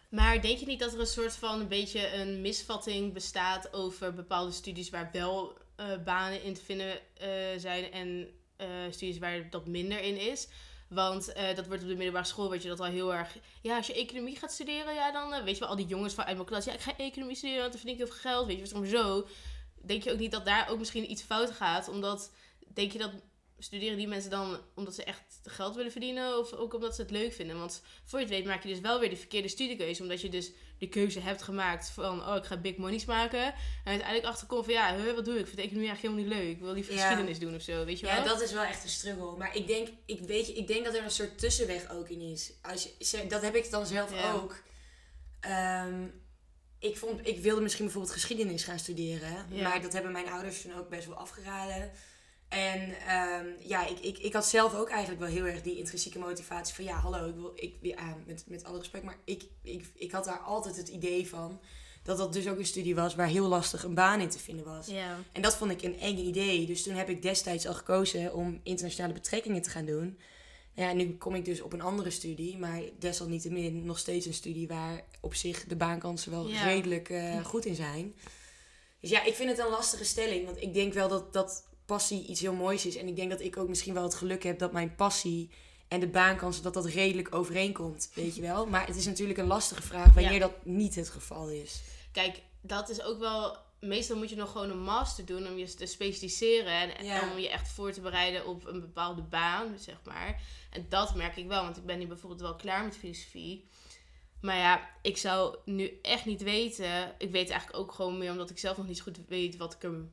Maar 0.09 0.41
denk 0.41 0.57
je 0.57 0.65
niet 0.65 0.79
dat 0.79 0.93
er 0.93 0.99
een 0.99 1.05
soort 1.05 1.33
van 1.33 1.59
een 1.59 1.67
beetje 1.67 2.13
een 2.13 2.41
misvatting 2.41 3.13
bestaat 3.13 3.73
over 3.73 4.13
bepaalde 4.13 4.51
studies 4.51 4.89
waar 4.89 5.09
wel 5.11 5.57
eh, 5.75 5.85
banen 6.05 6.43
in 6.43 6.53
te 6.53 6.61
vinden 6.61 6.99
eh, 7.17 7.29
zijn 7.57 7.91
en 7.91 8.27
eh, 8.55 8.67
studies 8.89 9.17
waar 9.17 9.49
dat 9.49 9.67
minder 9.67 10.01
in 10.01 10.17
is? 10.17 10.47
Want 10.89 11.33
dat 11.55 11.67
wordt 11.67 11.81
op 11.81 11.87
de 11.87 11.95
middelbare 11.95 12.25
school, 12.25 12.49
weet 12.49 12.61
je 12.61 12.67
dat 12.67 12.79
al 12.79 12.85
heel 12.85 13.13
erg. 13.13 13.37
Ja, 13.61 13.77
als 13.77 13.87
je 13.87 13.93
economie 13.93 14.35
gaat 14.35 14.51
studeren, 14.51 14.93
ja, 14.93 15.11
dan 15.11 15.43
weet 15.43 15.53
je 15.53 15.59
wel, 15.59 15.69
al 15.69 15.75
die 15.75 15.85
jongens 15.85 16.13
van 16.13 16.23
uit 16.23 16.35
mijn 16.35 16.47
klas. 16.47 16.65
Ja, 16.65 16.73
ik 16.73 16.79
ga 16.79 16.97
economie 16.97 17.35
studeren, 17.35 17.61
want 17.61 17.71
dan 17.71 17.81
verdien 17.81 17.99
ik 17.99 18.05
heel 18.05 18.15
veel 18.15 18.31
geld. 18.31 18.47
Weet 18.47 18.69
je, 18.69 18.77
maar 18.77 18.87
zo. 18.87 19.27
Denk 19.75 20.03
je 20.03 20.11
ook 20.11 20.19
niet 20.19 20.31
dat 20.31 20.45
daar 20.45 20.69
ook 20.69 20.79
misschien 20.79 21.11
iets 21.11 21.21
fout 21.21 21.51
gaat? 21.51 21.87
Omdat, 21.87 22.31
denk 22.73 22.91
je 22.91 22.97
dat 22.97 23.11
studeren 23.59 23.97
die 23.97 24.07
mensen 24.07 24.29
dan 24.29 24.59
omdat 24.75 24.95
ze 24.95 25.03
echt 25.03 25.39
geld 25.43 25.75
willen 25.75 25.91
verdienen 25.91 26.37
of 26.37 26.53
ook 26.53 26.73
omdat 26.73 26.95
ze 26.95 27.01
het 27.01 27.11
leuk 27.11 27.33
vinden? 27.33 27.57
Want 27.59 27.81
voor 28.03 28.19
je 28.19 28.25
het 28.25 28.33
weet 28.33 28.45
maak 28.45 28.63
je 28.63 28.69
dus 28.69 28.79
wel 28.79 28.99
weer 28.99 29.09
de 29.09 29.15
verkeerde 29.15 29.47
studiekeuze. 29.47 30.01
Omdat 30.01 30.21
je 30.21 30.29
dus 30.29 30.51
de 30.77 30.89
keuze 30.89 31.19
hebt 31.19 31.41
gemaakt 31.41 31.89
van, 31.89 32.27
oh, 32.27 32.35
ik 32.35 32.43
ga 32.45 32.57
big 32.57 32.77
monies 32.77 33.05
maken. 33.05 33.43
En 33.43 33.53
uiteindelijk 33.83 34.27
achterkomt 34.27 34.65
van, 34.65 34.73
ja, 34.73 34.95
huh, 34.95 35.15
wat 35.15 35.25
doe 35.25 35.33
ik? 35.33 35.39
Ik 35.39 35.47
vind 35.47 35.59
economie 35.59 35.87
eigenlijk 35.87 36.15
helemaal 36.15 36.37
niet 36.37 36.47
leuk. 36.47 36.55
Ik 36.57 36.61
wil 36.63 36.73
liever 36.73 36.93
Ja. 36.93 36.99
geschiedenis 36.99 37.39
doen 37.39 37.55
of 37.55 37.61
zo, 37.61 37.85
weet 37.85 37.99
je 37.99 38.05
wel? 38.05 38.15
Ja, 38.15 38.23
dat 38.23 38.41
is 38.41 38.51
wel 38.51 38.63
echt 38.63 38.83
een 38.83 38.89
struggle. 38.89 39.37
Maar 39.37 39.55
ik 39.55 39.67
denk, 39.67 39.87
ik 40.05 40.19
weet 40.19 40.47
je, 40.47 40.53
ik 40.53 40.67
denk 40.67 40.85
dat 40.85 40.93
er 40.95 41.03
een 41.03 41.11
soort 41.11 41.37
tussenweg 41.39 41.91
ook 41.91 42.09
in 42.09 42.21
is. 42.21 42.53
Als 42.61 42.89
je, 42.99 43.27
dat 43.27 43.41
heb 43.41 43.55
ik 43.55 43.71
dan 43.71 43.85
zelf 43.85 44.13
Ja. 44.13 44.33
ook. 44.33 44.55
Ehm, 45.39 46.03
ik, 46.79 46.97
vond, 46.97 47.27
ik 47.27 47.39
wilde 47.39 47.61
misschien 47.61 47.83
bijvoorbeeld 47.85 48.13
geschiedenis 48.13 48.63
gaan 48.63 48.79
studeren. 48.79 49.45
Ja. 49.49 49.63
Maar 49.69 49.81
dat 49.81 49.93
hebben 49.93 50.11
mijn 50.11 50.29
ouders 50.29 50.61
toen 50.61 50.75
ook 50.77 50.89
best 50.89 51.07
wel 51.07 51.15
afgeraden. 51.17 51.91
En 52.49 53.01
ehm, 53.07 53.45
ja, 53.59 53.87
ik, 53.87 53.99
ik, 53.99 54.17
ik 54.17 54.33
had 54.33 54.45
zelf 54.45 54.75
ook 54.75 54.89
eigenlijk 54.89 55.19
wel 55.19 55.29
heel 55.29 55.45
erg 55.45 55.61
die 55.61 55.77
intrinsieke 55.77 56.19
motivatie 56.19 56.75
van... 56.75 56.83
Ja, 56.83 56.99
hallo, 56.99 57.27
ik 57.27 57.35
wil, 57.35 57.51
ik, 57.55 57.75
ja, 57.81 58.17
met, 58.25 58.43
met 58.47 58.63
alle 58.63 58.77
respect, 58.77 59.03
maar 59.03 59.17
ik, 59.23 59.43
ik, 59.61 59.85
ik 59.95 60.11
had 60.11 60.25
daar 60.25 60.39
altijd 60.39 60.77
het 60.77 60.87
idee 60.87 61.27
van... 61.29 61.59
Dat 62.03 62.17
dat 62.17 62.33
dus 62.33 62.47
ook 62.47 62.57
een 62.57 62.65
studie 62.65 62.95
was 62.95 63.15
waar 63.15 63.27
heel 63.27 63.47
lastig 63.47 63.83
een 63.83 63.93
baan 63.93 64.19
in 64.19 64.29
te 64.29 64.39
vinden 64.39 64.65
was. 64.65 64.87
Ja. 64.87 65.17
En 65.31 65.41
dat 65.41 65.55
vond 65.55 65.71
ik 65.71 65.81
een 65.81 65.99
eng 65.99 66.17
idee. 66.17 66.65
Dus 66.65 66.83
toen 66.83 66.93
heb 66.93 67.09
ik 67.09 67.21
destijds 67.21 67.67
al 67.67 67.73
gekozen 67.73 68.33
om 68.33 68.59
internationale 68.63 69.13
betrekkingen 69.13 69.61
te 69.61 69.69
gaan 69.69 69.85
doen. 69.85 70.19
Ja, 70.73 70.93
nu 70.93 71.17
kom 71.17 71.35
ik 71.35 71.45
dus 71.45 71.61
op 71.61 71.73
een 71.73 71.81
andere 71.81 72.09
studie, 72.09 72.57
maar 72.57 72.81
desalniettemin 72.99 73.85
nog 73.85 73.99
steeds 73.99 74.25
een 74.25 74.33
studie 74.33 74.67
waar 74.67 75.03
op 75.19 75.35
zich 75.35 75.65
de 75.65 75.75
baankansen 75.75 76.31
wel 76.31 76.49
redelijk 76.49 77.09
eh, 77.09 77.45
goed 77.45 77.65
in 77.65 77.75
zijn. 77.75 78.13
Dus 78.99 79.09
ja, 79.09 79.23
ik 79.23 79.35
vind 79.35 79.49
het 79.49 79.59
een 79.59 79.69
lastige 79.69 80.05
stelling, 80.05 80.45
want 80.45 80.61
ik 80.61 80.73
denk 80.73 80.93
wel 80.93 81.07
dat, 81.07 81.33
dat 81.33 81.63
passie 81.89 82.25
iets 82.25 82.39
heel 82.41 82.53
moois 82.53 82.85
is. 82.85 82.95
En 82.95 83.07
ik 83.07 83.15
denk 83.15 83.29
dat 83.29 83.41
ik 83.41 83.57
ook 83.57 83.67
misschien 83.67 83.93
wel 83.93 84.03
het 84.03 84.13
geluk 84.15 84.43
heb 84.43 84.59
dat 84.59 84.71
mijn 84.71 84.95
passie 84.95 85.49
en 85.87 85.99
de 85.99 86.07
baankansen, 86.07 86.63
dat 86.63 86.73
dat 86.73 86.85
redelijk 86.85 87.35
overeenkomt, 87.35 88.11
weet 88.13 88.35
je 88.35 88.41
wel. 88.41 88.65
Maar 88.65 88.87
het 88.87 88.95
is 88.95 89.05
natuurlijk 89.05 89.39
een 89.39 89.47
lastige 89.47 89.81
vraag 89.81 90.13
wanneer 90.13 90.33
Ja. 90.33 90.39
dat 90.39 90.65
niet 90.65 90.95
het 90.95 91.09
geval 91.09 91.49
is. 91.49 91.81
Kijk, 92.11 92.41
dat 92.61 92.89
is 92.89 93.01
ook 93.01 93.19
wel. 93.19 93.57
Meestal 93.79 94.17
moet 94.17 94.29
je 94.29 94.35
nog 94.35 94.51
gewoon 94.51 94.69
een 94.69 94.81
master 94.83 95.25
doen 95.25 95.47
om 95.47 95.57
je 95.57 95.73
te 95.73 95.85
specialiseren. 95.85 96.97
En 96.97 97.05
Ja. 97.05 97.31
om 97.31 97.37
je 97.39 97.49
echt 97.49 97.69
voor 97.71 97.91
te 97.91 98.01
bereiden 98.01 98.45
op 98.47 98.65
een 98.67 98.79
bepaalde 98.79 99.21
baan, 99.21 99.75
zeg 99.79 99.97
maar. 100.05 100.41
En 100.71 100.85
dat 100.89 101.15
merk 101.15 101.35
ik 101.37 101.47
wel, 101.47 101.63
want 101.63 101.77
ik 101.77 101.85
ben 101.85 101.99
nu 101.99 102.07
bijvoorbeeld 102.07 102.41
wel 102.41 102.55
klaar 102.55 102.83
met 102.83 102.97
filosofie. 102.97 103.67
Maar 104.41 104.57
ja, 104.57 104.89
ik 105.01 105.17
zou 105.17 105.57
nu 105.65 105.99
echt 106.01 106.25
niet 106.25 106.41
weten. 106.43 107.15
Ik 107.17 107.31
weet 107.31 107.49
eigenlijk 107.49 107.79
ook 107.79 107.91
gewoon 107.91 108.17
meer 108.17 108.31
omdat 108.31 108.49
ik 108.49 108.57
zelf 108.59 108.77
nog 108.77 108.87
niet 108.87 108.97
zo 108.97 109.03
goed 109.03 109.19
weet 109.27 109.57
wat 109.57 109.73
ik 109.73 109.83
er 109.83 110.09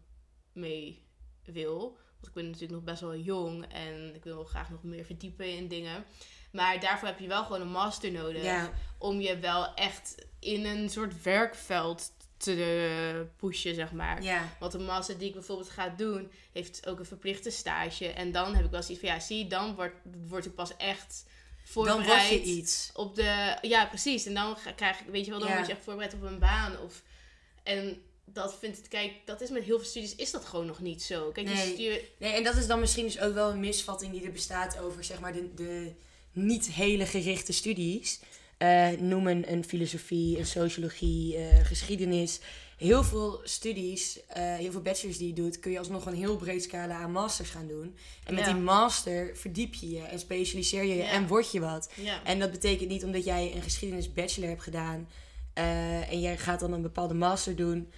mee 0.53 1.05
wil. 1.47 1.81
Want 2.15 2.27
ik 2.27 2.33
ben 2.33 2.45
natuurlijk 2.45 2.73
nog 2.73 2.83
best 2.83 3.01
wel 3.01 3.17
jong 3.17 3.65
en 3.73 4.15
ik 4.15 4.25
wil 4.25 4.45
graag 4.45 4.71
nog 4.71 4.83
meer 4.83 5.05
verdiepen 5.05 5.51
in 5.57 5.69
dingen. 5.69 6.05
Maar 6.53 6.81
daarvoor 6.81 7.09
heb 7.09 7.19
je 7.19 7.29
wel 7.29 7.43
gewoon 7.45 7.61
een 7.61 7.71
master 7.71 8.13
nodig 8.13 8.43
Ja, 8.43 8.71
om 8.99 9.21
je 9.21 9.39
wel 9.39 9.75
echt 9.75 10.15
in 10.41 10.65
een 10.65 10.91
soort 10.91 11.23
werkveld 11.23 12.13
te 12.37 13.27
pushen, 13.37 13.75
zeg 13.75 13.93
maar. 13.93 14.23
ja. 14.23 14.49
Want 14.61 14.73
de 14.73 14.79
master 14.79 15.19
die 15.19 15.29
ik 15.29 15.35
bijvoorbeeld 15.35 15.71
ga 15.71 15.89
doen, 15.89 16.31
heeft 16.53 16.87
ook 16.87 16.99
een 16.99 17.05
verplichte 17.07 17.51
stage. 17.51 18.07
En 18.09 18.33
dan 18.33 18.55
heb 18.55 18.65
ik 18.65 18.71
wel 18.71 18.83
zoiets 18.83 19.05
van, 19.05 19.15
ja, 19.15 19.21
zie, 19.21 19.47
dan 19.47 19.75
word, 19.75 19.93
word 20.29 20.47
ik 20.47 20.55
pas 20.55 20.77
echt 20.77 21.25
Dan 21.25 21.65
voorbereid 21.65 22.07
word 22.07 22.29
je 22.29 22.43
iets. 22.43 22.91
op 22.95 23.15
de... 23.15 23.59
Ja, 23.63 23.87
precies. 23.87 24.27
En 24.27 24.35
dan 24.35 24.57
krijg 24.77 25.01
ik, 25.01 25.07
weet 25.07 25.25
je 25.25 25.31
wel, 25.31 25.41
dan 25.41 25.49
Ja. 25.49 25.55
word 25.55 25.67
je 25.67 25.73
echt 25.73 25.85
voorbereid 25.85 26.15
op 26.15 26.23
een 26.23 26.39
baan. 26.39 26.79
Of, 26.81 27.03
en 27.63 28.03
dat 28.33 28.57
vind 28.61 28.79
ik, 28.79 28.85
kijk, 28.89 29.13
dat 29.25 29.41
is 29.41 29.51
met 29.51 29.63
heel 29.63 29.77
veel 29.79 29.87
studies, 29.89 30.15
is 30.15 30.31
dat 30.31 30.45
gewoon 30.45 30.67
nog 30.67 30.81
niet 30.81 31.03
zo. 31.03 31.31
Kijk, 31.31 31.47
Nee. 31.47 31.57
studie... 31.57 32.09
Nee, 32.19 32.33
en 32.33 32.45
dat 32.45 32.57
is 32.57 32.67
dan 32.67 32.81
misschien 32.81 33.05
dus 33.05 33.21
ook 33.21 33.35
wel 33.35 33.51
een 33.51 33.61
misvatting 33.61 34.13
die 34.13 34.25
er 34.25 34.33
bestaat 34.33 34.79
over 34.79 35.05
zeg 35.05 35.21
maar 35.21 35.33
de, 35.33 35.55
de 35.55 35.93
niet 36.33 36.67
hele 36.71 37.07
gerichte 37.07 37.53
studies. 37.53 38.21
Eh 38.59 38.89
noem 38.91 39.27
een, 39.27 39.65
filosofie, 39.65 40.39
een 40.39 40.47
sociologie, 40.47 41.37
eh, 41.37 41.65
geschiedenis. 41.65 42.41
Heel 42.77 43.05
veel 43.05 43.41
studies, 43.45 44.21
eh, 44.27 44.55
heel 44.55 44.71
veel 44.73 44.81
bachelors 44.83 45.19
die 45.19 45.27
je 45.29 45.33
doet, 45.35 45.59
kun 45.61 45.71
je 45.71 45.79
alsnog 45.79 46.07
een 46.07 46.15
heel 46.15 46.37
breed 46.37 46.63
scala 46.63 46.95
aan 46.95 47.13
masters 47.13 47.51
gaan 47.51 47.67
doen. 47.69 47.97
En 48.25 48.35
met 48.35 48.45
Ja. 48.47 48.53
die 48.53 48.63
master 48.63 49.37
verdiep 49.37 49.75
je 49.75 49.91
je 49.91 50.01
en 50.03 50.19
specialiseer 50.19 50.83
je 50.83 50.89
je 50.95 51.03
Ja. 51.03 51.11
en 51.11 51.27
word 51.27 51.53
je 51.53 51.61
wat. 51.61 51.91
Ja. 51.95 52.25
En 52.25 52.39
dat 52.39 52.51
betekent 52.51 52.89
niet 52.89 53.05
omdat 53.05 53.25
jij 53.25 53.53
een 53.55 53.63
geschiedenis 53.63 54.13
bachelor 54.13 54.49
hebt 54.49 54.63
gedaan 54.63 55.09
en 56.09 56.21
jij 56.21 56.37
gaat 56.39 56.61
dan 56.61 56.73
een 56.73 56.83
bepaalde 56.83 57.15
master 57.15 57.57
doen, 57.57 57.91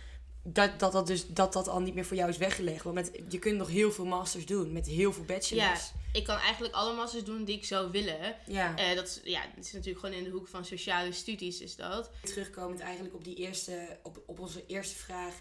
dat, 0.52 0.80
dat, 0.80 0.92
dat, 0.92 1.06
dus, 1.06 1.26
dat 1.26 1.52
dat 1.52 1.68
al 1.68 1.80
niet 1.80 1.94
meer 1.94 2.04
voor 2.04 2.16
jou 2.16 2.28
is 2.30 2.36
weggelegd. 2.36 2.82
Want 2.84 2.94
met, 2.94 3.20
je 3.28 3.38
kunt 3.38 3.56
nog 3.56 3.68
heel 3.68 3.92
veel 3.92 4.04
masters 4.06 4.46
doen, 4.46 4.72
met 4.72 4.86
heel 4.86 5.12
veel 5.12 5.24
Ja, 5.26 5.34
bachelors. 5.34 5.92
ik 6.12 6.24
kan 6.24 6.38
eigenlijk 6.38 6.74
alle 6.74 6.94
masters 6.94 7.24
doen 7.24 7.44
die 7.44 7.56
ik 7.56 7.64
zou 7.64 7.90
willen. 7.90 8.36
Ja. 8.46 8.76
Eh, 8.76 8.94
dat, 8.94 9.06
is, 9.06 9.20
ja, 9.24 9.40
dat 9.56 9.64
is 9.64 9.72
natuurlijk 9.72 10.04
gewoon 10.04 10.14
in 10.18 10.24
de 10.24 10.30
hoek 10.30 10.48
van 10.48 10.64
sociale 10.64 11.12
studies 11.12 11.60
is 11.60 11.76
dat. 11.76 12.10
Terugkomend 12.22 12.80
eigenlijk 12.80 13.14
op, 13.14 13.24
die 13.24 13.34
eerste, 13.34 13.98
op, 14.02 14.22
op 14.26 14.40
onze 14.40 14.64
eerste 14.66 14.96
vraag. 14.96 15.34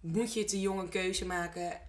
Moet 0.00 0.34
je 0.34 0.44
te 0.44 0.60
jong 0.60 0.80
een 0.80 0.88
keuze 0.88 1.24
maken? 1.26 1.80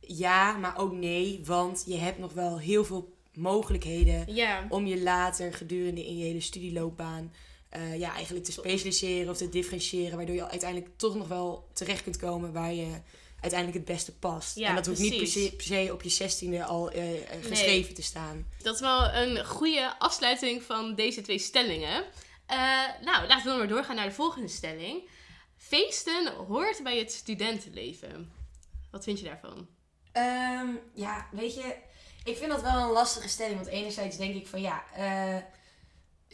Ja, 0.00 0.56
maar 0.56 0.78
ook 0.78 0.92
nee. 0.92 1.40
Want 1.44 1.82
je 1.86 1.96
hebt 1.96 2.18
nog 2.18 2.32
wel 2.32 2.58
heel 2.58 2.84
veel 2.84 3.16
mogelijkheden 3.32 4.34
Ja, 4.34 4.66
om 4.68 4.86
je 4.86 5.02
later 5.02 5.54
gedurende 5.54 6.06
in 6.06 6.18
je 6.18 6.24
hele 6.24 6.40
studieloopbaan 6.40 7.32
eh, 7.74 7.98
ja, 7.98 8.14
eigenlijk 8.14 8.44
te 8.44 8.52
specialiseren 8.52 9.30
of 9.30 9.36
te 9.36 9.48
differentiëren. 9.48 10.16
Waardoor 10.16 10.34
je 10.34 10.48
uiteindelijk 10.48 10.90
toch 10.96 11.14
nog 11.14 11.28
wel 11.28 11.68
terecht 11.72 12.02
kunt 12.02 12.16
komen 12.16 12.52
waar 12.52 12.72
je 12.72 13.00
uiteindelijk 13.40 13.86
het 13.86 13.96
beste 13.96 14.12
past. 14.12 14.56
Ja, 14.56 14.68
en 14.68 14.74
dat 14.74 14.86
hoeft 14.86 15.00
niet 15.00 15.08
per 15.08 15.18
precies. 15.18 15.44
se, 15.44 15.56
per 15.56 15.66
se 15.66 15.92
op 15.92 16.02
je 16.02 16.08
zestiende 16.08 16.64
al 16.64 16.90
eh, 16.90 17.14
eh, 17.14 17.44
geschreven 17.44 17.94
te 17.94 18.02
staan. 18.02 18.46
dat 18.62 18.74
is 18.74 18.80
wel 18.80 19.12
een 19.12 19.46
goede 19.46 19.98
afsluiting 19.98 20.62
van 20.62 20.94
deze 20.94 21.20
twee 21.20 21.38
stellingen. 21.38 22.04
Eh, 22.46 22.58
nou, 23.00 23.26
laten 23.26 23.42
we 23.42 23.48
dan 23.48 23.58
maar 23.58 23.68
doorgaan 23.68 23.96
naar 23.96 24.08
de 24.08 24.14
volgende 24.14 24.48
stelling. 24.48 25.08
Feesten 25.56 26.34
hoort 26.48 26.82
bij 26.82 26.98
het 26.98 27.12
studentenleven. 27.12 28.32
Wat 28.90 29.04
vind 29.04 29.18
je 29.18 29.24
daarvan? 29.24 29.68
Ehm, 30.12 30.68
ja, 30.94 31.28
weet 31.32 31.54
je, 31.54 31.74
ik 32.24 32.36
vind 32.36 32.50
dat 32.50 32.62
wel 32.62 32.82
een 32.82 32.90
lastige 32.90 33.28
stelling. 33.28 33.56
Want 33.56 33.68
enerzijds 33.68 34.16
denk 34.16 34.34
ik 34.34 34.46
van 34.46 34.60
ja, 34.60 34.84
eh, 34.94 35.42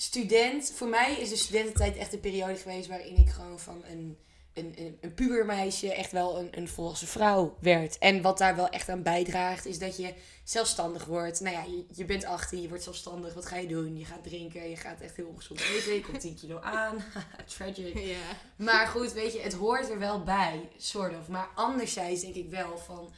student, 0.03 0.73
voor 0.75 0.89
mij 0.89 1.17
is 1.17 1.29
de 1.29 1.37
studententijd 1.37 1.97
echt 1.97 2.13
een 2.13 2.21
periode 2.21 2.57
geweest 2.57 2.89
waarin 2.89 3.17
ik 3.17 3.29
gewoon 3.29 3.59
van 3.59 3.85
een, 3.91 4.19
een, 4.55 4.75
een, 4.77 4.99
een 5.01 5.15
pubermeisje 5.15 5.95
echt 5.95 6.13
wel 6.13 6.39
een, 6.39 6.49
een 6.51 6.69
volwassen 6.69 7.09
vrouw 7.09 7.57
werd. 7.61 7.99
En 7.99 8.23
wat 8.23 8.39
daar 8.39 8.57
wel 8.57 8.69
echt 8.69 8.89
aan 8.89 9.03
bijdraagt, 9.03 9.67
is 9.67 9.79
dat 9.79 9.97
je 9.97 10.15
zelfstandig 10.45 11.05
wordt. 11.05 11.41
Nou 11.41 11.55
ja, 11.55 11.65
je, 11.65 11.85
je 11.95 12.05
bent 12.05 12.25
18, 12.25 12.63
je 12.63 12.69
wordt 12.69 12.83
zelfstandig. 12.83 13.35
Wat 13.35 13.47
ga 13.47 13.57
je 13.57 13.67
doen? 13.67 13.99
Je 13.99 14.05
gaat 14.05 14.23
drinken, 14.23 14.71
je 14.71 14.77
gaat 14.77 15.01
echt 15.01 15.17
heel 15.17 15.27
ongezond 15.27 15.61
eten. 15.61 15.95
Je 15.95 16.01
komt 16.01 16.21
10 16.21 16.37
kilo 16.37 16.61
aan. 16.61 17.05
Tragic. 17.57 18.17
Maar 18.57 18.87
goed, 18.87 19.13
weet 19.13 19.33
je, 19.33 19.41
het 19.41 19.55
hoort 19.55 19.91
er 19.91 19.99
wel 19.99 20.23
bij, 20.23 20.69
soort 20.77 21.19
of. 21.19 21.29
Maar 21.29 21.49
anderzijds 21.55 22.21
denk 22.21 22.35
ik 22.35 22.51
wel 22.51 22.79
van, 22.79 23.13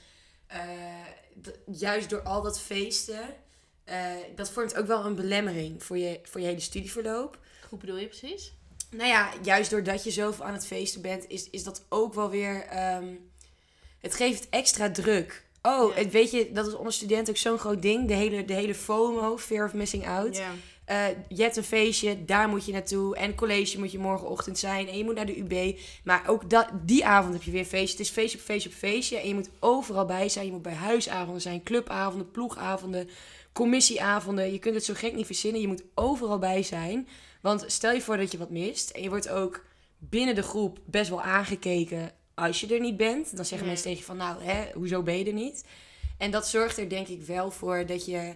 eh, 0.47 0.61
juist 1.73 2.11
door 2.11 2.23
al 2.23 2.42
dat 2.42 2.61
feesten, 2.61 3.35
eh, 3.92 3.98
dat 4.37 4.50
vormt 4.50 4.76
ook 4.76 4.87
wel 4.87 5.05
een 5.05 5.14
belemmering 5.14 5.83
voor 5.83 5.98
je, 5.98 6.20
voor 6.22 6.40
je 6.40 6.46
hele 6.46 6.61
studieverloop. 6.61 7.38
Hoe 7.68 7.78
bedoel 7.78 7.96
je 7.96 8.07
precies? 8.07 8.52
Nou 8.90 9.09
ja, 9.09 9.31
juist 9.42 9.70
doordat 9.70 10.05
je 10.05 10.11
zoveel 10.11 10.44
aan 10.44 10.52
het 10.52 10.66
feesten 10.66 11.02
bent, 11.02 11.24
is, 11.28 11.50
is 11.50 11.64
dat 11.64 11.85
ook 11.88 12.14
wel 12.14 12.31
weer, 12.31 12.62
ehm, 12.64 13.07
het 14.00 14.14
geeft 14.14 14.48
extra 14.50 14.90
druk. 14.90 15.44
Oh, 15.62 15.94
Ja. 15.94 16.02
het, 16.02 16.12
weet 16.12 16.31
je, 16.31 16.52
dat 16.52 16.66
is 16.66 16.74
onder 16.74 16.92
studenten 16.92 17.33
ook 17.35 17.38
zo'n 17.40 17.59
groot 17.59 17.83
ding. 17.83 18.09
De 18.09 18.14
hele, 18.14 18.44
de 18.44 18.52
hele 18.52 18.74
FOMO, 18.74 19.38
fear 19.38 19.64
of 19.66 19.72
missing 19.74 20.07
out. 20.09 20.37
Ja. 20.37 20.50
Eh, 20.85 21.07
je 21.28 21.42
hebt 21.42 21.57
een 21.57 21.64
feestje, 21.64 22.24
daar 22.24 22.48
moet 22.48 22.66
je 22.66 22.72
naartoe. 22.72 23.16
En 23.16 23.35
college 23.35 23.78
moet 23.78 23.92
je 23.92 23.98
morgenochtend 23.98 24.59
zijn. 24.59 24.88
En 24.88 24.98
je 24.98 25.05
moet 25.05 25.14
naar 25.14 25.26
de 25.26 25.38
UB. 25.38 25.78
Maar 26.05 26.22
ook 26.26 26.50
dat, 26.50 26.68
die 26.83 27.07
avond 27.07 27.33
heb 27.35 27.42
je 27.42 27.50
weer 27.50 27.64
feestje. 27.64 27.96
Het 27.98 28.07
is 28.07 28.12
feestje 28.12 28.38
op 28.38 28.44
feestje 28.44 28.68
op 28.68 28.74
feestje. 28.74 29.16
En 29.18 29.28
je 29.28 29.35
moet 29.35 29.50
overal 29.61 30.05
bij 30.05 30.28
zijn. 30.28 30.46
Je 30.46 30.52
moet 30.52 30.62
bij 30.62 30.72
huisavonden 30.72 31.42
zijn, 31.42 31.62
clubavonden, 31.62 32.31
ploegavonden, 32.31 33.09
commissieavonden. 33.53 34.53
Je 34.53 34.59
kunt 34.59 34.75
het 34.75 34.85
zo 34.85 34.95
gek 34.95 35.15
niet 35.15 35.27
verzinnen. 35.27 35.61
Je 35.61 35.69
moet 35.69 35.83
overal 35.95 36.38
bij 36.38 36.62
zijn. 36.62 37.09
Want 37.41 37.65
stel 37.67 37.93
je 37.93 38.01
voor 38.01 38.17
dat 38.17 38.33
je 38.33 38.38
wat 38.38 38.51
mist. 38.51 38.91
En 38.91 39.03
je 39.03 39.09
wordt 39.09 39.29
ook 39.29 39.65
binnen 39.99 40.35
de 40.35 40.43
groep 40.43 40.79
best 40.85 41.11
wel 41.11 41.23
aangekeken 41.23 42.12
als 42.35 42.61
je 42.61 42.75
er 42.75 42.81
niet 42.81 42.97
bent. 42.97 43.37
Dan 43.37 43.45
zeggen 43.45 43.67
Nee. 43.67 43.67
mensen 43.67 43.85
tegen 43.85 43.99
je 43.99 44.05
van, 44.05 44.17
nou, 44.17 44.43
hè, 44.43 44.71
hoezo 44.75 45.03
ben 45.03 45.19
je 45.19 45.25
er 45.25 45.33
niet? 45.33 45.65
En 46.19 46.31
dat 46.31 46.49
zorgt 46.49 46.79
er 46.79 46.88
denk 46.88 47.09
ik 47.09 47.23
wel 47.23 47.51
voor 47.51 47.87
dat 47.87 48.05
je 48.05 48.35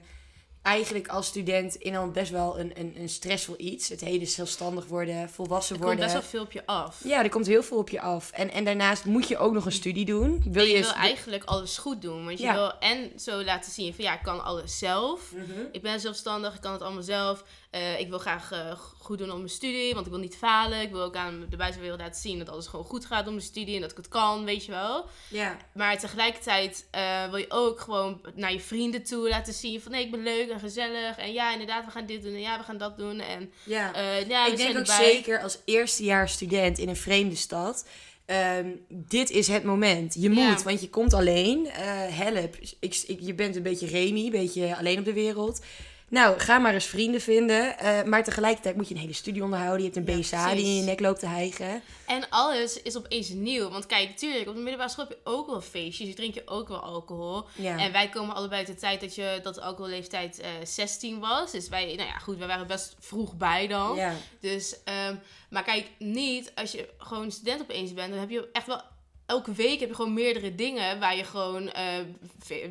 eigenlijk 0.67 1.09
als 1.09 1.27
student 1.27 1.75
in 1.75 1.97
al 1.97 2.11
best 2.11 2.31
wel 2.31 2.59
een, 2.59 2.73
een, 2.75 2.95
een 2.99 3.09
stressvol 3.09 3.55
iets. 3.59 3.89
Het 3.89 4.01
hele 4.01 4.27
zelfstandig 4.27 4.87
worden, 4.87 5.31
volwassen 5.31 5.77
Er 5.77 5.81
komt 5.83 5.95
worden. 5.95 6.13
best 6.13 6.21
wel 6.21 6.31
veel 6.31 6.43
op 6.43 6.53
je 6.53 6.67
af. 6.67 7.01
Ja, 7.05 7.23
er 7.23 7.29
komt 7.29 7.47
heel 7.47 7.63
veel 7.63 7.77
op 7.77 7.89
je 7.89 8.01
af. 8.01 8.31
En, 8.31 8.51
en 8.51 8.65
daarnaast 8.65 9.05
moet 9.05 9.29
je 9.29 9.39
ook 9.39 9.53
nog 9.53 9.65
een 9.67 9.73
studie 9.73 10.05
doen. 10.05 10.43
Wil 10.51 10.63
En 10.63 10.69
je, 10.69 10.77
je 10.77 10.83
wil 10.83 10.93
eigenlijk 10.93 11.45
alles 11.45 11.79
goed 11.79 12.03
doen. 12.03 12.25
Want 12.25 12.39
je 12.39 12.53
wil 12.53 12.79
en 12.79 13.13
zo 13.21 13.45
laten 13.45 13.73
zien 13.73 13.95
van 13.95 14.05
ja, 14.05 14.15
ik 14.15 14.23
kan 14.23 14.45
alles 14.45 14.79
zelf. 14.79 15.33
Mhm. 15.33 15.61
Ik 15.73 15.83
ben 15.83 16.01
zelfstandig, 16.01 16.55
ik 16.55 16.61
kan 16.61 16.73
het 16.73 16.83
allemaal 16.83 17.03
zelf. 17.03 17.45
Eh, 17.77 18.01
ik 18.01 18.09
wil 18.09 18.19
graag 18.19 18.53
eh, 18.53 18.73
goed 18.99 19.19
doen 19.19 19.31
op 19.31 19.37
mijn 19.37 19.49
studie, 19.49 19.95
want 19.95 20.07
ik 20.07 20.13
wil 20.13 20.21
niet 20.21 20.37
falen. 20.37 20.81
Ik 20.81 20.91
wil 20.91 21.03
ook 21.03 21.17
aan 21.17 21.47
de 21.51 21.57
buitenwereld 21.57 22.01
laten 22.01 22.21
zien 22.21 22.39
dat 22.39 22.49
alles 22.49 22.67
gewoon 22.67 22.85
goed 22.85 23.05
gaat 23.05 23.27
op 23.27 23.33
mijn 23.33 23.41
studie 23.43 23.75
en 23.75 23.81
dat 23.81 23.91
ik 23.91 23.97
het 23.97 24.09
kan, 24.09 24.45
weet 24.45 24.65
je 24.65 24.71
wel. 24.71 25.05
Ja, 25.31 25.57
Maar 25.73 25.99
tegelijkertijd 25.99 26.87
eh, 26.91 27.29
wil 27.31 27.39
je 27.39 27.47
ook 27.49 27.81
gewoon 27.81 28.21
naar 28.35 28.53
je 28.53 28.61
vrienden 28.61 29.03
toe 29.03 29.29
laten 29.29 29.53
zien 29.53 29.81
van 29.81 29.93
nee, 29.93 30.05
ik 30.05 30.11
ben 30.11 30.23
leuk 30.23 30.51
en 30.51 30.61
gezellig. 30.61 31.17
En 31.17 31.33
ja, 31.33 31.53
inderdaad, 31.53 31.85
we 31.85 31.91
gaan 31.91 32.07
dit 32.07 32.23
doen 32.23 32.33
en 32.33 32.41
ja, 32.41 32.59
we 32.59 32.65
gaan 32.65 32.79
dat 32.79 32.97
doen. 32.97 33.21
En 33.21 33.53
ja. 33.65 33.91
ja, 34.29 34.45
we 34.45 34.51
ik 34.51 34.57
denk 34.57 34.79
ook 34.79 34.87
zeker 34.87 35.43
als 35.43 35.59
eerstejaars 35.65 36.33
student 36.33 36.79
in 36.79 36.89
een 36.89 36.97
vreemde 36.97 37.37
stad. 37.37 37.87
ehm, 38.27 38.69
dit 38.89 39.31
is 39.31 39.49
het 39.49 39.65
moment. 39.65 40.15
Je 40.19 40.31
moet, 40.31 40.63
want 40.63 40.81
je 40.81 40.91
komt 40.91 41.15
alleen. 41.15 41.67
Help. 42.11 42.57
Ik, 42.81 43.03
ik, 43.07 43.19
je 43.21 43.35
bent 43.35 43.57
een 43.57 43.63
beetje 43.63 43.87
Remy, 43.87 44.25
een 44.25 44.31
beetje 44.31 44.77
alleen 44.77 44.99
op 44.99 45.05
de 45.05 45.13
wereld. 45.13 45.61
Nou, 46.09 46.39
ga 46.39 46.59
maar 46.59 46.75
eens 46.75 46.87
vrienden 46.87 47.21
vinden. 47.21 47.79
Eh, 47.79 48.03
maar 48.03 48.25
tegelijkertijd 48.25 48.77
moet 48.77 48.89
je 48.89 48.95
een 48.95 49.01
hele 49.01 49.13
studie 49.13 49.43
onderhouden. 49.43 49.87
Je 49.87 49.93
hebt 49.93 50.09
een 50.09 50.21
BSA 50.21 50.55
die 50.55 50.65
in 50.65 50.77
je 50.77 50.83
nek 50.83 51.01
loopt 51.01 51.21
te 51.21 51.27
hijgen. 51.27 51.83
En 52.07 52.29
alles 52.29 52.83
is 52.83 52.97
opeens 52.97 53.29
nieuw. 53.29 53.71
Want 53.71 53.87
kijk, 53.87 54.17
tuurlijk, 54.17 54.49
op 54.49 54.55
de 54.55 54.61
middelbare 54.61 54.91
school 54.91 55.05
heb 55.09 55.19
je 55.19 55.31
ook 55.31 55.47
wel 55.47 55.61
feestjes. 55.61 56.09
Je 56.09 56.15
drink 56.15 56.35
je 56.35 56.43
ook 56.45 56.69
wel 56.69 56.79
alcohol. 56.79 57.45
Ja. 57.55 57.79
En 57.79 57.93
wij 57.93 58.09
komen 58.09 58.35
allebei 58.35 58.59
uit 58.59 58.67
de 58.67 58.75
tijd 58.75 59.01
dat, 59.01 59.15
je, 59.15 59.41
dat 59.43 59.55
de 59.55 59.61
alcoholleeftijd 59.61 60.41
eh 60.41 60.51
16 60.65 61.19
was. 61.21 61.53
Dus 61.53 61.69
wij, 61.69 61.85
nou 61.85 62.09
ja, 62.09 62.19
goed, 62.19 62.39
wij 62.39 62.47
waren 62.47 62.67
best 62.67 62.97
vroeg 62.99 63.37
bij 63.37 63.67
dan. 63.67 63.97
ja. 63.97 64.15
Dus, 64.41 64.77
ehm, 64.85 65.17
maar 65.51 65.65
kijk, 65.65 65.87
niet 65.99 66.53
als 66.55 66.73
je 66.73 66.89
gewoon 66.99 67.31
student 67.31 67.61
opeens 67.61 67.93
bent, 67.93 68.11
dan 68.11 68.21
heb 68.21 68.31
je 68.31 68.49
echt 68.53 68.67
wel. 68.67 68.81
Elke 69.27 69.53
week 69.53 69.81
heb 69.81 69.89
je 69.89 69.95
gewoon 69.95 70.15
meerdere 70.15 70.55
dingen 70.55 71.01
waar 71.01 71.17
je 71.17 71.25
gewoon 71.25 71.71
eh, 71.71 71.85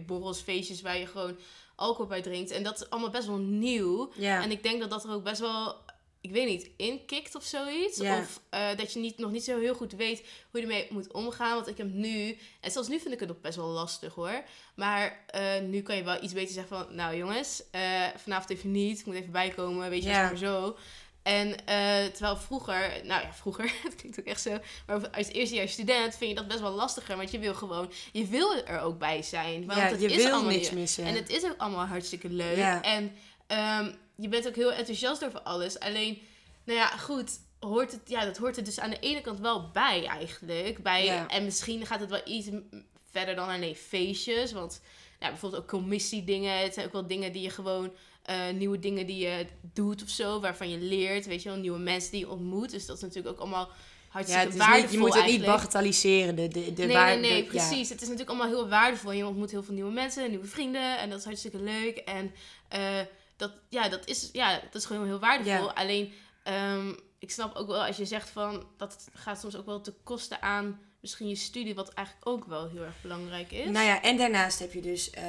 borrels, 0.05 0.41
feestjes 0.41 0.81
waar 0.81 0.97
je 0.97 1.07
gewoon 1.07 1.37
alcohol 1.75 2.07
bij 2.07 2.21
drinkt. 2.21 2.51
En 2.51 2.63
dat 2.63 2.81
is 2.81 2.89
allemaal 2.89 3.09
best 3.09 3.27
wel 3.27 3.37
nieuw. 3.37 4.11
En 4.41 4.51
ik 4.51 4.63
denk 4.63 4.79
dat 4.79 4.89
dat 4.89 5.03
er 5.03 5.11
ook 5.11 5.23
best 5.23 5.39
wel, 5.39 5.75
ik 6.21 6.31
weet 6.31 6.47
niet, 6.47 6.69
inkikt 6.77 7.35
of 7.35 7.43
zoiets. 7.43 7.99
Of 7.99 8.41
eh, 8.49 8.67
dat 8.77 8.93
je 8.93 8.99
niet, 8.99 9.17
nog 9.17 9.31
niet 9.31 9.43
zo 9.43 9.59
heel 9.59 9.75
goed 9.75 9.93
weet 9.93 10.23
hoe 10.51 10.59
je 10.59 10.67
ermee 10.67 10.87
moet 10.89 11.13
omgaan. 11.13 11.55
Want 11.55 11.67
ik 11.67 11.77
heb 11.77 11.93
nu, 11.93 12.37
en 12.61 12.71
zelfs 12.71 12.87
nu 12.87 12.99
vind 12.99 13.13
ik 13.13 13.19
het 13.19 13.29
nog 13.29 13.41
best 13.41 13.55
wel 13.55 13.67
lastig 13.67 14.13
hoor. 14.13 14.43
Maar 14.75 15.23
eh, 15.27 15.61
nu 15.61 15.81
kan 15.81 15.95
je 15.95 16.03
wel 16.03 16.23
iets 16.23 16.33
beter 16.33 16.53
zeggen 16.53 16.77
van, 16.77 16.95
nou 16.95 17.15
jongens, 17.15 17.63
eh, 17.71 17.81
vanavond 18.15 18.49
even 18.49 18.71
niet. 18.71 18.99
Ik 18.99 19.05
moet 19.05 19.15
even 19.15 19.31
bijkomen, 19.31 19.89
weet 19.89 20.03
je, 20.03 20.09
maar 20.09 20.37
zo. 20.37 20.75
En 21.25 21.65
eh, 21.65 22.05
terwijl 22.05 22.37
vroeger, 22.37 23.01
nou 23.03 23.21
ja, 23.21 23.33
vroeger, 23.33 23.73
het 23.83 23.95
klinkt 23.95 24.19
ook 24.19 24.25
echt 24.25 24.41
zo, 24.41 24.57
maar 24.87 25.09
als 25.09 25.27
eerste 25.27 25.55
jaar 25.55 25.67
student 25.67 26.15
vind 26.15 26.29
je 26.29 26.35
dat 26.35 26.47
best 26.47 26.59
wel 26.59 26.71
lastiger, 26.71 27.17
want 27.17 27.31
je 27.31 27.39
wil 27.39 27.53
gewoon, 27.53 27.91
je 28.11 28.25
wil 28.27 28.65
er 28.65 28.79
ook 28.79 28.97
bij 28.97 29.21
zijn. 29.21 29.65
Want 29.65 29.79
ja, 29.79 29.85
het 29.85 30.01
je 30.01 30.07
is 30.07 30.15
wil 30.15 30.31
allemaal 30.33 30.51
niks 30.51 30.69
nieuw. 30.69 30.79
missen. 30.79 31.05
En 31.05 31.15
het 31.15 31.29
is 31.29 31.43
ook 31.43 31.57
allemaal 31.57 31.85
hartstikke 31.85 32.29
leuk. 32.29 32.57
Ja. 32.57 32.81
En 32.81 33.11
ehm, 33.47 33.91
je 34.15 34.27
bent 34.27 34.47
ook 34.47 34.55
heel 34.55 34.71
enthousiast 34.71 35.25
over 35.25 35.41
alles. 35.41 35.79
Alleen, 35.79 36.21
nou 36.63 36.79
ja, 36.79 36.87
goed, 36.87 37.31
hoort 37.59 37.91
het, 37.91 38.01
ja, 38.05 38.25
dat 38.25 38.37
hoort 38.37 38.57
er 38.57 38.63
dus 38.63 38.79
aan 38.79 38.89
de 38.89 38.99
ene 38.99 39.21
kant 39.21 39.39
wel 39.39 39.69
bij 39.71 40.05
eigenlijk. 40.05 40.83
Bij, 40.83 41.05
Ja. 41.05 41.27
En 41.27 41.43
misschien 41.43 41.85
gaat 41.85 41.99
het 41.99 42.09
wel 42.09 42.21
iets 42.25 42.47
verder 43.11 43.35
dan 43.35 43.49
alleen 43.49 43.75
feestjes. 43.75 44.51
Want 44.51 44.81
ja, 45.19 45.29
bijvoorbeeld 45.29 45.61
ook 45.61 45.69
commissiedingen. 45.69 46.57
Het 46.57 46.73
zijn 46.73 46.85
ook 46.85 46.93
wel 46.93 47.07
dingen 47.07 47.31
die 47.31 47.41
je 47.41 47.49
gewoon... 47.49 47.91
eh, 48.25 48.49
nieuwe 48.53 48.79
dingen 48.79 49.05
die 49.05 49.17
je 49.17 49.45
doet 49.73 50.03
of 50.03 50.09
zo, 50.09 50.39
waarvan 50.39 50.69
je 50.69 50.77
leert, 50.77 51.25
weet 51.25 51.43
je 51.43 51.49
wel, 51.49 51.57
nieuwe 51.57 51.79
mensen 51.79 52.11
die 52.11 52.19
je 52.19 52.29
ontmoet. 52.29 52.71
Dus 52.71 52.85
dat 52.85 52.95
is 52.95 53.01
natuurlijk 53.01 53.35
ook 53.35 53.41
allemaal 53.41 53.65
ja, 53.65 53.73
hartstikke 54.07 54.45
het 54.45 54.53
is 54.53 54.59
waardevol 54.59 54.81
niet, 54.81 54.91
je 54.91 54.97
moet 54.97 55.13
het 55.13 55.25
niet 55.25 55.45
bagatelliseren. 55.45 56.35
De, 56.35 56.47
de, 56.47 56.73
de 56.73 56.85
nee, 56.85 56.95
nee, 56.95 57.19
nee, 57.19 57.29
de- 57.29 57.43
ja. 57.43 57.49
precies. 57.49 57.89
Het 57.89 58.01
is 58.01 58.07
natuurlijk 58.07 58.29
allemaal 58.29 58.57
heel 58.57 58.69
waardevol. 58.69 59.11
Je 59.11 59.27
ontmoet 59.27 59.51
heel 59.51 59.63
veel 59.63 59.73
nieuwe 59.73 59.91
mensen, 59.91 60.29
nieuwe 60.29 60.45
vrienden. 60.45 60.99
En 60.99 61.09
dat 61.09 61.19
is 61.19 61.25
hartstikke 61.25 61.59
leuk. 61.61 61.97
En 61.97 62.31
eh, 62.67 62.99
dat, 63.37 63.51
ja, 63.69 63.89
dat, 63.89 64.07
is, 64.07 64.29
ja, 64.31 64.59
dat 64.59 64.75
is 64.75 64.85
gewoon 64.85 65.05
heel 65.05 65.19
waardevol. 65.19 65.65
Ja. 65.65 65.73
Alleen, 65.73 66.13
ehm, 66.43 66.93
ik 67.19 67.31
snap 67.31 67.55
ook 67.55 67.67
wel 67.67 67.85
als 67.85 67.97
je 67.97 68.05
zegt 68.05 68.29
van... 68.29 68.65
dat 68.77 69.07
gaat 69.13 69.39
soms 69.39 69.55
ook 69.55 69.65
wel 69.65 69.81
te 69.81 69.93
kosten 70.03 70.41
aan 70.41 70.79
misschien 71.05 71.27
je 71.27 71.35
studie... 71.35 71.75
wat 71.75 71.89
eigenlijk 71.89 72.27
ook 72.27 72.45
wel 72.45 72.69
heel 72.69 72.81
erg 72.81 73.01
belangrijk 73.01 73.51
is. 73.51 73.69
Nou 73.69 73.85
ja, 73.85 74.01
en 74.01 74.17
daarnaast 74.17 74.59
heb 74.59 74.73
je 74.73 74.81
dus 74.81 75.09
eh, 75.09 75.23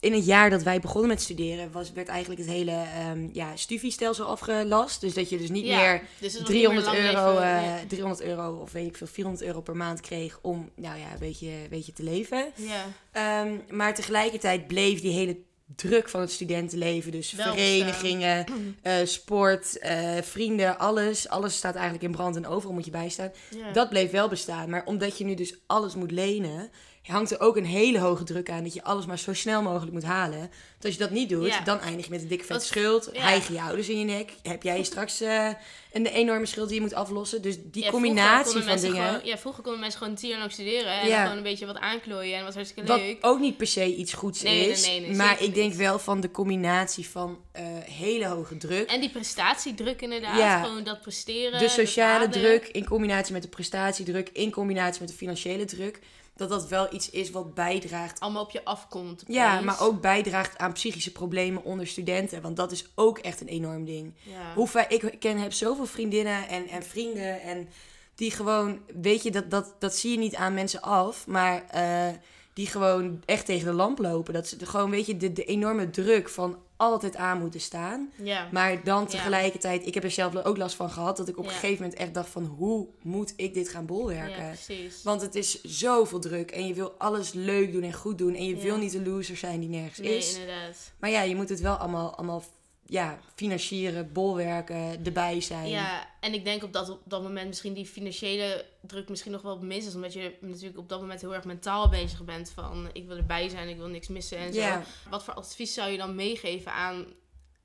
in 0.00 0.12
het 0.12 0.26
jaar 0.26 0.50
dat 0.50 0.62
wij 0.62 0.80
begonnen 0.80 1.08
met 1.08 1.22
studeren, 1.22 1.72
was, 1.72 1.92
werd 1.92 2.08
eigenlijk 2.08 2.40
het 2.40 2.50
hele 2.50 2.70
ehm 2.70 3.28
ja, 3.32 3.56
studiestelsel 3.56 4.26
afgelast. 4.26 5.00
Dus 5.00 5.14
dat 5.14 5.28
je 5.28 5.38
dus 5.38 5.50
niet 5.50 5.64
Ja, 5.66 5.80
meer 5.80 6.02
dus 6.18 6.32
het 6.32 6.42
was 6.42 6.50
niet 6.50 6.62
meer 6.62 6.82
300 6.82 6.86
lang 6.86 6.98
euro, 6.98 7.32
leven, 7.32 7.54
eh, 7.54 7.74
nee. 7.74 7.86
300 7.86 8.22
euro 8.22 8.56
of 8.60 8.72
weet 8.72 8.86
ik 8.86 8.96
veel, 8.96 9.06
400 9.06 9.46
euro 9.46 9.60
per 9.60 9.76
maand 9.76 10.00
kreeg 10.00 10.38
om 10.42 10.70
nou 10.74 10.98
ja, 10.98 11.12
een 11.12 11.18
beetje, 11.18 11.48
een 11.48 11.68
beetje 11.70 11.92
te 11.92 12.02
leven. 12.02 12.52
Ja, 12.54 12.86
Ehm, 13.12 13.58
maar 13.68 13.94
tegelijkertijd 13.94 14.66
bleef 14.66 15.00
die 15.00 15.12
hele 15.12 15.36
druk 15.76 16.08
van 16.08 16.20
het 16.20 16.30
studentenleven. 16.30 17.12
Dus 17.12 17.34
verenigingen, 17.36 18.46
eh, 18.82 18.94
sport, 19.04 19.78
eh, 19.78 20.16
vrienden, 20.22 20.78
alles. 20.78 21.28
Alles 21.28 21.56
staat 21.56 21.74
eigenlijk 21.74 22.04
in 22.04 22.10
brand 22.12 22.36
en 22.36 22.46
overal 22.46 22.74
moet 22.74 22.84
je 22.84 22.90
bijstaan. 22.90 23.32
Dat 23.72 23.88
bleef 23.88 24.10
wel 24.10 24.28
bestaan. 24.28 24.70
Maar 24.70 24.84
omdat 24.84 25.18
je 25.18 25.24
nu 25.24 25.34
dus 25.34 25.54
alles 25.66 25.94
moet 25.94 26.10
lenen, 26.10 26.70
hangt 27.02 27.30
er 27.30 27.40
ook 27.40 27.56
een 27.56 27.64
hele 27.64 27.98
hoge 27.98 28.24
druk 28.24 28.50
aan 28.50 28.62
dat 28.62 28.74
je 28.74 28.82
alles 28.84 29.06
maar 29.06 29.18
zo 29.18 29.34
snel 29.34 29.62
mogelijk 29.62 29.92
moet 29.92 30.02
halen. 30.04 30.38
Want 30.38 30.84
als 30.84 30.92
je 30.92 30.98
dat 30.98 31.10
niet 31.10 31.28
doet, 31.28 31.46
Ja. 31.46 31.60
dan 31.60 31.80
eindig 31.80 32.04
je 32.04 32.10
met 32.10 32.22
een 32.22 32.28
dikke 32.28 32.44
vet 32.44 32.62
schuld. 32.62 33.10
ja. 33.12 33.20
Hijgen 33.20 33.54
je 33.54 33.60
ouders 33.60 33.88
in 33.88 33.98
je 33.98 34.04
nek. 34.04 34.32
Heb 34.42 34.62
jij 34.62 34.82
straks 34.82 35.20
eh, 35.20 35.48
een 35.92 36.06
enorme 36.06 36.46
schuld 36.46 36.66
die 36.68 36.76
je 36.76 36.82
moet 36.82 36.94
aflossen. 36.94 37.42
Dus 37.42 37.56
die 37.64 37.84
Ja, 37.84 37.90
combinatie 37.90 38.60
van 38.62 38.76
dingen. 38.76 39.06
Gewoon, 39.06 39.20
ja, 39.24 39.38
vroeger 39.38 39.62
konden 39.62 39.80
mensen 39.80 39.98
gewoon 39.98 40.14
tien 40.14 40.28
jaar 40.28 40.38
lang 40.38 40.52
studeren. 40.52 41.00
En 41.00 41.06
gewoon 41.22 41.36
een 41.36 41.42
beetje 41.42 41.66
wat 41.66 41.78
aanklooien. 41.78 42.32
En 42.32 42.36
dat 42.36 42.46
was 42.46 42.54
hartstikke 42.54 42.88
Wat 42.88 42.98
leuk. 43.00 43.18
ook 43.20 43.40
niet 43.40 43.56
per 43.56 43.66
se 43.66 43.94
iets 43.96 44.12
goeds 44.12 44.42
Nee, 44.42 44.68
is. 44.70 44.86
nee, 44.86 45.00
nee, 45.00 45.14
maar 45.14 45.42
ik 45.42 45.54
denk 45.54 45.72
wel 45.72 45.98
van 45.98 46.20
de 46.20 46.30
combinatie 46.30 47.08
van 47.08 47.38
eh, 47.52 47.64
hele 47.78 48.26
hoge 48.26 48.56
druk. 48.56 48.90
En 48.90 49.00
die 49.00 49.10
prestatiedruk 49.10 50.02
inderdaad. 50.02 50.38
Ja. 50.38 50.62
Gewoon 50.62 50.84
dat 50.84 51.00
presteren. 51.00 51.58
de 51.58 51.68
sociale 51.68 52.28
druk 52.28 52.66
in 52.68 52.84
combinatie 52.84 53.32
met 53.32 53.42
de 53.42 53.48
prestatiedruk, 53.48 54.28
in 54.32 54.50
combinatie 54.50 55.00
met 55.00 55.08
de 55.10 55.16
financiële 55.16 55.64
druk. 55.64 55.98
Dat 56.40 56.48
dat 56.48 56.68
wel 56.68 56.94
iets 56.94 57.10
is 57.10 57.30
wat 57.30 57.54
bijdraagt. 57.54 58.20
Allemaal 58.20 58.42
op 58.42 58.50
je 58.50 58.64
afkomt. 58.64 59.24
Ja, 59.26 59.60
maar 59.60 59.80
ook 59.80 60.00
bijdraagt 60.00 60.58
aan 60.58 60.72
psychische 60.72 61.12
problemen 61.12 61.64
onder 61.64 61.86
studenten. 61.86 62.42
Want 62.42 62.56
dat 62.56 62.72
is 62.72 62.86
ook 62.94 63.18
echt 63.18 63.40
een 63.40 63.48
enorm 63.48 63.84
ding. 63.84 64.14
Ja. 64.22 64.54
Hoe 64.54 64.86
ik 64.88 65.16
ken, 65.18 65.38
heb 65.38 65.52
zoveel 65.52 65.86
vriendinnen 65.86 66.48
en, 66.48 66.68
en 66.68 66.82
vrienden 66.82 67.40
en 67.40 67.68
die 68.14 68.30
gewoon, 68.30 68.80
weet 69.00 69.22
je, 69.22 69.30
dat, 69.30 69.50
dat, 69.50 69.74
dat 69.78 69.96
zie 69.96 70.10
je 70.10 70.18
niet 70.18 70.34
aan 70.34 70.54
mensen 70.54 70.80
af, 70.80 71.26
maar 71.26 71.64
eh, 71.68 72.14
die 72.52 72.66
gewoon 72.66 73.22
echt 73.24 73.46
tegen 73.46 73.66
de 73.66 73.72
lamp 73.72 73.98
lopen. 73.98 74.34
Dat 74.34 74.48
ze 74.48 74.66
gewoon, 74.66 74.90
weet 74.90 75.06
je, 75.06 75.16
de, 75.16 75.32
de 75.32 75.44
enorme 75.44 75.90
druk 75.90 76.28
van 76.28 76.58
altijd 76.76 77.16
aan 77.16 77.38
moeten 77.38 77.60
staan. 77.60 78.12
Ja. 78.22 78.48
Maar 78.52 78.84
dan 78.84 79.06
tegelijkertijd, 79.06 79.86
ik 79.86 79.94
heb 79.94 80.04
er 80.04 80.10
zelf 80.10 80.36
ook 80.36 80.56
last 80.56 80.74
van 80.76 80.90
gehad, 80.90 81.16
dat 81.16 81.28
ik 81.28 81.38
op 81.38 81.44
een 81.44 81.50
gegeven 81.50 81.82
moment 81.82 82.00
echt 82.00 82.14
dacht 82.14 82.28
van, 82.28 82.44
hoe 82.44 82.86
moet 83.02 83.32
ik 83.36 83.54
dit 83.54 83.68
gaan 83.68 83.86
bolwerken? 83.86 84.46
precies. 84.48 85.02
Want 85.02 85.20
het 85.20 85.34
is 85.34 85.62
zoveel 85.62 86.18
druk 86.20 86.50
en 86.50 86.66
je 86.66 86.74
wil 86.74 86.92
alles 86.98 87.32
leuk 87.32 87.72
doen 87.72 87.82
en 87.82 87.92
goed 87.92 88.18
doen 88.18 88.34
en 88.34 88.44
je 88.46 88.56
wil 88.56 88.76
niet 88.76 88.92
de 88.92 89.02
loser 89.02 89.36
zijn 89.36 89.60
die 89.60 89.68
nergens 89.68 89.98
Nee, 89.98 90.16
is. 90.16 90.32
inderdaad. 90.38 90.92
Maar 90.98 91.10
ja, 91.10 91.22
je 91.22 91.36
moet 91.36 91.48
het 91.48 91.60
wel 91.60 91.74
allemaal, 91.74 92.14
allemaal 92.16 92.42
ja, 92.90 93.18
financieren, 93.34 94.12
bolwerken, 94.12 95.04
erbij 95.04 95.40
zijn. 95.40 95.68
Ja, 95.68 96.08
en 96.20 96.34
ik 96.34 96.44
denk 96.44 96.62
op 96.62 96.72
dat, 96.72 96.90
op 96.90 97.02
dat 97.04 97.22
moment 97.22 97.48
misschien 97.48 97.74
die 97.74 97.86
financiële 97.86 98.64
druk 98.80 99.08
misschien 99.08 99.32
nog 99.32 99.42
wel 99.42 99.58
mis 99.58 99.86
is. 99.86 99.94
Omdat 99.94 100.12
je 100.12 100.36
natuurlijk 100.40 100.78
op 100.78 100.88
dat 100.88 101.00
moment 101.00 101.20
heel 101.20 101.34
erg 101.34 101.44
mentaal 101.44 101.88
bezig 101.88 102.24
bent 102.24 102.50
van 102.50 102.90
ik 102.92 103.06
wil 103.06 103.16
erbij 103.16 103.48
zijn, 103.48 103.68
ik 103.68 103.76
wil 103.76 103.88
niks 103.88 104.08
missen 104.08 104.38
en 104.38 104.52
zo. 104.52 104.82
Wat 105.10 105.24
voor 105.24 105.34
advies 105.34 105.74
zou 105.74 105.90
je 105.90 105.98
dan 105.98 106.14
meegeven 106.14 106.72
aan, 106.72 107.06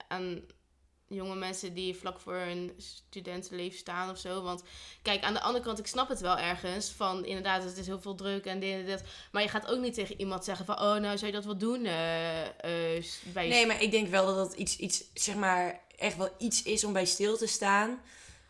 aan 0.08 0.42
jonge 1.08 1.36
mensen 1.36 1.74
die 1.74 1.96
vlak 1.96 2.20
voor 2.20 2.34
hun 2.34 2.74
studentenleven 2.78 3.78
staan 3.78 4.10
of 4.10 4.18
zo? 4.18 4.42
Want 4.42 4.64
kijk, 5.02 5.24
aan 5.24 5.34
de 5.34 5.42
andere 5.42 5.64
kant, 5.64 5.80
ik 5.80 5.88
snap 5.88 6.10
het 6.10 6.20
wel 6.20 6.38
ergens 6.38 6.90
van 6.90 7.26
inderdaad, 7.26 7.64
het 7.64 7.78
is 7.78 7.88
heel 7.88 8.02
veel 8.02 8.16
druk 8.16 8.46
en 8.46 8.60
dit 8.60 8.74
en 8.74 8.86
dat. 8.86 9.04
Maar 9.32 9.42
je 9.42 9.50
gaat 9.50 9.68
ook 9.68 9.82
niet 9.82 9.94
tegen 9.94 10.20
iemand 10.20 10.44
zeggen 10.44 10.66
van 10.66 10.76
oh, 10.76 10.96
nou 10.96 11.18
zou 11.18 11.26
je 11.26 11.32
dat 11.32 11.46
wel 11.46 11.58
doen 11.58 11.86
eh, 11.86 12.42
eh, 12.42 13.04
bij 13.34 13.48
je 13.48 13.54
Nee, 13.54 13.66
maar 13.66 13.82
ik 13.82 13.92
denk 13.92 14.08
wel 14.08 14.26
dat 14.26 14.36
dat 14.36 14.54
iets, 14.54 14.78
iets, 14.78 15.04
zeg 15.14 15.36
maar, 15.36 15.82
echt 15.98 16.18
wel 16.18 16.30
iets 16.38 16.64
is 16.64 16.84
om 16.84 16.94
bij 16.94 17.06
stil 17.06 17.38
te 17.38 17.48
staan. 17.48 18.02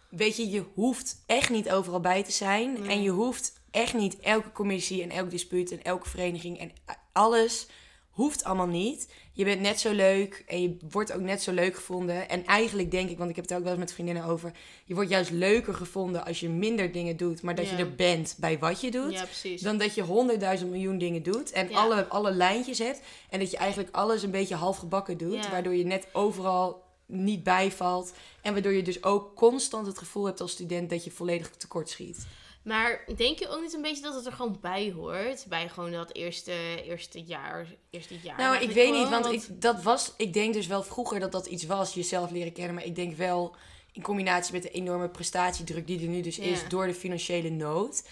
Weet 0.09 0.37
je, 0.37 0.49
je 0.49 0.65
hoeft 0.73 1.23
echt 1.25 1.49
niet 1.49 1.71
overal 1.71 1.99
bij 1.99 2.23
te 2.23 2.31
zijn. 2.31 2.73
Nee. 2.73 2.89
En 2.89 3.01
je 3.01 3.09
hoeft 3.09 3.53
echt 3.71 3.93
niet 3.93 4.19
elke 4.19 4.51
commissie 4.51 5.03
en 5.03 5.09
elk 5.09 5.29
dispuut 5.29 5.71
en 5.71 5.83
elke 5.83 6.09
vereniging 6.09 6.59
en 6.59 6.71
alles 7.11 7.67
hoeft 8.15 8.43
allemaal 8.43 8.67
niet. 8.67 9.07
Je 9.33 9.43
bent 9.43 9.61
net 9.61 9.79
zo 9.79 9.91
leuk 9.93 10.43
en 10.47 10.61
je 10.61 10.77
wordt 10.89 11.11
ook 11.13 11.21
net 11.21 11.41
zo 11.43 11.51
leuk 11.51 11.75
gevonden. 11.75 12.29
En 12.29 12.45
eigenlijk 12.45 12.91
denk 12.91 13.09
ik, 13.09 13.17
want 13.17 13.29
ik 13.29 13.35
heb 13.35 13.45
het 13.45 13.57
ook 13.57 13.63
wel 13.63 13.71
eens 13.71 13.79
met 13.79 13.93
vriendinnen 13.93 14.23
over, 14.23 14.51
je 14.85 14.93
wordt 14.93 15.09
juist 15.09 15.31
leuker 15.31 15.73
gevonden 15.73 16.25
als 16.25 16.39
je 16.39 16.49
minder 16.49 16.91
dingen 16.91 17.17
doet, 17.17 17.41
maar 17.41 17.55
dat 17.55 17.65
Ja. 17.69 17.77
je 17.77 17.83
er 17.83 17.95
bent 17.95 18.35
bij 18.39 18.59
wat 18.59 18.81
je 18.81 18.91
doet. 18.91 19.11
Ja. 19.11 19.25
Dan 19.61 19.77
dat 19.77 19.95
je 19.95 20.01
honderdduizend 20.01 20.71
miljoen 20.71 20.97
dingen 20.97 21.23
doet 21.23 21.51
en 21.51 21.69
Ja. 21.69 21.77
alle, 21.77 22.07
alle 22.07 22.31
lijntjes 22.31 22.79
hebt. 22.79 22.99
En 23.29 23.39
dat 23.39 23.51
je 23.51 23.57
eigenlijk 23.57 23.95
alles 23.95 24.23
een 24.23 24.31
beetje 24.31 24.55
half 24.55 24.77
gebakken 24.77 25.17
doet. 25.17 25.49
Waardoor 25.49 25.75
je 25.75 25.85
net 25.85 26.07
overal 26.13 26.83
niet 27.05 27.43
bijvalt. 27.43 28.13
En 28.41 28.53
waardoor 28.53 28.73
je 28.73 28.81
dus 28.83 29.03
ook 29.03 29.35
constant 29.35 29.87
het 29.87 29.97
gevoel 29.97 30.25
hebt 30.25 30.41
als 30.41 30.51
student 30.51 30.89
dat 30.89 31.03
je 31.03 31.11
volledig 31.11 31.49
tekort 31.49 31.89
schiet. 31.89 32.25
Maar 32.65 33.03
denk 33.15 33.39
je 33.39 33.49
ook 33.49 33.61
niet 33.61 33.73
een 33.73 33.81
beetje 33.81 34.03
dat 34.03 34.15
het 34.15 34.25
er 34.25 34.31
gewoon 34.31 34.57
bij 34.61 34.91
hoort? 34.91 35.45
Bij 35.49 35.69
gewoon 35.69 35.91
dat 35.91 36.13
eerste, 36.13 36.83
eerste 36.83 37.21
jaar, 37.21 37.67
eerste 37.89 38.15
jaar. 38.23 38.37
nou, 38.37 38.57
ik 38.57 38.71
weet 38.71 38.93
niet, 38.93 39.09
want 39.09 39.25
ik, 39.25 39.61
dat 39.61 39.83
was, 39.83 40.13
ik 40.17 40.33
denk 40.33 40.53
dus 40.53 40.67
wel 40.67 40.83
vroeger 40.83 41.19
dat 41.19 41.31
dat 41.31 41.45
iets 41.45 41.65
was, 41.65 41.93
jezelf 41.93 42.31
leren 42.31 42.53
kennen. 42.53 42.75
Maar 42.75 42.85
ik 42.85 42.95
denk 42.95 43.15
wel 43.17 43.55
in 43.91 44.01
combinatie 44.01 44.53
met 44.53 44.63
de 44.63 44.69
enorme 44.69 45.09
prestatiedruk 45.09 45.87
die 45.87 46.01
er 46.01 46.07
nu 46.07 46.21
dus 46.21 46.35
Ja. 46.35 46.43
is 46.43 46.67
door 46.69 46.87
de 46.87 46.93
financiële 46.93 47.49
nood. 47.49 48.03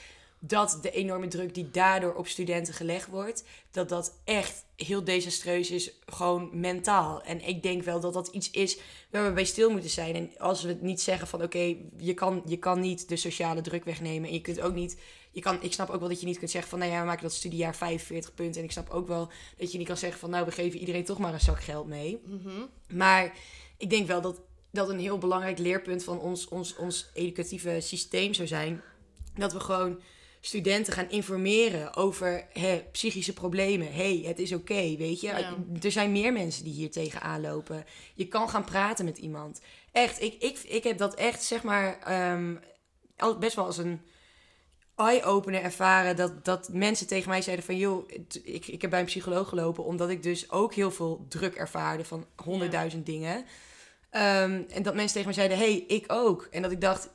Dat 0.46 0.80
de 0.82 0.92
enorme 0.92 1.28
druk 1.28 1.54
die 1.54 1.72
daardoor 1.72 2.14
op 2.14 2.28
studenten 2.28 2.74
gelegd 2.74 3.08
wordt, 3.08 3.44
dat 3.72 3.90
dat 3.90 4.20
echt 4.24 4.66
heel 4.76 5.04
desastreus 5.04 5.72
is, 5.72 5.92
gewoon 6.06 6.50
mentaal. 6.60 7.22
En 7.22 7.48
ik 7.48 7.64
denk 7.64 7.84
wel 7.84 8.00
dat 8.00 8.14
dat 8.14 8.28
iets 8.28 8.52
is 8.52 8.80
waar 9.10 9.26
we 9.26 9.32
bij 9.32 9.46
stil 9.46 9.70
moeten 9.70 9.90
zijn. 9.90 10.16
En 10.16 10.32
als 10.38 10.62
we 10.62 10.68
het 10.68 10.82
niet 10.82 11.02
zeggen 11.02 11.28
van 11.28 11.44
oké, 11.44 11.76
je, 11.98 12.14
kan, 12.14 12.42
je 12.46 12.58
kan 12.58 12.80
niet 12.80 13.10
de 13.10 13.16
sociale 13.16 13.62
druk 13.62 13.84
wegnemen. 13.84 14.28
En 14.28 14.34
je 14.34 14.42
kunt 14.42 14.62
ook 14.62 14.74
niet, 14.74 15.00
je 15.32 15.42
kan, 15.42 15.58
ik 15.62 15.74
snap 15.74 15.90
ook 15.90 16.00
wel 16.00 16.10
dat 16.10 16.20
je 16.20 16.26
niet 16.26 16.38
kunt 16.38 16.52
zeggen 16.52 16.70
van 16.70 16.80
nou 16.80 16.92
ja, 16.92 17.00
we 17.00 17.06
maken 17.06 17.24
dat 17.24 17.34
studiejaar 17.34 17.76
45 17.76 18.34
punten. 18.34 18.60
En 18.60 18.66
ik 18.66 18.72
snap 18.72 18.90
ook 18.90 19.08
wel 19.08 19.30
dat 19.58 19.72
je 19.72 19.78
niet 19.78 19.88
kan 19.88 19.98
zeggen 19.98 20.20
van 20.20 20.30
nou, 20.30 20.46
we 20.46 20.52
geven 20.52 20.80
iedereen 20.80 21.06
toch 21.06 21.20
maar 21.20 21.34
een 21.34 21.40
zak 21.40 21.64
geld 21.64 21.88
mee. 21.88 22.22
Mhm. 22.26 22.66
Maar 22.88 23.38
ik 23.78 23.90
denk 23.90 24.08
wel 24.08 24.22
dat 24.22 24.42
dat 24.72 24.90
een 24.90 25.00
heel 25.00 25.18
belangrijk 25.18 25.58
leerpunt 25.58 26.04
van 26.04 26.20
ons, 26.20 26.48
ons, 26.48 26.76
ons 26.76 27.10
educatieve 27.14 27.78
systeem 27.80 28.34
zou 28.34 28.48
zijn. 28.48 28.82
Dat 29.36 29.54
we 29.54 29.60
gewoon 29.60 30.00
studenten 30.46 30.94
gaan 30.94 31.10
informeren 31.10 31.96
over 31.96 32.48
hè, 32.54 32.84
psychische 32.92 33.34
problemen. 33.34 33.94
hey, 33.94 34.24
het 34.26 34.40
is 34.40 34.54
oké, 34.54 34.96
weet 34.98 35.22
je. 35.22 35.28
Ja. 35.28 35.56
Er 35.82 35.92
zijn 35.92 36.12
meer 36.12 36.34
mensen 36.34 36.64
die 36.64 36.74
hier 36.74 36.92
tegenaan 36.92 37.42
lopen. 37.42 37.86
Je 38.14 38.28
kan 38.28 38.50
gaan 38.50 38.64
praten 38.64 39.06
met 39.06 39.18
iemand. 39.18 39.62
Echt, 39.92 40.22
ik, 40.22 40.34
ik, 40.40 40.60
ik 40.60 40.84
heb 40.84 40.98
dat 40.98 41.16
echt, 41.16 41.44
zeg 41.44 41.64
maar, 41.64 42.00
ehm, 42.00 42.56
best 43.40 43.56
wel 43.56 43.66
als 43.66 43.78
een 43.78 44.02
eye-opener 44.96 45.62
ervaren. 45.62 46.16
Dat, 46.16 46.46
dat 46.46 46.70
mensen 46.72 47.08
tegen 47.08 47.30
mij 47.30 47.42
zeiden 47.42 47.66
van... 47.66 47.78
joh, 47.78 48.10
ik, 48.44 48.68
ik 48.68 48.82
heb 48.82 48.90
bij 48.90 49.00
een 49.00 49.06
psycholoog 49.06 49.50
gelopen... 49.50 49.84
omdat 49.84 50.10
ik 50.10 50.24
dus 50.24 50.52
ook 50.52 50.74
heel 50.74 50.92
veel 50.92 51.26
druk 51.30 51.56
ervaarde 51.56 52.06
van 52.06 52.26
honderdduizend 52.36 53.06
dingen. 53.06 53.46
Ehm, 54.10 54.62
en 54.70 54.84
dat 54.84 54.96
mensen 54.96 55.14
tegen 55.14 55.26
mij 55.26 55.34
zeiden, 55.34 55.58
hey, 55.58 55.84
ik 55.88 56.12
ook. 56.12 56.48
En 56.52 56.62
dat 56.62 56.72
ik 56.72 56.82
dacht, 56.82 57.10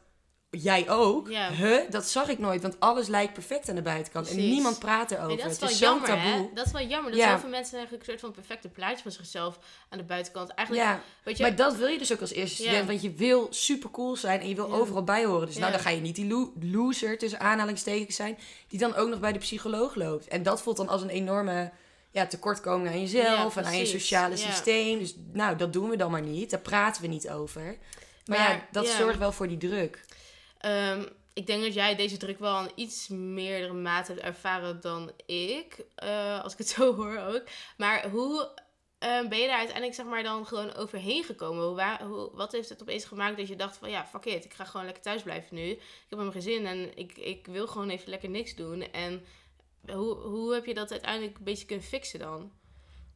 jij 0.51 0.89
ook? 0.91 1.29
Ja. 1.29 1.51
Huh? 1.53 1.79
Dat 1.91 2.09
zag 2.09 2.29
ik 2.29 2.39
nooit, 2.39 2.63
want 2.63 2.81
alles 2.81 3.07
lijkt 3.09 3.33
perfect 3.33 3.69
aan 3.69 3.75
de 3.75 3.83
buitenkant. 3.83 4.31
En 4.31 4.37
niemand 4.37 4.79
praat 4.79 5.11
erover. 5.11 5.29
Nee, 5.29 5.37
dat 5.37 5.47
is 5.47 5.53
het 5.53 5.61
wel 5.61 5.69
is 5.71 5.79
zo'n 5.79 5.89
jammer, 5.89 6.09
taboe. 6.09 6.51
Dat 6.55 6.67
is 6.67 6.73
wel 6.73 6.83
jammer. 6.87 7.11
Dat 7.11 7.21
Ja. 7.21 7.31
zoveel 7.33 7.49
mensen 7.49 7.75
eigenlijk 7.77 8.03
een 8.07 8.09
soort 8.11 8.21
van 8.21 8.33
perfecte 8.33 8.69
plaatje 8.69 9.03
van 9.03 9.11
zichzelf 9.13 9.59
aan 9.89 9.99
de 9.99 10.05
buitenkant. 10.05 10.51
Eigenlijk, 10.51 10.89
Ja, 10.89 11.01
weet 11.23 11.37
je, 11.37 11.43
maar 11.43 11.57
dat 11.57 11.77
wil 11.77 11.87
je 11.89 11.99
dus 11.99 12.13
ook 12.13 12.21
als 12.21 12.33
eerste 12.33 12.63
Ja. 12.63 12.69
student. 12.69 12.89
Want 12.89 13.03
je 13.03 13.13
wil 13.13 13.47
super 13.51 13.91
cool 13.91 14.17
zijn 14.17 14.41
en 14.41 14.49
je 14.49 14.55
wil 14.55 14.73
overal 14.73 15.05
bij 15.05 15.25
horen. 15.25 15.47
Dus 15.47 15.57
nou, 15.59 15.73
dan 15.73 15.81
ga 15.81 15.91
je 15.91 16.01
niet 16.01 16.15
die 16.17 16.27
lo- 16.29 16.53
loser 16.61 17.19
tussen 17.19 17.41
aanhalingstekens 17.41 18.17
zijn... 18.17 18.39
die 18.69 18.79
dan 18.79 18.95
ook 18.95 19.09
nog 19.09 19.21
bij 19.21 19.33
de 19.33 19.39
psycholoog 19.39 19.95
loopt. 19.95 20.29
En 20.29 20.43
dat 20.43 20.63
voelt 20.63 20.77
dan 20.77 20.89
als 20.89 21.03
een 21.03 21.09
enorme 21.09 21.71
ja, 22.11 22.27
tekortkoming 22.27 22.89
aan 22.89 23.01
jezelf... 23.01 23.57
En 23.57 23.65
aan 23.65 23.79
je 23.79 23.87
sociale 23.87 24.37
systeem. 24.37 24.99
Dus 24.99 25.15
nou, 25.33 25.57
dat 25.57 25.73
doen 25.73 25.91
we 25.91 25.97
dan 25.97 26.11
maar 26.11 26.23
niet. 26.23 26.51
Daar 26.51 26.61
praten 26.61 27.03
we 27.03 27.09
niet 27.09 27.31
over. 27.31 27.77
Maar, 28.25 28.39
ja, 28.39 28.49
Maar, 28.49 28.69
dat 28.73 28.87
ja. 28.87 28.97
zorgt 28.97 29.19
wel 29.19 29.33
voor 29.33 29.49
die 29.49 29.57
druk. 29.59 30.05
Ehm, 30.59 31.07
ik 31.33 31.47
denk 31.47 31.63
dat 31.63 31.75
jij 31.75 31.97
deze 31.97 32.17
druk 32.17 32.39
wel 32.39 32.55
aan 32.55 32.71
iets 32.75 33.09
meerdere 33.09 33.73
mate 33.73 34.13
hebt 34.13 34.25
ervaren 34.25 34.81
dan 34.81 35.11
ik. 35.27 35.85
eh, 35.95 36.43
als 36.43 36.53
ik 36.53 36.59
het 36.59 36.69
zo 36.79 36.95
hoor 36.95 37.19
ook. 37.19 37.43
Maar 37.77 38.09
hoe 38.11 38.51
eh, 38.99 39.29
ben 39.29 39.39
je 39.39 39.47
daar 39.47 39.57
uiteindelijk 39.59 39.95
zeg 39.97 40.07
maar 40.07 40.23
dan 40.23 40.47
gewoon 40.47 40.75
overheen 40.75 41.25
gekomen? 41.25 41.65
Hoe, 41.67 41.77
wa- 41.77 42.07
hoe, 42.07 42.31
wat 42.35 42.53
heeft 42.53 42.69
het 42.69 42.83
opeens 42.83 43.05
gemaakt 43.05 43.37
dat 43.37 43.49
je 43.49 43.57
dacht 43.57 43.77
van 43.77 43.91
ja, 43.91 44.07
fuck 44.07 44.25
it. 44.25 44.45
Ik 44.45 44.55
ga 44.55 44.65
gewoon 44.65 44.85
lekker 44.87 45.03
thuis 45.03 45.23
blijven 45.23 45.57
nu. 45.57 45.71
Ik 45.71 45.81
heb 46.09 46.19
mijn 46.19 46.33
gezin 46.33 46.67
en 46.67 46.97
ik, 46.99 47.17
ik 47.19 47.47
wil 47.47 47.67
gewoon 47.67 47.89
even 47.89 48.09
lekker 48.11 48.29
niks 48.31 48.55
doen. 48.55 48.83
En 48.93 49.25
hoe, 49.93 50.15
hoe 50.15 50.55
heb 50.55 50.65
je 50.65 50.75
dat 50.75 50.91
uiteindelijk 50.91 51.39
een 51.39 51.45
beetje 51.45 51.67
kunnen 51.67 51.85
fixen 51.87 52.19
dan? 52.19 52.53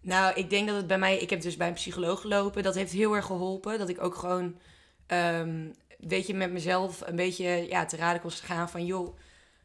Nou, 0.01 0.35
ik 0.35 0.51
denk 0.51 0.67
dat 0.67 0.77
het 0.77 0.87
bij 0.87 0.99
mij... 0.99 1.19
Ik 1.19 1.31
heb 1.31 1.41
dus 1.41 1.57
bij 1.57 1.69
een 1.69 1.75
psycholoog 1.75 2.21
gelopen. 2.21 2.63
Dat 2.63 2.75
heeft 2.75 2.93
heel 2.93 3.15
erg 3.15 3.27
geholpen. 3.27 3.79
Dat 3.79 3.89
ik 3.89 4.03
ook 4.03 4.15
gewoon... 4.15 4.59
ehm, 5.07 5.71
weet 6.09 6.27
je, 6.27 6.35
met 6.35 6.53
mezelf 6.53 7.01
een 7.05 7.17
beetje 7.17 7.67
ja, 7.69 7.85
te 7.85 7.97
raden 7.97 8.21
kon 8.21 8.31
gaan 8.31 8.69
van... 8.71 8.87
joh, 8.87 9.17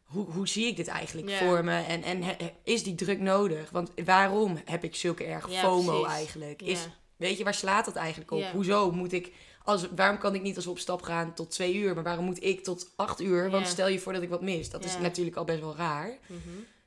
hoe, 0.03 0.25
hoe 0.25 0.47
zie 0.47 0.67
ik 0.67 0.75
dit 0.75 0.87
eigenlijk 0.87 1.31
voor 1.31 1.63
me? 1.63 1.81
En, 1.81 2.03
en 2.03 2.23
is 2.63 2.83
die 2.83 2.95
druk 2.95 3.19
nodig? 3.19 3.69
Want 3.69 3.91
waarom 4.05 4.57
heb 4.65 4.83
ik 4.83 4.95
zulke 4.95 5.23
erg 5.23 5.49
Ja, 5.51 5.59
FOMO 5.61 5.99
precies. 6.01 6.17
eigenlijk? 6.17 6.61
Is, 6.61 6.87
weet 7.15 7.37
je, 7.37 7.43
waar 7.43 7.53
slaat 7.53 7.85
dat 7.85 7.95
eigenlijk 7.95 8.31
op? 8.31 8.43
Hoezo 8.51 8.91
moet 8.91 9.13
ik... 9.13 9.31
Als, 9.63 9.87
waarom 9.95 10.17
kan 10.17 10.35
ik 10.35 10.41
niet 10.41 10.55
als 10.55 10.65
we 10.65 10.71
op 10.71 10.79
stap 10.79 11.01
gaan 11.01 11.33
tot 11.33 11.51
twee 11.51 11.75
uur? 11.75 11.93
Maar 11.95 12.03
waarom 12.03 12.25
moet 12.25 12.43
ik 12.43 12.63
tot 12.63 12.89
acht 12.95 13.21
uur? 13.21 13.49
Want 13.49 13.67
stel 13.67 13.87
je 13.87 13.99
voor 13.99 14.13
dat 14.13 14.21
ik 14.21 14.29
wat 14.29 14.41
mis. 14.41 14.69
Dat 14.69 14.85
is 14.85 14.97
natuurlijk 14.97 15.35
al 15.37 15.43
best 15.43 15.59
wel 15.59 15.75
raar. 15.75 16.17
Mhm. 16.25 16.39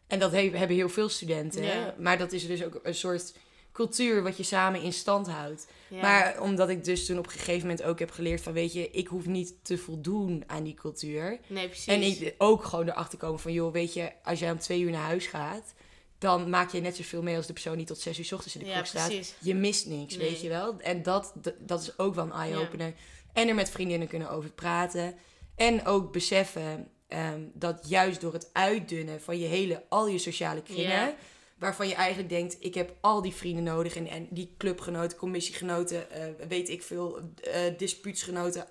En 0.06 0.18
dat 0.18 0.32
he- 0.32 0.50
hebben 0.54 0.76
heel 0.76 0.88
veel 0.88 1.08
studenten. 1.08 1.94
Maar 1.98 2.18
dat 2.18 2.32
is 2.32 2.46
dus 2.46 2.64
ook 2.64 2.80
een 2.82 2.94
soort 2.94 3.34
cultuur 3.72 4.22
wat 4.22 4.36
je 4.36 4.42
samen 4.42 4.82
in 4.82 4.92
stand 4.92 5.28
houdt. 5.28 5.66
Ja. 5.90 6.00
Maar 6.00 6.40
omdat 6.40 6.68
ik 6.68 6.84
dus 6.84 7.06
toen 7.06 7.18
op 7.18 7.24
een 7.26 7.30
gegeven 7.32 7.60
moment 7.68 7.82
ook 7.82 7.98
heb 7.98 8.10
geleerd 8.10 8.40
van, 8.40 8.52
weet 8.52 8.72
je, 8.72 8.90
ik 8.90 9.06
hoef 9.06 9.26
niet 9.26 9.54
te 9.62 9.78
voldoen 9.78 10.44
aan 10.46 10.62
die 10.64 10.74
cultuur. 10.74 11.38
Nee, 11.46 11.66
precies. 11.68 11.86
En 11.86 12.02
ik 12.02 12.34
ook 12.38 12.64
gewoon 12.64 12.88
erachter 12.88 13.18
komen 13.18 13.40
van, 13.40 13.52
joh, 13.52 13.72
weet 13.72 13.94
je, 13.94 14.12
als 14.24 14.38
jij 14.38 14.50
om 14.50 14.58
twee 14.58 14.80
uur 14.80 14.90
naar 14.90 15.04
huis 15.06 15.26
gaat, 15.26 15.74
dan 16.18 16.50
maak 16.50 16.72
je 16.72 16.80
net 16.80 16.96
zoveel 16.96 17.22
mee 17.22 17.36
als 17.36 17.46
de 17.46 17.52
persoon 17.52 17.76
die 17.76 17.86
tot 17.86 17.98
zes 17.98 18.18
uur 18.18 18.24
's 18.24 18.32
ochtends 18.32 18.54
in 18.56 18.60
de 18.60 18.66
Ja, 18.68 18.74
kroeg 18.74 18.86
staat. 18.86 19.06
precies. 19.08 19.34
Je 19.40 19.54
mist 19.54 19.86
niks, 19.86 20.16
Nee. 20.16 20.28
weet 20.30 20.40
je 20.40 20.48
wel. 20.48 20.80
En 20.80 21.02
dat, 21.02 21.32
dat 21.58 21.80
is 21.82 21.98
ook 21.98 22.14
wel 22.14 22.24
een 22.24 22.32
eye-opener. 22.32 22.92
En 23.32 23.48
er 23.48 23.54
met 23.54 23.70
vriendinnen 23.70 24.08
kunnen 24.08 24.30
over 24.30 24.50
praten. 24.50 25.14
En 25.56 25.86
ook 25.86 26.12
beseffen 26.12 26.88
ehm, 27.08 27.40
dat 27.52 27.84
juist 27.88 28.20
door 28.20 28.32
het 28.32 28.50
uitdunnen 28.52 29.20
van 29.20 29.38
je 29.38 29.46
hele, 29.46 29.82
al 29.88 30.08
je 30.08 30.18
sociale 30.18 30.62
kringen... 30.62 30.90
Ja. 30.90 31.14
Waarvan 31.60 31.88
je 31.88 31.94
eigenlijk 31.94 32.28
denkt, 32.28 32.56
ik 32.60 32.74
heb 32.74 32.94
al 33.00 33.22
die 33.22 33.34
vrienden 33.34 33.64
nodig... 33.64 33.96
en, 33.96 34.06
en 34.08 34.26
die 34.30 34.54
clubgenoten, 34.58 35.18
commissiegenoten, 35.18 36.10
eh, 36.10 36.46
weet 36.48 36.68
ik 36.68 36.82
veel, 36.82 37.20
eh 37.42 37.60
dispuutsgenoten... 37.76 38.66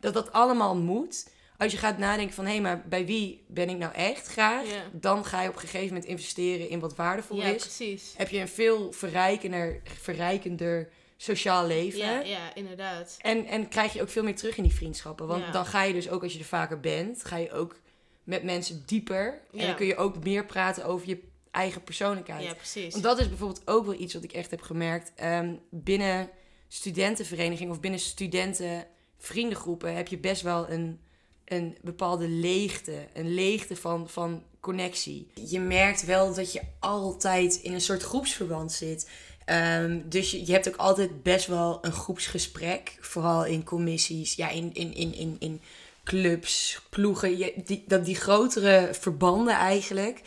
dat 0.00 0.14
dat 0.14 0.32
allemaal 0.32 0.76
moet... 0.76 1.32
Als 1.58 1.72
je 1.72 1.78
gaat 1.78 1.98
nadenken 1.98 2.34
van, 2.34 2.46
hé, 2.46 2.60
maar 2.60 2.84
bij 2.88 3.06
wie 3.06 3.44
ben 3.48 3.68
ik 3.68 3.76
nou 3.78 3.92
echt 3.92 4.26
graag? 4.26 4.64
Dan 4.92 5.24
ga 5.24 5.42
je 5.42 5.48
op 5.48 5.54
een 5.54 5.60
gegeven 5.60 5.86
moment 5.86 6.04
investeren 6.04 6.68
in 6.68 6.80
wat 6.80 6.94
waardevol 6.96 7.36
ja, 7.36 7.44
is 7.44 7.62
precies. 7.62 8.14
heb 8.16 8.28
je 8.28 8.38
een 8.38 8.48
veel 8.48 8.92
verrijkender, 8.92 9.80
verrijkender 10.00 10.88
sociaal 11.16 11.66
leven. 11.66 11.98
Ja, 11.98 12.20
ja, 12.20 12.54
inderdaad. 12.54 13.16
En, 13.20 13.46
en 13.46 13.68
krijg 13.68 13.92
je 13.92 14.02
ook 14.02 14.08
veel 14.08 14.22
meer 14.22 14.36
terug 14.36 14.56
in 14.56 14.62
die 14.62 14.74
vriendschappen. 14.74 15.26
Want 15.26 15.44
Ja. 15.44 15.50
dan 15.50 15.66
ga 15.66 15.82
je 15.82 15.92
dus 15.92 16.08
ook, 16.08 16.22
als 16.22 16.32
je 16.32 16.38
er 16.38 16.44
vaker 16.44 16.80
bent, 16.80 17.24
ga 17.24 17.36
je 17.36 17.52
ook 17.52 17.76
met 18.24 18.42
mensen 18.42 18.82
dieper. 18.86 19.40
En 19.52 19.58
Ja. 19.58 19.66
dan 19.66 19.74
kun 19.74 19.86
je 19.86 19.96
ook 19.96 20.24
meer 20.24 20.44
praten 20.44 20.84
over 20.84 21.08
je 21.08 21.18
eigen 21.54 21.82
persoonlijkheid. 21.82 22.44
Ja, 22.44 22.54
precies. 22.54 22.92
Want 22.92 23.04
dat 23.04 23.20
is 23.20 23.28
bijvoorbeeld 23.28 23.62
ook 23.64 23.84
wel 23.84 24.00
iets 24.00 24.14
wat 24.14 24.22
ik 24.22 24.32
echt 24.32 24.50
heb 24.50 24.62
gemerkt. 24.62 25.12
Ehm, 25.14 25.54
binnen 25.70 26.30
studentenvereniging 26.68 27.70
of 27.70 27.80
binnen 27.80 28.00
studentenvriendengroepen 28.00 29.94
heb 29.94 30.08
je 30.08 30.18
best 30.18 30.42
wel 30.42 30.70
een, 30.70 31.00
een 31.44 31.76
bepaalde 31.82 32.28
leegte. 32.28 33.06
Een 33.12 33.34
leegte 33.34 33.76
van, 33.76 34.08
van 34.08 34.42
connectie. 34.60 35.26
Je 35.48 35.60
merkt 35.60 36.04
wel 36.04 36.34
dat 36.34 36.52
je 36.52 36.60
altijd 36.78 37.54
in 37.54 37.74
een 37.74 37.80
soort 37.80 38.02
groepsverband 38.02 38.72
zit. 38.72 39.10
Ehm, 39.44 40.00
dus 40.04 40.30
je, 40.30 40.46
je 40.46 40.52
hebt 40.52 40.68
ook 40.68 40.76
altijd 40.76 41.22
best 41.22 41.46
wel 41.46 41.78
een 41.82 41.92
groepsgesprek. 41.92 42.96
Vooral 43.00 43.44
in 43.44 43.64
commissies, 43.64 44.34
ja, 44.34 44.48
in, 44.48 44.70
in, 44.74 44.94
in, 44.94 45.14
in, 45.14 45.36
in 45.38 45.60
clubs, 46.04 46.80
ploegen. 46.90 47.38
Je, 47.38 47.52
die, 47.64 47.84
dat, 47.86 48.04
die 48.04 48.16
grotere 48.16 48.88
verbanden 48.92 49.54
eigenlijk 49.54 50.20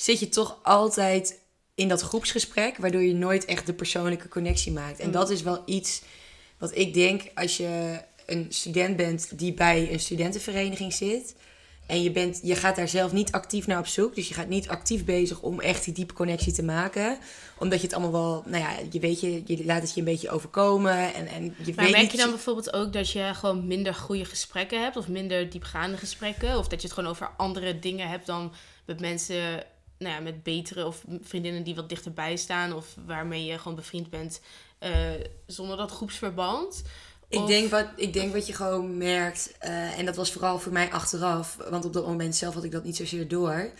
zit 0.00 0.18
je 0.18 0.28
toch 0.28 0.58
altijd 0.62 1.38
in 1.74 1.88
dat 1.88 2.00
groepsgesprek, 2.00 2.76
waardoor 2.76 3.02
je 3.02 3.14
nooit 3.14 3.44
echt 3.44 3.66
de 3.66 3.72
persoonlijke 3.72 4.28
connectie 4.28 4.72
maakt. 4.72 4.98
En 4.98 5.06
Mm. 5.06 5.12
dat 5.12 5.30
is 5.30 5.42
wel 5.42 5.62
iets 5.66 6.02
wat 6.58 6.76
ik 6.76 6.94
denk 6.94 7.22
als 7.34 7.56
je 7.56 8.00
een 8.26 8.46
student 8.48 8.96
bent 8.96 9.38
die 9.38 9.54
bij 9.54 9.92
een 9.92 10.00
studentenvereniging 10.00 10.92
zit. 10.92 11.34
En 11.86 12.02
je, 12.02 12.10
bent, 12.10 12.40
je 12.42 12.54
gaat 12.54 12.76
daar 12.76 12.88
zelf 12.88 13.12
niet 13.12 13.32
actief 13.32 13.66
naar 13.66 13.78
op 13.78 13.86
zoek. 13.86 14.14
Dus 14.14 14.28
je 14.28 14.34
gaat 14.34 14.48
niet 14.48 14.68
actief 14.68 15.04
bezig 15.04 15.40
om 15.40 15.60
echt 15.60 15.84
die 15.84 15.94
diepe 15.94 16.14
connectie 16.14 16.52
te 16.52 16.62
maken. 16.62 17.18
Omdat 17.58 17.80
je 17.80 17.86
het 17.86 17.94
allemaal 17.94 18.12
wel, 18.12 18.42
nou 18.46 18.62
ja, 18.62 18.70
je 18.90 19.00
weet 19.00 19.20
je, 19.20 19.42
je 19.46 19.64
laat 19.64 19.82
het 19.82 19.94
je 19.94 19.98
een 19.98 20.04
beetje 20.04 20.30
overkomen. 20.30 21.14
En, 21.14 21.26
en 21.26 21.44
je 21.44 21.52
Maar 21.74 21.84
weet 21.84 21.90
merk 21.90 22.02
niet... 22.02 22.10
je 22.10 22.18
dan 22.18 22.30
bijvoorbeeld 22.30 22.72
ook 22.72 22.92
dat 22.92 23.10
je 23.10 23.30
gewoon 23.34 23.66
minder 23.66 23.94
goede 23.94 24.24
gesprekken 24.24 24.82
hebt? 24.82 24.96
Of 24.96 25.08
minder 25.08 25.50
diepgaande 25.50 25.96
gesprekken? 25.96 26.58
Of 26.58 26.68
dat 26.68 26.80
je 26.80 26.86
het 26.86 26.96
gewoon 26.96 27.10
over 27.10 27.30
andere 27.36 27.78
dingen 27.78 28.08
hebt 28.08 28.26
dan 28.26 28.52
met 28.86 29.00
mensen, 29.00 29.64
nou 29.98 30.14
ja, 30.14 30.20
met 30.20 30.42
betere 30.42 30.86
of 30.86 31.04
vriendinnen 31.22 31.62
die 31.62 31.74
wat 31.74 31.88
dichterbij 31.88 32.36
staan? 32.36 32.72
Of 32.72 32.86
waarmee 33.06 33.44
je 33.44 33.58
gewoon 33.58 33.76
bevriend 33.76 34.10
bent 34.10 34.40
eh, 34.78 34.90
zonder 35.46 35.76
dat 35.76 35.90
groepsverband? 35.90 36.82
Ik 37.28 37.38
Of- 37.38 37.48
denk, 37.48 37.70
wat, 37.70 37.86
ik 37.96 38.12
denk 38.12 38.32
wat 38.32 38.46
je 38.46 38.52
gewoon 38.52 38.96
merkt, 38.98 39.54
eh, 39.58 39.98
en 39.98 40.04
dat 40.06 40.16
was 40.16 40.32
vooral 40.32 40.58
voor 40.58 40.72
mij 40.72 40.90
achteraf, 40.90 41.56
want 41.70 41.84
op 41.84 41.92
dat 41.92 42.06
moment 42.06 42.36
zelf 42.36 42.54
had 42.54 42.64
ik 42.64 42.72
dat 42.72 42.84
niet 42.84 42.96
zozeer 42.96 43.28
door. 43.28 43.70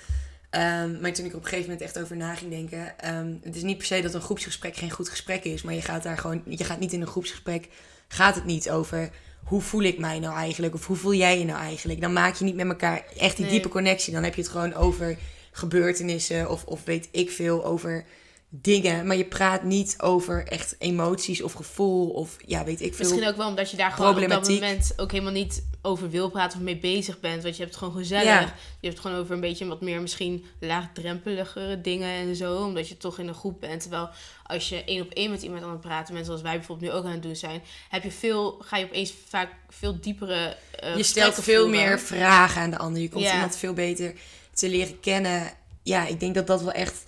Ehm, 0.51 1.01
maar 1.01 1.12
toen 1.12 1.25
ik 1.25 1.31
er 1.31 1.37
op 1.37 1.43
een 1.43 1.49
gegeven 1.49 1.71
moment 1.71 1.81
echt 1.81 1.99
over 1.99 2.16
na 2.16 2.35
ging 2.35 2.51
denken, 2.51 2.99
ehm, 2.99 3.35
het 3.43 3.57
is 3.57 3.62
niet 3.62 3.77
per 3.79 3.87
se 3.87 4.01
dat 4.01 4.14
een 4.14 4.21
groepsgesprek 4.21 4.77
geen 4.77 4.91
goed 4.91 5.09
gesprek 5.09 5.45
is, 5.45 5.62
maar 5.62 5.75
je 5.75 5.83
gaat 5.83 6.03
daar 6.03 6.19
gewoon, 6.19 6.43
je 6.47 6.64
gaat 6.64 6.79
niet 6.81 6.93
in 6.93 7.01
een 7.01 7.07
groepsgesprek, 7.07 7.69
gaat 8.09 8.35
het 8.35 8.45
niet 8.45 8.71
over 8.71 9.11
hoe 9.45 9.61
voel 9.61 9.83
ik 9.83 9.99
mij 9.99 10.19
nou 10.19 10.35
eigenlijk 10.37 10.75
of 10.75 10.87
hoe 10.87 10.97
voel 10.97 11.14
jij 11.14 11.39
je 11.39 11.45
nou 11.45 11.59
eigenlijk. 11.59 12.01
Dan 12.01 12.12
maak 12.12 12.35
je 12.35 12.45
niet 12.45 12.55
met 12.55 12.69
elkaar 12.69 13.05
echt 13.19 13.37
die 13.37 13.45
Nee. 13.45 13.55
diepe 13.55 13.69
connectie, 13.69 14.12
dan 14.12 14.23
heb 14.23 14.35
je 14.35 14.41
het 14.41 14.51
gewoon 14.51 14.75
over 14.75 15.19
gebeurtenissen 15.59 16.50
of, 16.50 16.64
of 16.64 16.84
weet 16.84 17.09
ik 17.11 17.30
veel 17.30 17.64
over 17.64 18.04
dingen, 18.50 19.06
maar 19.06 19.16
je 19.16 19.24
praat 19.24 19.62
niet 19.62 19.94
over 20.00 20.46
echt 20.46 20.76
emoties 20.78 21.42
of 21.42 21.52
gevoel 21.52 22.09
of 22.11 22.36
ja, 22.46 22.64
weet 22.64 22.80
ik 22.80 22.94
veel. 22.94 23.09
Misschien 23.09 23.28
ook 23.28 23.36
wel 23.36 23.48
omdat 23.48 23.70
je 23.70 23.76
daar 23.76 23.90
gewoon 23.90 24.22
op 24.22 24.28
dat 24.28 24.48
moment 24.48 24.92
ook 24.96 25.11
helemaal 25.12 25.32
niet 25.32 25.66
over 25.82 26.11
wil 26.11 26.30
praten 26.30 26.59
of 26.59 26.64
mee 26.64 26.76
bezig 26.78 27.20
bent. 27.20 27.42
Want 27.42 27.56
je 27.56 27.62
hebt 27.62 27.74
het 27.74 27.84
gewoon 27.84 28.00
gezellig. 28.00 28.24
Ja. 28.24 28.40
Je 28.80 28.86
hebt 28.86 28.92
het 28.98 29.00
gewoon 29.00 29.16
over 29.16 29.34
een 29.34 29.40
beetje 29.40 29.66
wat 29.66 29.80
meer 29.80 30.00
misschien 30.00 30.44
laagdrempeligere 30.61 31.80
dingen 31.80 32.09
en 32.09 32.36
zo. 32.36 32.56
Omdat 32.56 32.88
je 32.88 32.96
toch 32.96 33.18
in 33.18 33.28
een 33.28 33.34
groep 33.34 33.61
bent. 33.61 33.80
Terwijl 33.80 34.09
als 34.46 34.68
je 34.68 34.84
één 34.84 35.02
op 35.02 35.11
één 35.12 35.30
met 35.30 35.42
iemand 35.42 35.62
aan 35.62 35.70
het 35.70 35.80
praten 35.80 36.14
bent, 36.14 36.26
zoals 36.26 36.42
wij 36.42 36.56
bijvoorbeeld 36.56 36.90
nu 36.92 36.96
ook 36.98 37.04
aan 37.04 37.11
het 37.12 37.22
doen 37.22 37.36
zijn, 37.36 37.62
heb 37.88 38.02
je 38.02 38.11
veel, 38.11 38.56
ga 38.61 38.76
je 38.76 38.84
opeens 38.84 39.14
vaak 39.28 39.50
veel 39.68 40.00
diepere. 40.00 40.56
eh, 40.74 40.96
je 40.96 41.02
stelt 41.02 41.34
veel 41.34 41.64
voeren. 41.64 41.70
meer 41.86 41.98
vragen 42.00 42.61
aan 42.62 42.70
de 42.70 42.78
ander. 42.78 43.02
Je 43.02 43.09
komt 43.09 43.24
Ja. 43.24 43.32
iemand 43.34 43.56
veel 43.56 43.72
beter 43.72 44.14
te 44.59 44.68
leren 44.68 45.00
kennen. 45.00 45.42
Ja, 45.82 46.06
ik 46.06 46.20
denk 46.20 46.34
dat 46.34 46.46
dat 46.46 46.62
wel 46.62 46.72
echt 46.72 47.04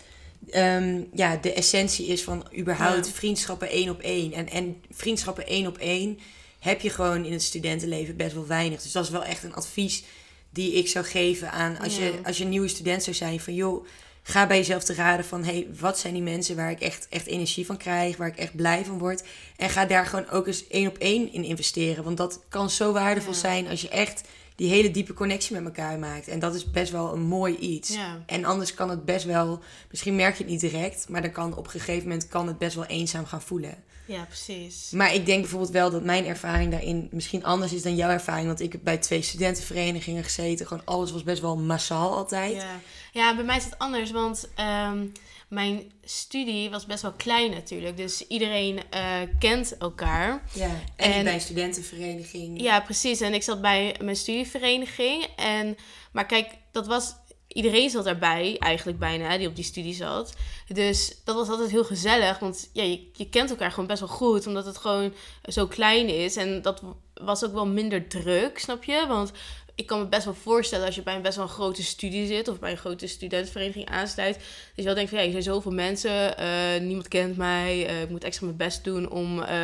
ehm, 0.51 1.01
ja, 1.14 1.36
de 1.36 1.53
essentie 1.53 2.07
is 2.07 2.22
van 2.22 2.46
überhaupt 2.59 3.07
Ja. 3.07 3.12
vriendschappen 3.12 3.68
één 3.70 3.90
op 3.90 4.01
één. 4.01 4.32
En, 4.32 4.48
en 4.48 4.82
vriendschappen 4.90 5.46
één 5.46 5.66
op 5.66 5.78
één 5.78 6.18
heb 6.59 6.80
je 6.80 6.90
gewoon 6.90 7.24
in 7.24 7.32
het 7.32 7.42
studentenleven 7.42 8.16
best 8.16 8.34
wel 8.34 8.46
weinig. 8.46 8.82
Dus 8.82 8.92
dat 8.92 9.05
is 9.05 9.11
wel 9.11 9.24
echt 9.24 9.42
een 9.44 9.55
advies 9.55 10.03
die 10.51 10.72
ik 10.72 10.88
zou 10.88 11.05
geven 11.05 11.51
aan 11.53 11.78
als, 11.78 11.96
Ja. 11.96 12.05
je, 12.05 12.12
als 12.24 12.36
je 12.38 12.44
een 12.44 12.51
nieuwe 12.51 12.68
student 12.68 13.03
zou 13.03 13.16
zijn. 13.16 13.40
Van 13.40 13.55
joh, 13.55 13.86
ga 14.22 14.46
bij 14.46 14.57
jezelf 14.57 14.84
te 14.84 14.94
raden 14.94 15.24
van 15.24 15.44
hey, 15.44 15.66
wat 15.80 15.98
zijn 15.98 16.14
die 16.14 16.22
mensen 16.22 16.57
waar 16.57 16.70
ik 16.70 16.80
echt, 16.80 17.07
echt 17.11 17.26
energie 17.26 17.66
van 17.66 17.76
krijg, 17.76 18.16
waar 18.16 18.28
ik 18.28 18.36
echt 18.36 18.57
blij 18.57 18.84
van 18.84 18.98
word. 18.98 19.22
En 19.57 19.70
ga 19.70 19.84
daar 19.84 20.07
gewoon 20.07 20.28
ook 20.30 20.46
eens 20.46 20.66
één 20.68 20.88
op 20.88 20.98
één 20.98 21.32
in 21.32 21.44
investeren. 21.44 22.05
Want 22.05 22.16
dat 22.16 22.40
kan 22.48 22.70
zo 22.70 22.92
waardevol 22.92 23.32
Ja. 23.32 23.38
zijn 23.38 23.68
als 23.68 23.80
je 23.80 23.88
echt 23.88 24.20
die 24.61 24.69
hele 24.69 24.91
diepe 24.91 25.13
connectie 25.13 25.57
met 25.57 25.65
elkaar 25.65 25.99
maakt. 25.99 26.29
En 26.29 26.39
dat 26.39 26.55
is 26.55 26.71
best 26.71 26.93
wel 26.93 27.13
een 27.13 27.23
mooi 27.23 27.57
iets. 27.57 27.95
Ja. 27.95 28.23
En 28.27 28.45
anders 28.45 28.75
kan 28.75 28.91
het 28.91 29.05
best 29.05 29.25
wel, 29.25 29.61
misschien 29.91 30.17
merk 30.17 30.37
je 30.37 30.43
het 30.43 30.53
niet 30.53 30.61
direct, 30.61 31.09
maar 31.09 31.23
dan 31.23 31.31
kan 31.31 31.57
op 31.57 31.65
een 31.65 31.71
gegeven 31.71 32.03
moment 32.03 32.29
kan 32.29 32.47
het 32.47 32.59
best 32.59 32.75
wel 32.75 32.87
eenzaam 32.87 33.25
gaan 33.27 33.43
voelen. 33.43 33.75
Ja, 34.11 34.25
precies. 34.25 34.91
Maar 34.91 35.15
ik 35.15 35.27
denk 35.27 35.41
bijvoorbeeld 35.41 35.71
wel 35.73 35.91
dat 35.91 36.03
mijn 36.03 36.27
ervaring 36.27 36.71
daarin 36.71 37.09
misschien 37.11 37.45
anders 37.45 37.73
is 37.73 37.83
dan 37.83 37.97
jouw 37.97 38.11
ervaring. 38.11 38.47
Want 38.47 38.61
ik 38.61 38.73
heb 38.73 38.81
bij 38.85 38.99
twee 38.99 39.23
studentenverenigingen 39.23 40.25
gezeten. 40.25 40.67
Gewoon 40.67 40.85
alles 40.85 41.13
was 41.13 41.23
best 41.23 41.41
wel 41.41 41.57
massaal 41.57 42.17
altijd. 42.17 42.55
Ja. 42.55 42.81
ja, 43.13 43.35
bij 43.35 43.45
mij 43.45 43.57
is 43.57 43.65
het 43.65 43.79
anders, 43.79 44.11
want 44.11 44.49
ehm, 44.55 45.07
mijn 45.49 45.93
studie 46.05 46.71
was 46.71 46.87
best 46.87 47.03
wel 47.03 47.13
klein 47.13 47.51
natuurlijk. 47.51 47.97
Dus 47.97 48.27
iedereen 48.27 48.81
eh, 48.91 49.21
kent 49.39 49.77
elkaar. 49.79 50.43
Ja, 50.53 50.71
en, 50.97 51.13
En- 51.13 51.25
bij 51.25 51.35
een 51.35 51.41
studentenvereniging. 51.41 52.61
Ja, 52.61 52.81
precies. 52.81 53.21
En 53.21 53.35
ik 53.35 53.43
zat 53.43 53.61
bij 53.61 53.97
mijn 54.03 54.17
studievereniging. 54.17 55.27
En, 55.37 55.77
maar 56.13 56.27
kijk, 56.27 56.49
dat 56.73 56.87
was... 56.87 57.15
Iedereen 57.53 57.90
zat 57.90 58.07
erbij, 58.07 58.57
eigenlijk 58.59 58.98
bijna, 58.98 59.38
die 59.38 59.48
op 59.48 59.57
die 59.57 59.64
studie 59.64 59.94
zat. 59.94 60.34
Dus 60.68 61.20
dat 61.24 61.34
was 61.34 61.48
altijd 61.48 61.70
heel 61.70 61.84
gezellig. 61.84 62.38
Want 62.38 62.70
ja, 62.72 62.82
je, 62.82 63.09
je 63.12 63.28
kent 63.28 63.51
elkaar 63.51 63.70
gewoon 63.70 63.86
best 63.86 64.01
wel 64.01 64.09
goed. 64.09 64.46
Omdat 64.46 64.66
het 64.66 64.78
gewoon 64.78 65.12
zo 65.42 65.66
klein 65.66 66.09
is. 66.09 66.36
En 66.36 66.62
dat 66.62 66.82
was 67.14 67.44
ook 67.44 67.53
wel 67.53 67.66
minder 67.66 68.09
druk, 68.09 68.59
snap 68.59 68.84
je? 68.84 69.05
Want 69.09 69.32
ik 69.74 69.86
kan 69.86 69.98
me 69.98 70.07
best 70.07 70.24
wel 70.24 70.34
voorstellen 70.34 70.86
als 70.86 70.94
je 70.94 71.03
bij 71.03 71.14
een 71.14 71.22
best 71.22 71.36
wel 71.36 71.46
grote 71.46 71.82
studie 71.82 72.26
zit. 72.26 72.48
Of 72.48 72.59
bij 72.59 72.70
een 72.70 72.76
grote 72.76 73.07
studentenvereniging 73.07 73.86
aansluit. 73.86 74.38
Je 74.81 74.87
wel 74.87 74.95
denkt 74.95 75.11
van, 75.11 75.18
ja, 75.18 75.24
er 75.24 75.31
zijn 75.31 75.43
zoveel 75.43 75.72
mensen. 75.72 76.37
eh, 76.39 76.47
niemand 76.81 77.09
kent 77.09 77.37
mij. 77.37 77.87
eh, 77.87 78.03
ik 78.03 78.11
moet 78.11 78.24
extra 78.24 78.45
mijn 78.47 78.57
best 78.57 78.85
doen 78.85 79.11
om 79.11 79.43
eh, 79.43 79.57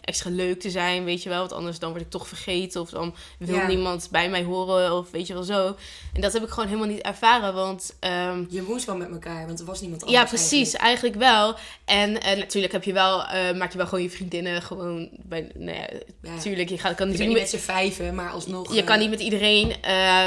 extra 0.00 0.30
leuk 0.30 0.60
te 0.60 0.70
zijn, 0.70 1.04
weet 1.04 1.22
je 1.22 1.28
wel. 1.28 1.38
Want 1.38 1.52
anders 1.52 1.78
dan 1.78 1.90
word 1.90 2.02
ik 2.02 2.10
toch 2.10 2.28
vergeten. 2.28 2.80
Of 2.80 2.90
dan 2.90 3.14
wil 3.38 3.54
Ja. 3.56 3.66
niemand 3.66 4.08
bij 4.10 4.28
mij 4.30 4.42
horen. 4.42 4.92
Of 4.92 5.10
weet 5.10 5.26
je 5.26 5.32
wel 5.34 5.42
zo. 5.42 5.76
En 6.12 6.20
dat 6.20 6.32
heb 6.32 6.42
ik 6.42 6.48
gewoon 6.48 6.66
helemaal 6.68 6.88
niet 6.88 7.00
ervaren. 7.00 7.54
Want 7.54 7.96
ehm, 8.00 8.44
Je 8.48 8.62
moest 8.62 8.84
wel 8.84 8.96
met 8.96 9.10
elkaar, 9.10 9.46
want 9.46 9.60
er 9.60 9.66
was 9.66 9.80
niemand 9.80 10.00
ja, 10.02 10.06
anders. 10.20 10.30
precies. 10.30 10.72
Eigenlijk, 10.74 11.14
wel. 11.16 11.54
En 11.84 12.12
natuurlijk 12.12 12.72
heb 12.72 12.84
je 12.84 12.92
wel, 12.92 13.16
maak 13.54 13.70
je 13.72 13.76
wel 13.78 13.86
gewoon 13.86 14.02
je 14.04 14.10
vriendinnen 14.10 14.62
gewoon 14.62 15.08
bij. 15.22 15.50
Nou 15.54 15.76
ja, 15.78 15.86
Ja. 16.22 16.30
natuurlijk. 16.34 16.68
Je 16.68 16.78
gaat, 16.78 16.94
kan 16.94 17.06
Je 17.06 17.12
natuurlijk 17.12 17.40
niet 17.40 17.52
met 17.52 17.60
z'n 17.60 17.66
vijven, 17.66 18.14
maar 18.14 18.30
alsnog... 18.30 18.74
je 18.74 18.84
kan 18.84 18.98
niet 18.98 19.10
met 19.10 19.20
iedereen 19.20 19.74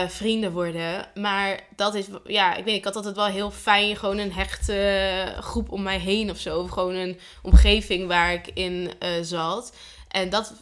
vrienden 0.08 0.52
worden. 0.52 1.08
Maar 1.16 1.60
dat 1.76 1.96
is, 1.96 2.06
ja, 2.26 2.56
ik 2.56 2.66
weet 2.66 2.76
ik 2.76 2.84
had 2.84 2.96
altijd 2.96 3.16
wel 3.16 3.26
heel 3.26 3.52
fijn. 3.52 3.96
Gewoon 3.96 4.18
een 4.18 4.32
hechte 4.36 5.36
groep 5.40 5.72
om 5.72 5.84
mij 5.84 6.00
heen 6.00 6.30
of 6.30 6.40
zo. 6.40 6.60
Of 6.60 6.70
gewoon 6.70 6.96
een 6.96 7.20
omgeving 7.42 8.08
waar 8.08 8.34
ik 8.34 8.48
in 8.48 8.92
eh, 9.00 9.10
zat. 9.22 9.74
En 10.08 10.30
dat, 10.30 10.54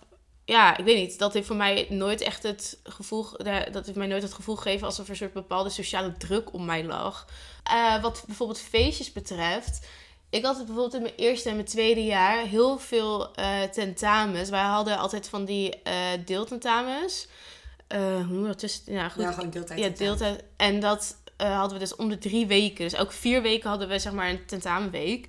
ja, 0.45 0.78
ik 0.78 0.86
weet 0.86 0.97
niet. 0.97 1.19
Dat 1.19 1.34
heeft 1.34 1.47
voor 1.47 1.55
mij 1.55 1.88
nooit 1.89 2.21
echt 2.21 2.43
het 2.43 2.80
gevoel, 2.84 3.28
dat 3.71 3.86
heeft 3.86 3.95
mij 3.95 4.07
nooit 4.07 4.21
het 4.21 4.34
gevoel 4.34 4.55
gegeven 4.55 4.86
alsof 4.86 5.05
er 5.05 5.11
een 5.11 5.17
soort 5.17 5.34
bepaalde 5.34 5.69
sociale 5.69 6.17
druk 6.17 6.53
om 6.53 6.65
mij 6.65 6.84
lag. 6.84 7.28
Eh, 7.63 8.01
wat 8.01 8.24
bijvoorbeeld 8.28 8.59
feestjes 8.59 9.11
betreft. 9.11 9.88
ik 10.30 10.45
had 10.45 10.57
bijvoorbeeld 10.57 10.93
in 10.93 11.01
mijn 11.01 11.15
eerste 11.15 11.49
en 11.49 11.55
mijn 11.55 11.67
tweede 11.67 12.05
jaar 12.05 12.45
heel 12.45 12.78
veel 12.78 13.36
eh, 13.36 13.61
tentamens. 13.61 14.49
Wij 14.49 14.63
hadden 14.63 14.97
altijd 14.97 15.30
van 15.30 15.45
die 15.45 15.82
deeltentamens. 16.26 17.28
Hoe 17.88 18.26
noem 18.30 18.41
je 18.41 18.47
dat? 18.47 18.59
Tussen, 18.59 18.93
ja, 18.93 19.09
goed. 19.09 19.24
Ja, 19.24 19.32
gewoon 19.32 19.49
deeltijd. 19.49 19.80
Ja, 19.80 19.89
deeltijd. 19.89 20.43
En 20.57 20.80
dat 20.80 21.15
eh, 21.43 21.57
hadden 21.57 21.73
we 21.77 21.83
dus 21.83 21.95
om 21.95 22.09
de 22.09 22.17
drie 22.17 22.47
weken. 22.47 22.83
Dus 22.83 22.93
elke 22.93 23.13
vier 23.13 23.41
weken 23.41 23.69
hadden 23.69 23.87
we 23.87 23.99
zeg 23.99 24.13
maar 24.13 24.29
een 24.29 24.45
tentamenweek. 24.45 25.27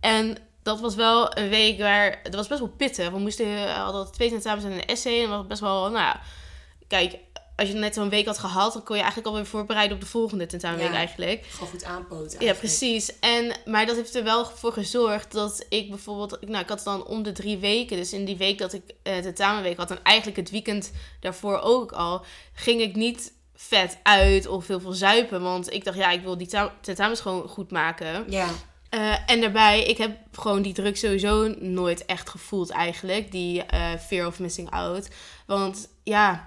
En 0.00 0.36
dat 0.62 0.80
was 0.80 0.94
wel 0.94 1.36
een 1.38 1.48
week 1.48 1.78
waar... 1.78 2.20
Dat 2.22 2.34
was 2.34 2.48
best 2.48 2.60
wel 2.60 2.68
pittig. 2.68 3.10
We 3.10 3.18
moesten, 3.18 3.46
we 3.46 3.70
hadden 3.70 4.12
twee 4.12 4.28
tentamens 4.28 4.64
en 4.64 4.72
een 4.72 4.86
essay. 4.86 5.22
En 5.22 5.28
dat 5.28 5.38
was 5.38 5.46
best 5.46 5.60
wel... 5.60 5.80
Nou 5.82 5.92
ja, 5.92 6.20
kijk... 6.88 7.18
Als 7.56 7.70
je 7.70 7.76
net 7.76 7.94
zo'n 7.94 8.08
week 8.08 8.26
had 8.26 8.38
gehad, 8.38 8.72
dan 8.72 8.82
kon 8.82 8.96
je 8.96 9.02
eigenlijk 9.02 9.30
alweer 9.30 9.46
voorbereiden 9.46 9.96
op 9.96 10.02
de 10.02 10.08
volgende 10.08 10.46
tentamenweek 10.46 10.88
Ja. 10.90 10.94
eigenlijk. 10.94 11.46
Gewoon 11.46 11.68
goed 11.68 11.84
aanpoten. 11.84 12.22
Ja, 12.24 12.46
eigenlijk. 12.46 12.58
precies. 12.58 13.18
En, 13.20 13.52
maar 13.64 13.86
dat 13.86 13.96
heeft 13.96 14.14
er 14.14 14.24
wel 14.24 14.44
voor 14.44 14.72
gezorgd 14.72 15.32
dat 15.32 15.66
ik 15.68 15.88
bijvoorbeeld... 15.88 16.48
Nou, 16.48 16.62
ik 16.62 16.68
had 16.68 16.84
dan 16.84 17.06
om 17.06 17.22
de 17.22 17.32
drie 17.32 17.58
weken. 17.58 17.96
Dus 17.96 18.12
in 18.12 18.24
die 18.24 18.36
week 18.36 18.58
dat 18.58 18.72
ik 18.72 18.82
eh 19.02 19.18
tentamenweek 19.18 19.76
had... 19.76 19.90
en 19.90 20.02
eigenlijk 20.02 20.36
het 20.36 20.50
weekend 20.50 20.92
daarvoor 21.20 21.58
ook 21.58 21.92
al... 21.92 22.24
ging 22.52 22.80
ik 22.80 22.94
niet 22.96 23.32
vet 23.68 23.98
uit 24.02 24.46
of 24.46 24.66
heel 24.66 24.80
veel 24.80 24.92
zuipen. 24.92 25.42
Want 25.42 25.72
ik 25.72 25.84
dacht, 25.84 25.96
ja, 25.96 26.10
ik 26.10 26.22
wil 26.22 26.38
die 26.38 26.46
ta- 26.46 26.74
tentamens 26.80 27.20
gewoon 27.20 27.48
goed 27.48 27.70
maken. 27.70 28.24
Ja, 28.28 28.48
Eh, 28.88 29.14
en 29.30 29.40
daarbij, 29.40 29.82
ik 29.84 29.98
heb 29.98 30.16
gewoon 30.32 30.62
die 30.62 30.72
druk 30.72 30.96
sowieso 30.96 31.54
nooit 31.58 32.04
echt 32.04 32.30
gevoeld 32.30 32.70
eigenlijk. 32.70 33.30
Die 33.32 33.62
eh, 33.62 33.90
fear 33.98 34.26
of 34.26 34.38
missing 34.38 34.70
out. 34.70 35.08
Want 35.46 35.88
ja, 36.02 36.46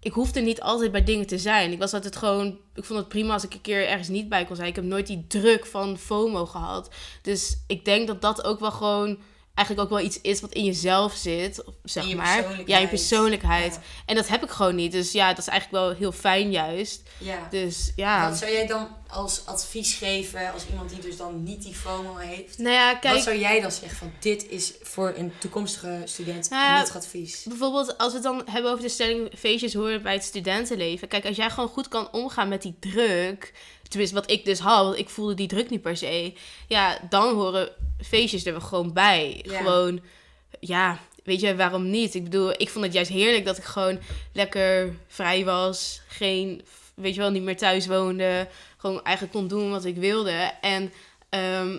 ik 0.00 0.12
hoefde 0.12 0.40
niet 0.40 0.60
altijd 0.60 0.92
bij 0.92 1.04
dingen 1.04 1.26
te 1.26 1.38
zijn. 1.38 1.72
Ik 1.72 1.78
was 1.78 1.94
altijd 1.94 2.16
gewoon, 2.16 2.58
ik 2.74 2.84
vond 2.84 2.98
het 2.98 3.08
prima 3.08 3.32
als 3.32 3.44
ik 3.44 3.54
een 3.54 3.60
keer 3.60 3.86
ergens 3.88 4.08
niet 4.08 4.28
bij 4.28 4.44
kon 4.44 4.56
zijn. 4.56 4.68
Ik 4.68 4.74
heb 4.76 4.84
nooit 4.84 5.06
die 5.06 5.24
druk 5.28 5.66
van 5.66 5.98
FOMO 5.98 6.46
gehad. 6.46 6.88
Dus 7.22 7.56
ik 7.66 7.84
denk 7.84 8.06
dat 8.06 8.22
dat 8.22 8.44
ook 8.44 8.60
wel 8.60 8.72
gewoon 8.72 9.18
eigenlijk 9.58 9.80
ook 9.80 9.98
wel 9.98 10.06
iets 10.06 10.20
is 10.20 10.40
wat 10.40 10.52
in 10.52 10.64
jezelf 10.64 11.14
zit, 11.14 11.64
zeg 11.84 12.02
In 12.02 12.08
je 12.08 12.16
maar. 12.16 12.62
Ja, 12.66 12.78
je 12.78 12.88
persoonlijkheid. 12.88 13.74
Ja. 13.74 13.80
En 14.06 14.14
dat 14.14 14.28
heb 14.28 14.42
ik 14.42 14.50
gewoon 14.50 14.74
niet. 14.74 14.92
Dus 14.92 15.12
ja, 15.12 15.28
dat 15.28 15.38
is 15.38 15.46
eigenlijk 15.46 15.84
wel 15.84 15.94
heel 15.94 16.12
fijn 16.12 16.50
juist. 16.50 17.02
ja. 17.18 17.46
Dus 17.50 17.92
ja. 17.96 18.28
Wat 18.28 18.38
zou 18.38 18.52
jij 18.52 18.66
dan 18.66 18.88
als 19.08 19.46
advies 19.46 19.94
geven 19.94 20.52
als 20.52 20.66
iemand 20.70 20.90
die 20.90 20.98
dus 20.98 21.16
dan 21.16 21.42
niet 21.42 21.62
die 21.62 21.74
FOMO 21.74 22.16
heeft? 22.16 22.58
Nou 22.58 22.74
ja, 22.74 22.94
kijk. 22.94 23.14
Wat 23.14 23.22
zou 23.22 23.38
jij 23.38 23.60
dan 23.60 23.72
zeggen 23.72 23.98
van 23.98 24.12
dit 24.18 24.48
is 24.48 24.72
voor 24.82 25.12
een 25.16 25.32
toekomstige 25.38 26.02
student 26.04 26.50
Nou 26.50 26.62
ja, 26.62 26.94
advies? 26.94 27.44
Bijvoorbeeld 27.48 27.98
als 27.98 28.08
we 28.08 28.14
het 28.14 28.22
dan 28.22 28.42
hebben 28.50 28.70
over 28.70 28.82
de 28.82 28.90
stelling 28.90 29.30
feestjes 29.38 29.74
horen 29.74 30.02
bij 30.02 30.12
het 30.12 30.24
studentenleven. 30.24 31.08
Kijk, 31.08 31.26
als 31.26 31.36
jij 31.36 31.50
gewoon 31.50 31.68
goed 31.68 31.88
kan 31.88 32.12
omgaan 32.12 32.48
met 32.48 32.62
die 32.62 32.76
druk. 32.80 33.52
Tenminste, 33.88 34.16
wat 34.16 34.30
ik 34.30 34.44
dus 34.44 34.58
had, 34.58 34.84
want 34.84 34.98
ik 34.98 35.08
voelde 35.08 35.34
die 35.34 35.48
druk 35.48 35.70
niet 35.70 35.82
per 35.82 35.96
se. 35.96 36.32
Ja, 36.66 36.98
dan 37.08 37.34
horen 37.34 37.68
feestjes 38.00 38.46
er 38.46 38.60
gewoon 38.60 38.92
bij. 38.92 39.40
Ja. 39.42 39.58
Gewoon, 39.58 40.00
ja, 40.60 40.98
weet 41.24 41.40
je, 41.40 41.56
waarom 41.56 41.90
niet? 41.90 42.14
Ik 42.14 42.24
bedoel, 42.24 42.52
ik 42.56 42.68
vond 42.68 42.84
het 42.84 42.94
juist 42.94 43.10
heerlijk 43.10 43.44
dat 43.44 43.58
ik 43.58 43.64
gewoon 43.64 43.98
lekker 44.32 44.96
vrij 45.06 45.44
was. 45.44 46.00
Geen, 46.08 46.62
weet 46.94 47.14
je 47.14 47.20
wel, 47.20 47.30
niet 47.30 47.42
meer 47.42 47.56
thuis 47.56 47.86
woonde. 47.86 48.48
Gewoon 48.76 49.02
eigenlijk 49.02 49.36
kon 49.36 49.48
doen 49.48 49.70
wat 49.70 49.84
ik 49.84 49.96
wilde. 49.96 50.52
En 50.60 50.92
ehm, 51.28 51.78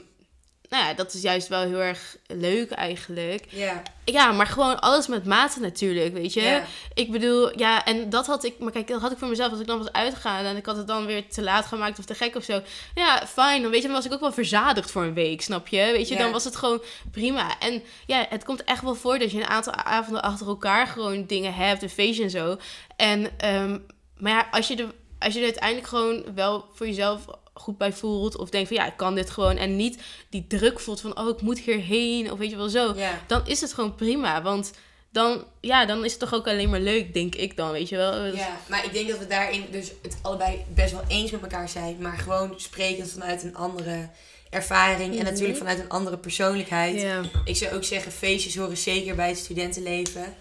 nou 0.70 0.86
ja, 0.86 0.94
dat 0.94 1.14
is 1.14 1.22
juist 1.22 1.48
wel 1.48 1.62
heel 1.62 1.80
erg 1.82 2.18
leuk 2.28 2.72
eigenlijk. 2.72 3.46
Ja, 3.50 3.82
Ja, 4.06 4.32
maar 4.32 4.48
gewoon 4.48 4.80
alles 4.80 5.08
met 5.08 5.26
mate 5.26 5.60
natuurlijk, 5.60 6.14
weet 6.14 6.34
je. 6.34 6.42
Ja. 6.42 6.64
Ik 6.94 7.12
bedoel, 7.12 7.60
ja, 7.60 7.86
en 7.86 8.10
dat 8.10 8.26
had 8.28 8.44
ik... 8.44 8.60
Maar 8.60 8.72
kijk, 8.72 8.88
dat 8.88 9.02
had 9.02 9.12
ik 9.12 9.18
voor 9.18 9.28
mezelf. 9.28 9.52
Als 9.52 9.60
ik 9.60 9.68
dan 9.68 9.78
was 9.78 9.92
uitgegaan 9.92 10.46
en 10.46 10.58
ik 10.58 10.66
had 10.66 10.78
het 10.78 10.88
dan 10.88 11.06
weer 11.06 11.28
te 11.30 11.42
laat 11.44 11.66
gemaakt 11.66 12.00
of 12.00 12.06
te 12.06 12.16
gek 12.16 12.36
of 12.36 12.44
zo. 12.44 12.62
Ja, 12.96 13.28
fijn. 13.28 13.62
Dan 13.62 13.72
weet 13.72 13.82
je, 13.82 13.88
dan 13.88 13.96
was 13.96 14.06
ik 14.06 14.14
ook 14.14 14.20
wel 14.20 14.32
verzadigd 14.32 14.92
voor 14.92 15.04
een 15.04 15.14
week, 15.14 15.42
snap 15.42 15.68
je? 15.68 15.90
Weet 15.92 16.08
je, 16.08 16.14
Ja. 16.16 16.20
dan 16.22 16.32
was 16.32 16.44
het 16.44 16.56
gewoon 16.56 16.82
prima. 17.12 17.60
En 17.60 17.84
ja, 18.06 18.26
het 18.30 18.44
komt 18.44 18.64
echt 18.64 18.82
wel 18.82 18.96
voor 18.96 19.20
dat 19.20 19.32
je 19.32 19.38
een 19.38 19.48
aantal 19.48 19.74
avonden 19.74 20.22
achter 20.24 20.48
elkaar 20.48 20.88
gewoon 20.88 21.26
dingen 21.26 21.54
hebt. 21.54 21.82
Een 21.84 21.90
feestje 21.90 22.24
en 22.24 22.30
zo. 22.30 22.58
En, 22.96 23.40
ehm, 23.40 23.78
maar 24.18 24.32
ja, 24.32 24.48
als 24.52 24.68
je, 24.68 24.76
er, 24.76 24.94
als 25.20 25.34
je 25.34 25.40
er 25.40 25.46
uiteindelijk 25.46 25.88
gewoon 25.88 26.24
wel 26.36 26.66
voor 26.74 26.86
jezelf 26.88 27.26
goed 27.60 27.78
bij 27.78 27.94
voelt. 27.94 28.38
Of 28.38 28.50
denkt 28.50 28.68
van 28.68 28.78
ja, 28.78 28.86
ik 28.86 28.98
kan 28.98 29.16
dit 29.16 29.30
gewoon. 29.30 29.58
En 29.58 29.76
niet 29.76 30.02
die 30.30 30.46
druk 30.48 30.80
voelt 30.80 31.02
van 31.02 31.18
oh, 31.20 31.30
ik 31.30 31.42
moet 31.42 31.60
hierheen. 31.60 32.32
Of 32.32 32.38
weet 32.40 32.50
je 32.50 32.56
wel 32.58 32.70
zo 32.70 32.96
dan 33.28 33.42
is 33.48 33.62
het 33.62 33.74
gewoon 33.74 33.96
prima. 33.96 34.42
Want 34.42 34.72
dan, 35.12 35.44
ja, 35.62 35.86
dan 35.86 36.06
is 36.06 36.12
het 36.12 36.20
toch 36.20 36.34
ook 36.34 36.48
alleen 36.48 36.70
maar 36.70 36.80
leuk, 36.80 37.14
denk 37.14 37.36
ik 37.36 37.58
dan, 37.58 37.72
weet 37.72 37.90
je 37.90 37.96
wel. 37.98 38.26
Ja, 38.26 38.58
maar 38.70 38.86
ik 38.86 38.94
denk 38.94 39.10
dat 39.10 39.18
we 39.20 39.28
daarin 39.28 39.66
dus 39.72 39.92
het 40.02 40.18
allebei 40.22 40.64
best 40.74 40.92
wel 40.92 41.04
eens 41.08 41.32
met 41.32 41.42
elkaar 41.42 41.70
zijn. 41.70 41.98
Maar 42.00 42.18
gewoon 42.18 42.54
sprekend 42.58 43.12
vanuit 43.12 43.44
een 43.44 43.56
andere 43.56 44.10
ervaring. 44.50 45.12
En 45.12 45.16
Mhm. 45.22 45.26
natuurlijk 45.32 45.58
vanuit 45.58 45.80
een 45.80 45.90
andere 45.90 46.18
persoonlijkheid. 46.18 47.26
Ik 47.46 47.56
zou 47.58 47.76
ook 47.76 47.84
zeggen, 47.84 48.12
feestjes 48.12 48.56
horen 48.56 48.78
zeker 48.78 49.16
bij 49.16 49.28
het 49.28 49.38
studentenleven. 49.38 50.36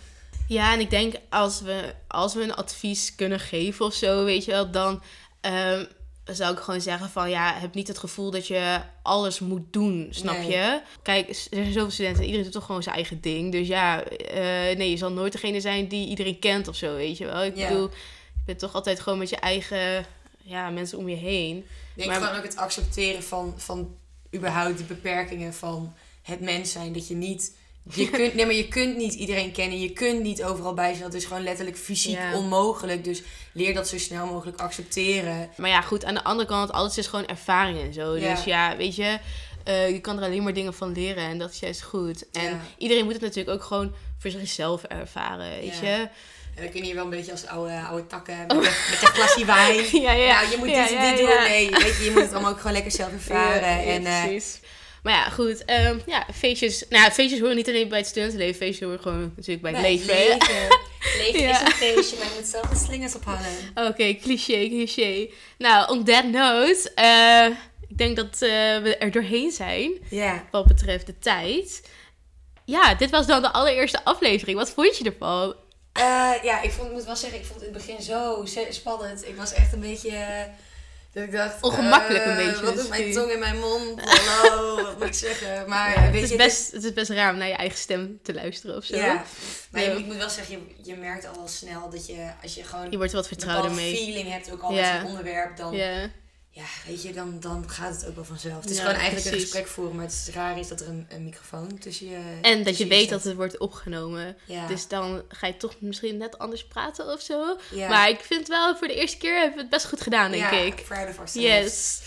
ja, 0.49 0.73
en 0.73 0.81
ik 0.81 0.91
denk 0.91 1.15
als 1.29 1.61
we, 1.61 1.95
als 2.09 2.35
we 2.35 2.43
een 2.43 2.55
advies 2.55 3.15
kunnen 3.15 3.41
geven 3.41 3.85
of 3.87 3.95
zo, 3.95 4.25
weet 4.25 4.45
je 4.45 4.51
wel, 4.51 4.71
dan 4.71 5.03
ehm, 5.41 5.85
zou 6.31 6.53
ik 6.53 6.59
gewoon 6.59 6.81
zeggen 6.81 7.11
van 7.11 7.31
ja, 7.31 7.55
heb 7.55 7.75
niet 7.75 7.89
het 7.89 7.99
gevoel 7.99 8.31
dat 8.31 8.47
je 8.47 8.81
alles 9.03 9.41
moet 9.41 9.73
doen, 9.73 10.07
snap 10.11 10.37
Nee. 10.37 10.51
je? 10.51 10.81
Kijk, 11.03 11.29
er 11.29 11.35
zijn 11.51 11.73
zoveel 11.73 11.91
studenten, 11.91 12.23
iedereen 12.23 12.45
doet 12.45 12.53
toch 12.53 12.65
gewoon 12.65 12.83
zijn 12.83 12.95
eigen 12.95 13.21
ding. 13.21 13.53
Dus 13.53 13.67
ja, 13.69 14.03
eh, 14.05 14.77
nee, 14.77 14.91
je 14.91 14.97
zal 14.97 15.13
nooit 15.13 15.33
degene 15.33 15.61
zijn 15.61 15.89
die 15.89 16.09
iedereen 16.09 16.39
kent 16.39 16.69
of 16.69 16.77
zo, 16.77 16.95
weet 16.95 17.19
je 17.19 17.25
wel. 17.27 17.45
Ik 17.45 17.57
Ja. 17.57 17.69
bedoel, 17.69 17.89
je 18.35 18.43
bent 18.45 18.59
toch 18.59 18.75
altijd 18.75 19.01
gewoon 19.01 19.19
met 19.19 19.29
je 19.31 19.37
eigen 19.37 20.07
ja, 20.43 20.71
mensen 20.71 20.99
om 20.99 21.09
je 21.09 21.17
heen. 21.17 21.57
Ik 21.57 21.65
denk 21.95 22.09
Maar- 22.11 22.21
gewoon 22.21 22.37
ook 22.37 22.43
het 22.45 22.57
accepteren 22.57 23.23
van, 23.23 23.55
van 23.57 23.97
überhaupt 24.35 24.77
die 24.77 24.87
beperkingen 24.87 25.55
van 25.55 25.95
het 26.23 26.41
mens 26.41 26.73
zijn. 26.73 26.93
Dat 26.93 27.09
je 27.09 27.15
niet... 27.15 27.57
Je 27.93 28.11
kunt, 28.11 28.35
nee, 28.35 28.45
maar 28.47 28.55
je 28.55 28.69
kunt 28.69 28.97
niet 28.97 29.15
iedereen 29.15 29.53
kennen. 29.53 29.81
Je 29.81 29.91
kunt 29.93 30.23
niet 30.23 30.43
overal 30.45 30.75
bij 30.75 30.91
zijn. 30.91 31.03
Dat 31.05 31.15
is 31.15 31.25
gewoon 31.25 31.43
letterlijk 31.43 31.77
fysiek 31.77 32.17
Ja. 32.19 32.35
onmogelijk. 32.37 33.05
Dus 33.05 33.23
leer 33.53 33.75
dat 33.75 33.89
zo 33.89 33.99
snel 33.99 34.27
mogelijk 34.27 34.61
accepteren. 34.61 35.51
Maar 35.57 35.71
ja, 35.71 35.81
goed, 35.81 36.05
aan 36.05 36.15
de 36.15 36.25
andere 36.25 36.49
kant, 36.49 36.73
alles 36.73 36.99
is 36.99 37.07
gewoon 37.07 37.27
ervaring 37.27 37.81
en 37.81 37.93
zo. 37.93 38.17
Ja. 38.17 38.35
Dus 38.35 38.45
ja, 38.45 38.77
weet 38.77 38.97
je, 38.97 39.19
eh, 39.65 39.91
je 39.91 40.01
kan 40.01 40.19
er 40.19 40.25
alleen 40.25 40.43
maar 40.43 40.53
dingen 40.55 40.75
van 40.75 40.93
leren 40.93 41.25
en 41.25 41.39
dat 41.39 41.51
is 41.53 41.59
juist 41.59 41.83
goed. 41.83 42.31
En 42.31 42.43
Ja. 42.45 42.61
iedereen 42.79 43.05
moet 43.05 43.13
het 43.13 43.23
natuurlijk 43.23 43.57
ook 43.57 43.65
gewoon 43.65 43.95
voor 44.19 44.31
zichzelf 44.31 44.83
ervaren, 44.83 45.51
weet 45.61 45.79
je. 45.79 46.09
En 46.55 46.65
we 46.65 46.69
kunnen 46.71 46.85
hier 46.87 46.95
wel 46.95 47.05
een 47.05 47.11
beetje 47.11 47.33
als 47.33 47.47
oude, 47.47 47.81
oude 47.89 48.07
takken 48.07 48.37
met, 48.39 48.49
de, 48.49 49.11
met 49.19 49.35
een 49.37 49.47
wijn. 49.47 49.85
Ja, 50.03 50.13
ja. 50.13 50.41
Nou, 50.41 50.51
je 50.51 50.57
moet 50.57 50.69
Ja, 50.69 50.83
dit, 50.83 50.93
ja, 50.93 51.11
dit 51.11 51.19
doen. 51.19 51.29
Nee, 51.49 51.71
weet 51.71 51.97
je, 51.97 52.05
je 52.05 52.11
moet 52.11 52.23
het 52.23 52.33
allemaal 52.33 52.51
ook 52.51 52.57
gewoon 52.59 52.73
lekker 52.73 52.93
zelf 52.93 53.13
ervaren. 53.13 53.63
En, 53.85 54.07
eh, 54.07 54.23
precies. 54.25 54.61
Maar 55.03 55.13
ja, 55.13 55.29
goed. 55.29 55.65
ehm, 55.65 55.99
ja, 56.07 56.27
feestjes. 56.35 56.85
Nou 56.89 57.03
ja, 57.05 57.11
feestjes 57.11 57.41
horen 57.41 57.57
niet 57.57 57.69
alleen 57.69 57.89
bij 57.89 57.99
het 57.99 58.07
studentenleven. 58.07 58.55
Feestjes 58.55 58.81
horen 58.89 59.01
gewoon 59.01 59.33
natuurlijk 59.37 59.63
bij 59.63 59.73
het 59.73 59.81
nee, 59.81 59.97
leven. 59.99 60.15
Leven, 60.15 60.79
leven 61.19 61.41
Ja. 61.41 61.51
is 61.51 61.61
een 61.61 61.71
feestje, 61.73 62.17
maar 62.17 62.27
je 62.27 62.33
moet 62.37 62.47
zelf 62.49 62.67
de 62.69 62.77
slingers 62.77 63.15
ophangen. 63.15 63.51
Oké, 63.75 64.15
cliché, 64.15 64.69
cliché. 64.69 65.29
Nou, 65.59 65.91
on 65.91 66.05
that 66.05 66.25
note, 66.25 66.91
eh, 66.95 67.47
ik 67.89 67.99
denk 67.99 68.17
dat 68.17 68.33
eh, 68.43 68.49
we 68.83 68.97
er 68.99 69.11
doorheen 69.11 69.51
zijn 69.51 69.93
Ja. 70.11 70.45
wat 70.51 70.67
betreft 70.67 71.07
de 71.07 71.19
tijd. 71.19 71.89
Ja, 72.65 72.95
dit 72.95 73.11
was 73.11 73.27
dan 73.27 73.43
de 73.43 73.53
allereerste 73.53 74.05
aflevering. 74.05 74.59
Wat 74.59 74.71
vond 74.71 74.97
je 74.99 75.05
ervan? 75.05 75.55
Eh, 75.93 76.33
ja, 76.43 76.63
ik 76.63 76.71
vond, 76.71 76.93
moet 76.93 77.05
wel 77.05 77.17
zeggen, 77.17 77.39
ik 77.39 77.45
vond 77.45 77.61
het 77.61 77.69
in 77.69 77.75
het 77.75 77.87
begin 77.87 78.03
zo 78.03 78.45
spannend. 78.71 79.29
Ik 79.29 79.37
was 79.37 79.53
echt 79.53 79.73
een 79.73 79.81
beetje... 79.81 80.47
ik 81.23 81.33
dacht... 81.33 81.63
Ongemakkelijk 81.63 82.25
een 82.25 82.31
eh, 82.31 82.47
beetje 82.47 82.65
Wat 82.65 82.75
doet 82.77 82.89
mijn 82.89 83.13
tong 83.13 83.31
in 83.33 83.39
mijn 83.39 83.59
mond? 83.59 84.01
Hallo, 84.03 84.83
wat 84.83 84.99
moet 84.99 85.07
ik 85.07 85.15
zeggen? 85.15 85.65
Maar 85.69 86.05
Ja, 86.05 86.11
weet 86.11 86.21
het, 86.21 86.31
je... 86.31 86.37
is 86.37 86.45
best, 86.45 86.73
het 86.73 86.85
is 86.85 86.93
best 86.93 87.11
raar 87.11 87.33
om 87.33 87.39
naar 87.39 87.49
je 87.49 87.55
eigen 87.55 87.79
stem 87.79 88.19
te 88.23 88.35
luisteren 88.35 88.77
of 88.77 88.85
zo. 88.85 88.97
Ja, 88.97 89.23
maar 89.71 89.83
Ja. 89.83 89.91
ik 89.91 90.05
moet 90.07 90.17
wel 90.17 90.31
zeggen, 90.31 90.55
je, 90.77 90.91
je 90.91 90.97
merkt 90.97 91.27
al 91.27 91.35
wel 91.35 91.49
snel 91.49 91.91
dat 91.91 92.07
je, 92.07 92.31
als 92.43 92.55
je 92.55 92.65
gewoon 92.65 92.91
Je 92.91 92.97
wordt 92.97 93.13
wat 93.13 93.23
een 93.23 93.29
vertrouwder 93.29 93.71
mee. 93.71 93.97
feeling 93.97 94.31
hebt, 94.31 94.53
ook 94.53 94.63
al 94.63 94.73
Ja. 94.75 94.99
met 94.99 95.09
onderwerp, 95.11 95.57
dan, 95.57 95.75
ja. 96.51 96.63
Ja, 96.63 96.67
weet 96.87 97.03
je, 97.03 97.13
dan, 97.13 97.41
dan 97.41 97.71
gaat 97.71 97.95
het 97.95 98.07
ook 98.07 98.15
wel 98.15 98.25
vanzelf. 98.25 98.61
Het 98.61 98.71
is 98.71 98.77
Ja, 98.77 98.83
gewoon 98.83 98.99
eigenlijk 99.01 99.27
een 99.35 99.41
gesprek 99.41 99.67
voeren, 99.67 99.97
maar 99.97 100.05
het 100.05 100.25
is 100.27 100.35
raar 100.35 100.59
is 100.59 100.69
dat 100.69 100.81
er 100.81 100.89
een, 100.89 101.07
een 101.09 101.25
microfoon 101.25 101.79
tussen 101.79 102.07
je 102.09 102.39
en 102.43 102.63
dat 102.65 102.77
je 102.79 102.87
weet 102.87 103.09
dat 103.09 103.25
het 103.25 103.35
wordt 103.37 103.59
opgenomen. 103.59 104.37
Ja, 104.45 104.67
Dus 104.67 104.89
dan 104.89 105.23
ga 105.29 105.47
je 105.47 105.57
toch 105.57 105.75
misschien 105.81 106.17
net 106.17 106.39
anders 106.39 106.67
praten 106.67 107.13
of 107.13 107.21
zo. 107.21 107.57
ja. 107.71 107.89
Maar 107.89 108.09
ik 108.09 108.21
vind 108.21 108.49
wel, 108.49 108.77
voor 108.77 108.89
de 108.89 108.95
eerste 108.95 109.17
keer 109.19 109.35
hebben 109.37 109.55
we 109.55 109.61
het 109.61 109.71
best 109.71 109.87
goed 109.89 110.01
gedaan, 110.01 110.31
denk 110.31 110.43
ja, 110.43 110.51
ik. 110.59 110.75
of 110.81 110.91
ourselves. 110.91 111.33
Yes. 111.35 112.01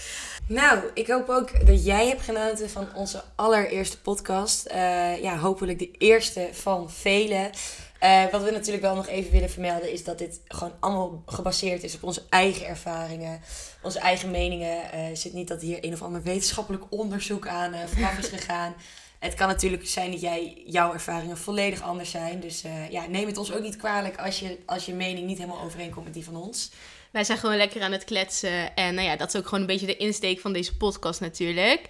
Nou, 0.47 0.79
ik 0.93 1.07
hoop 1.07 1.29
ook 1.29 1.65
dat 1.67 1.85
jij 1.85 2.07
hebt 2.07 2.21
genoten 2.21 2.69
van 2.69 2.87
onze 2.95 3.23
allereerste 3.35 4.01
podcast. 4.01 4.65
Eh, 4.65 5.21
ja, 5.21 5.37
hopelijk 5.37 5.79
de 5.79 5.91
eerste 5.91 6.49
van 6.51 6.91
vele. 6.91 7.49
Eh, 8.01 8.23
wat 8.31 8.43
we 8.43 8.51
natuurlijk 8.51 8.83
wel 8.83 8.95
nog 8.95 9.07
even 9.07 9.31
willen 9.31 9.49
vermelden 9.49 9.91
is 9.91 10.03
dat 10.03 10.17
dit 10.17 10.41
gewoon 10.47 10.73
allemaal 10.79 11.23
gebaseerd 11.25 11.83
is 11.83 11.95
op 11.95 12.03
onze 12.03 12.23
eigen 12.29 12.67
ervaringen, 12.67 13.41
onze 13.81 13.99
eigen 13.99 14.31
meningen. 14.31 14.91
Eh, 14.91 15.09
Er 15.09 15.17
zit 15.17 15.33
niet 15.33 15.47
dat 15.47 15.61
hier 15.61 15.85
een 15.85 15.93
of 15.93 16.01
ander 16.01 16.23
wetenschappelijk 16.23 16.83
onderzoek 16.89 17.47
aan 17.47 17.73
vanaf 17.87 18.17
is 18.17 18.27
gegaan. 18.37 18.73
Het 19.19 19.33
kan 19.33 19.47
natuurlijk 19.47 19.87
zijn 19.87 20.11
dat 20.11 20.21
jij, 20.21 20.63
jouw 20.65 20.93
ervaringen 20.93 21.37
volledig 21.37 21.81
anders 21.81 22.11
zijn. 22.11 22.39
Dus 22.39 22.63
ja, 22.89 23.07
neem 23.07 23.27
het 23.27 23.37
ons 23.37 23.53
ook 23.53 23.61
niet 23.61 23.75
kwalijk 23.75 24.17
als 24.17 24.39
je, 24.39 24.57
als 24.65 24.85
je 24.85 24.93
mening 24.93 25.27
niet 25.27 25.37
helemaal 25.37 25.61
overeenkomt 25.61 26.05
met 26.05 26.13
die 26.13 26.23
van 26.23 26.35
ons. 26.35 26.71
Wij 27.11 27.23
zijn 27.23 27.37
gewoon 27.37 27.57
lekker 27.57 27.81
aan 27.81 27.91
het 27.91 28.03
kletsen. 28.03 28.75
En 28.75 28.95
nou 28.95 29.07
ja, 29.07 29.15
dat 29.15 29.27
is 29.27 29.39
ook 29.39 29.45
gewoon 29.47 29.59
een 29.59 29.65
beetje 29.65 29.85
de 29.85 29.97
insteek 29.97 30.39
van 30.39 30.53
deze 30.53 30.77
podcast 30.77 31.19
natuurlijk. 31.19 31.85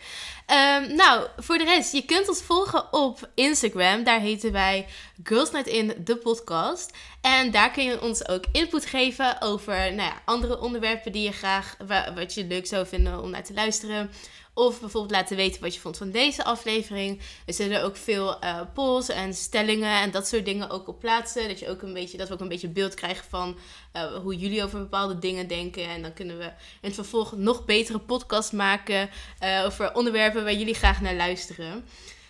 Ehm, 0.45 0.95
nou, 0.95 1.27
voor 1.37 1.57
de 1.57 1.63
rest, 1.63 1.93
je 1.93 2.05
kunt 2.05 2.29
ons 2.29 2.41
volgen 2.41 2.93
op 2.93 3.29
Instagram. 3.35 4.03
Daar 4.03 4.19
heten 4.19 4.51
wij 4.51 4.85
Girls 5.23 5.51
Night 5.51 5.67
In, 5.67 5.93
de 6.03 6.15
podcast. 6.15 6.97
En 7.21 7.51
daar 7.51 7.71
kun 7.71 7.83
je 7.83 8.01
ons 8.01 8.27
ook 8.27 8.43
input 8.51 8.85
geven 8.85 9.41
over 9.41 9.75
nou 9.75 10.09
ja, 10.09 10.21
andere 10.25 10.59
onderwerpen 10.59 11.11
die 11.11 11.23
je 11.23 11.31
graag, 11.31 11.77
wat 12.15 12.33
je 12.33 12.45
leuk 12.45 12.67
zou 12.67 12.87
vinden 12.87 13.21
om 13.21 13.29
naar 13.29 13.43
te 13.43 13.53
luisteren. 13.53 14.11
Of 14.53 14.79
bijvoorbeeld 14.79 15.11
laten 15.11 15.35
weten 15.35 15.61
wat 15.61 15.73
je 15.73 15.79
vond 15.79 15.97
van 15.97 16.11
deze 16.11 16.43
aflevering. 16.43 17.21
Er 17.45 17.53
zullen 17.53 17.83
ook 17.83 17.97
veel 17.97 18.43
uh, 18.43 18.61
polls 18.73 19.09
en 19.09 19.33
stellingen 19.33 20.01
en 20.01 20.11
dat 20.11 20.27
soort 20.27 20.45
dingen 20.45 20.69
ook 20.69 20.87
op 20.87 20.99
plaatsen. 20.99 21.47
Dat, 21.47 21.59
je 21.59 21.69
ook 21.69 21.81
een 21.81 21.93
beetje, 21.93 22.17
dat 22.17 22.27
we 22.27 22.33
ook 22.33 22.39
een 22.39 22.47
beetje 22.47 22.67
beeld 22.67 22.93
krijgen 22.93 23.25
van 23.29 23.57
uh, 23.95 24.15
hoe 24.15 24.35
jullie 24.35 24.63
over 24.63 24.79
bepaalde 24.79 25.19
dingen 25.19 25.47
denken. 25.47 25.89
En 25.89 26.01
dan 26.01 26.13
kunnen 26.13 26.37
we 26.37 26.43
in 26.43 26.51
het 26.81 26.93
vervolg 26.93 27.31
nog 27.35 27.65
betere 27.65 27.99
podcast 27.99 28.51
maken 28.51 29.09
uh, 29.43 29.63
over 29.65 29.93
onderwerpen 29.93 30.43
waar 30.43 30.53
jullie 30.53 30.75
graag 30.75 31.01
naar 31.01 31.15
luisteren. 31.15 31.85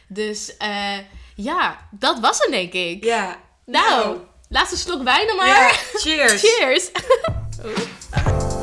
Dus 0.07 0.55
ja, 1.36 1.88
dat 1.91 2.19
was 2.19 2.38
het 2.38 2.51
denk 2.51 2.74
ik. 2.74 3.03
Ja. 3.03 3.39
Nou, 3.65 4.05
nou. 4.05 4.17
laatste 4.49 4.78
slok 4.78 5.03
wijn 5.03 5.28
dan 5.28 5.36
maar. 5.36 5.47
Ja, 5.47 5.69
cheers. 5.93 6.41
cheers. 6.45 6.91
oh. 7.65 8.61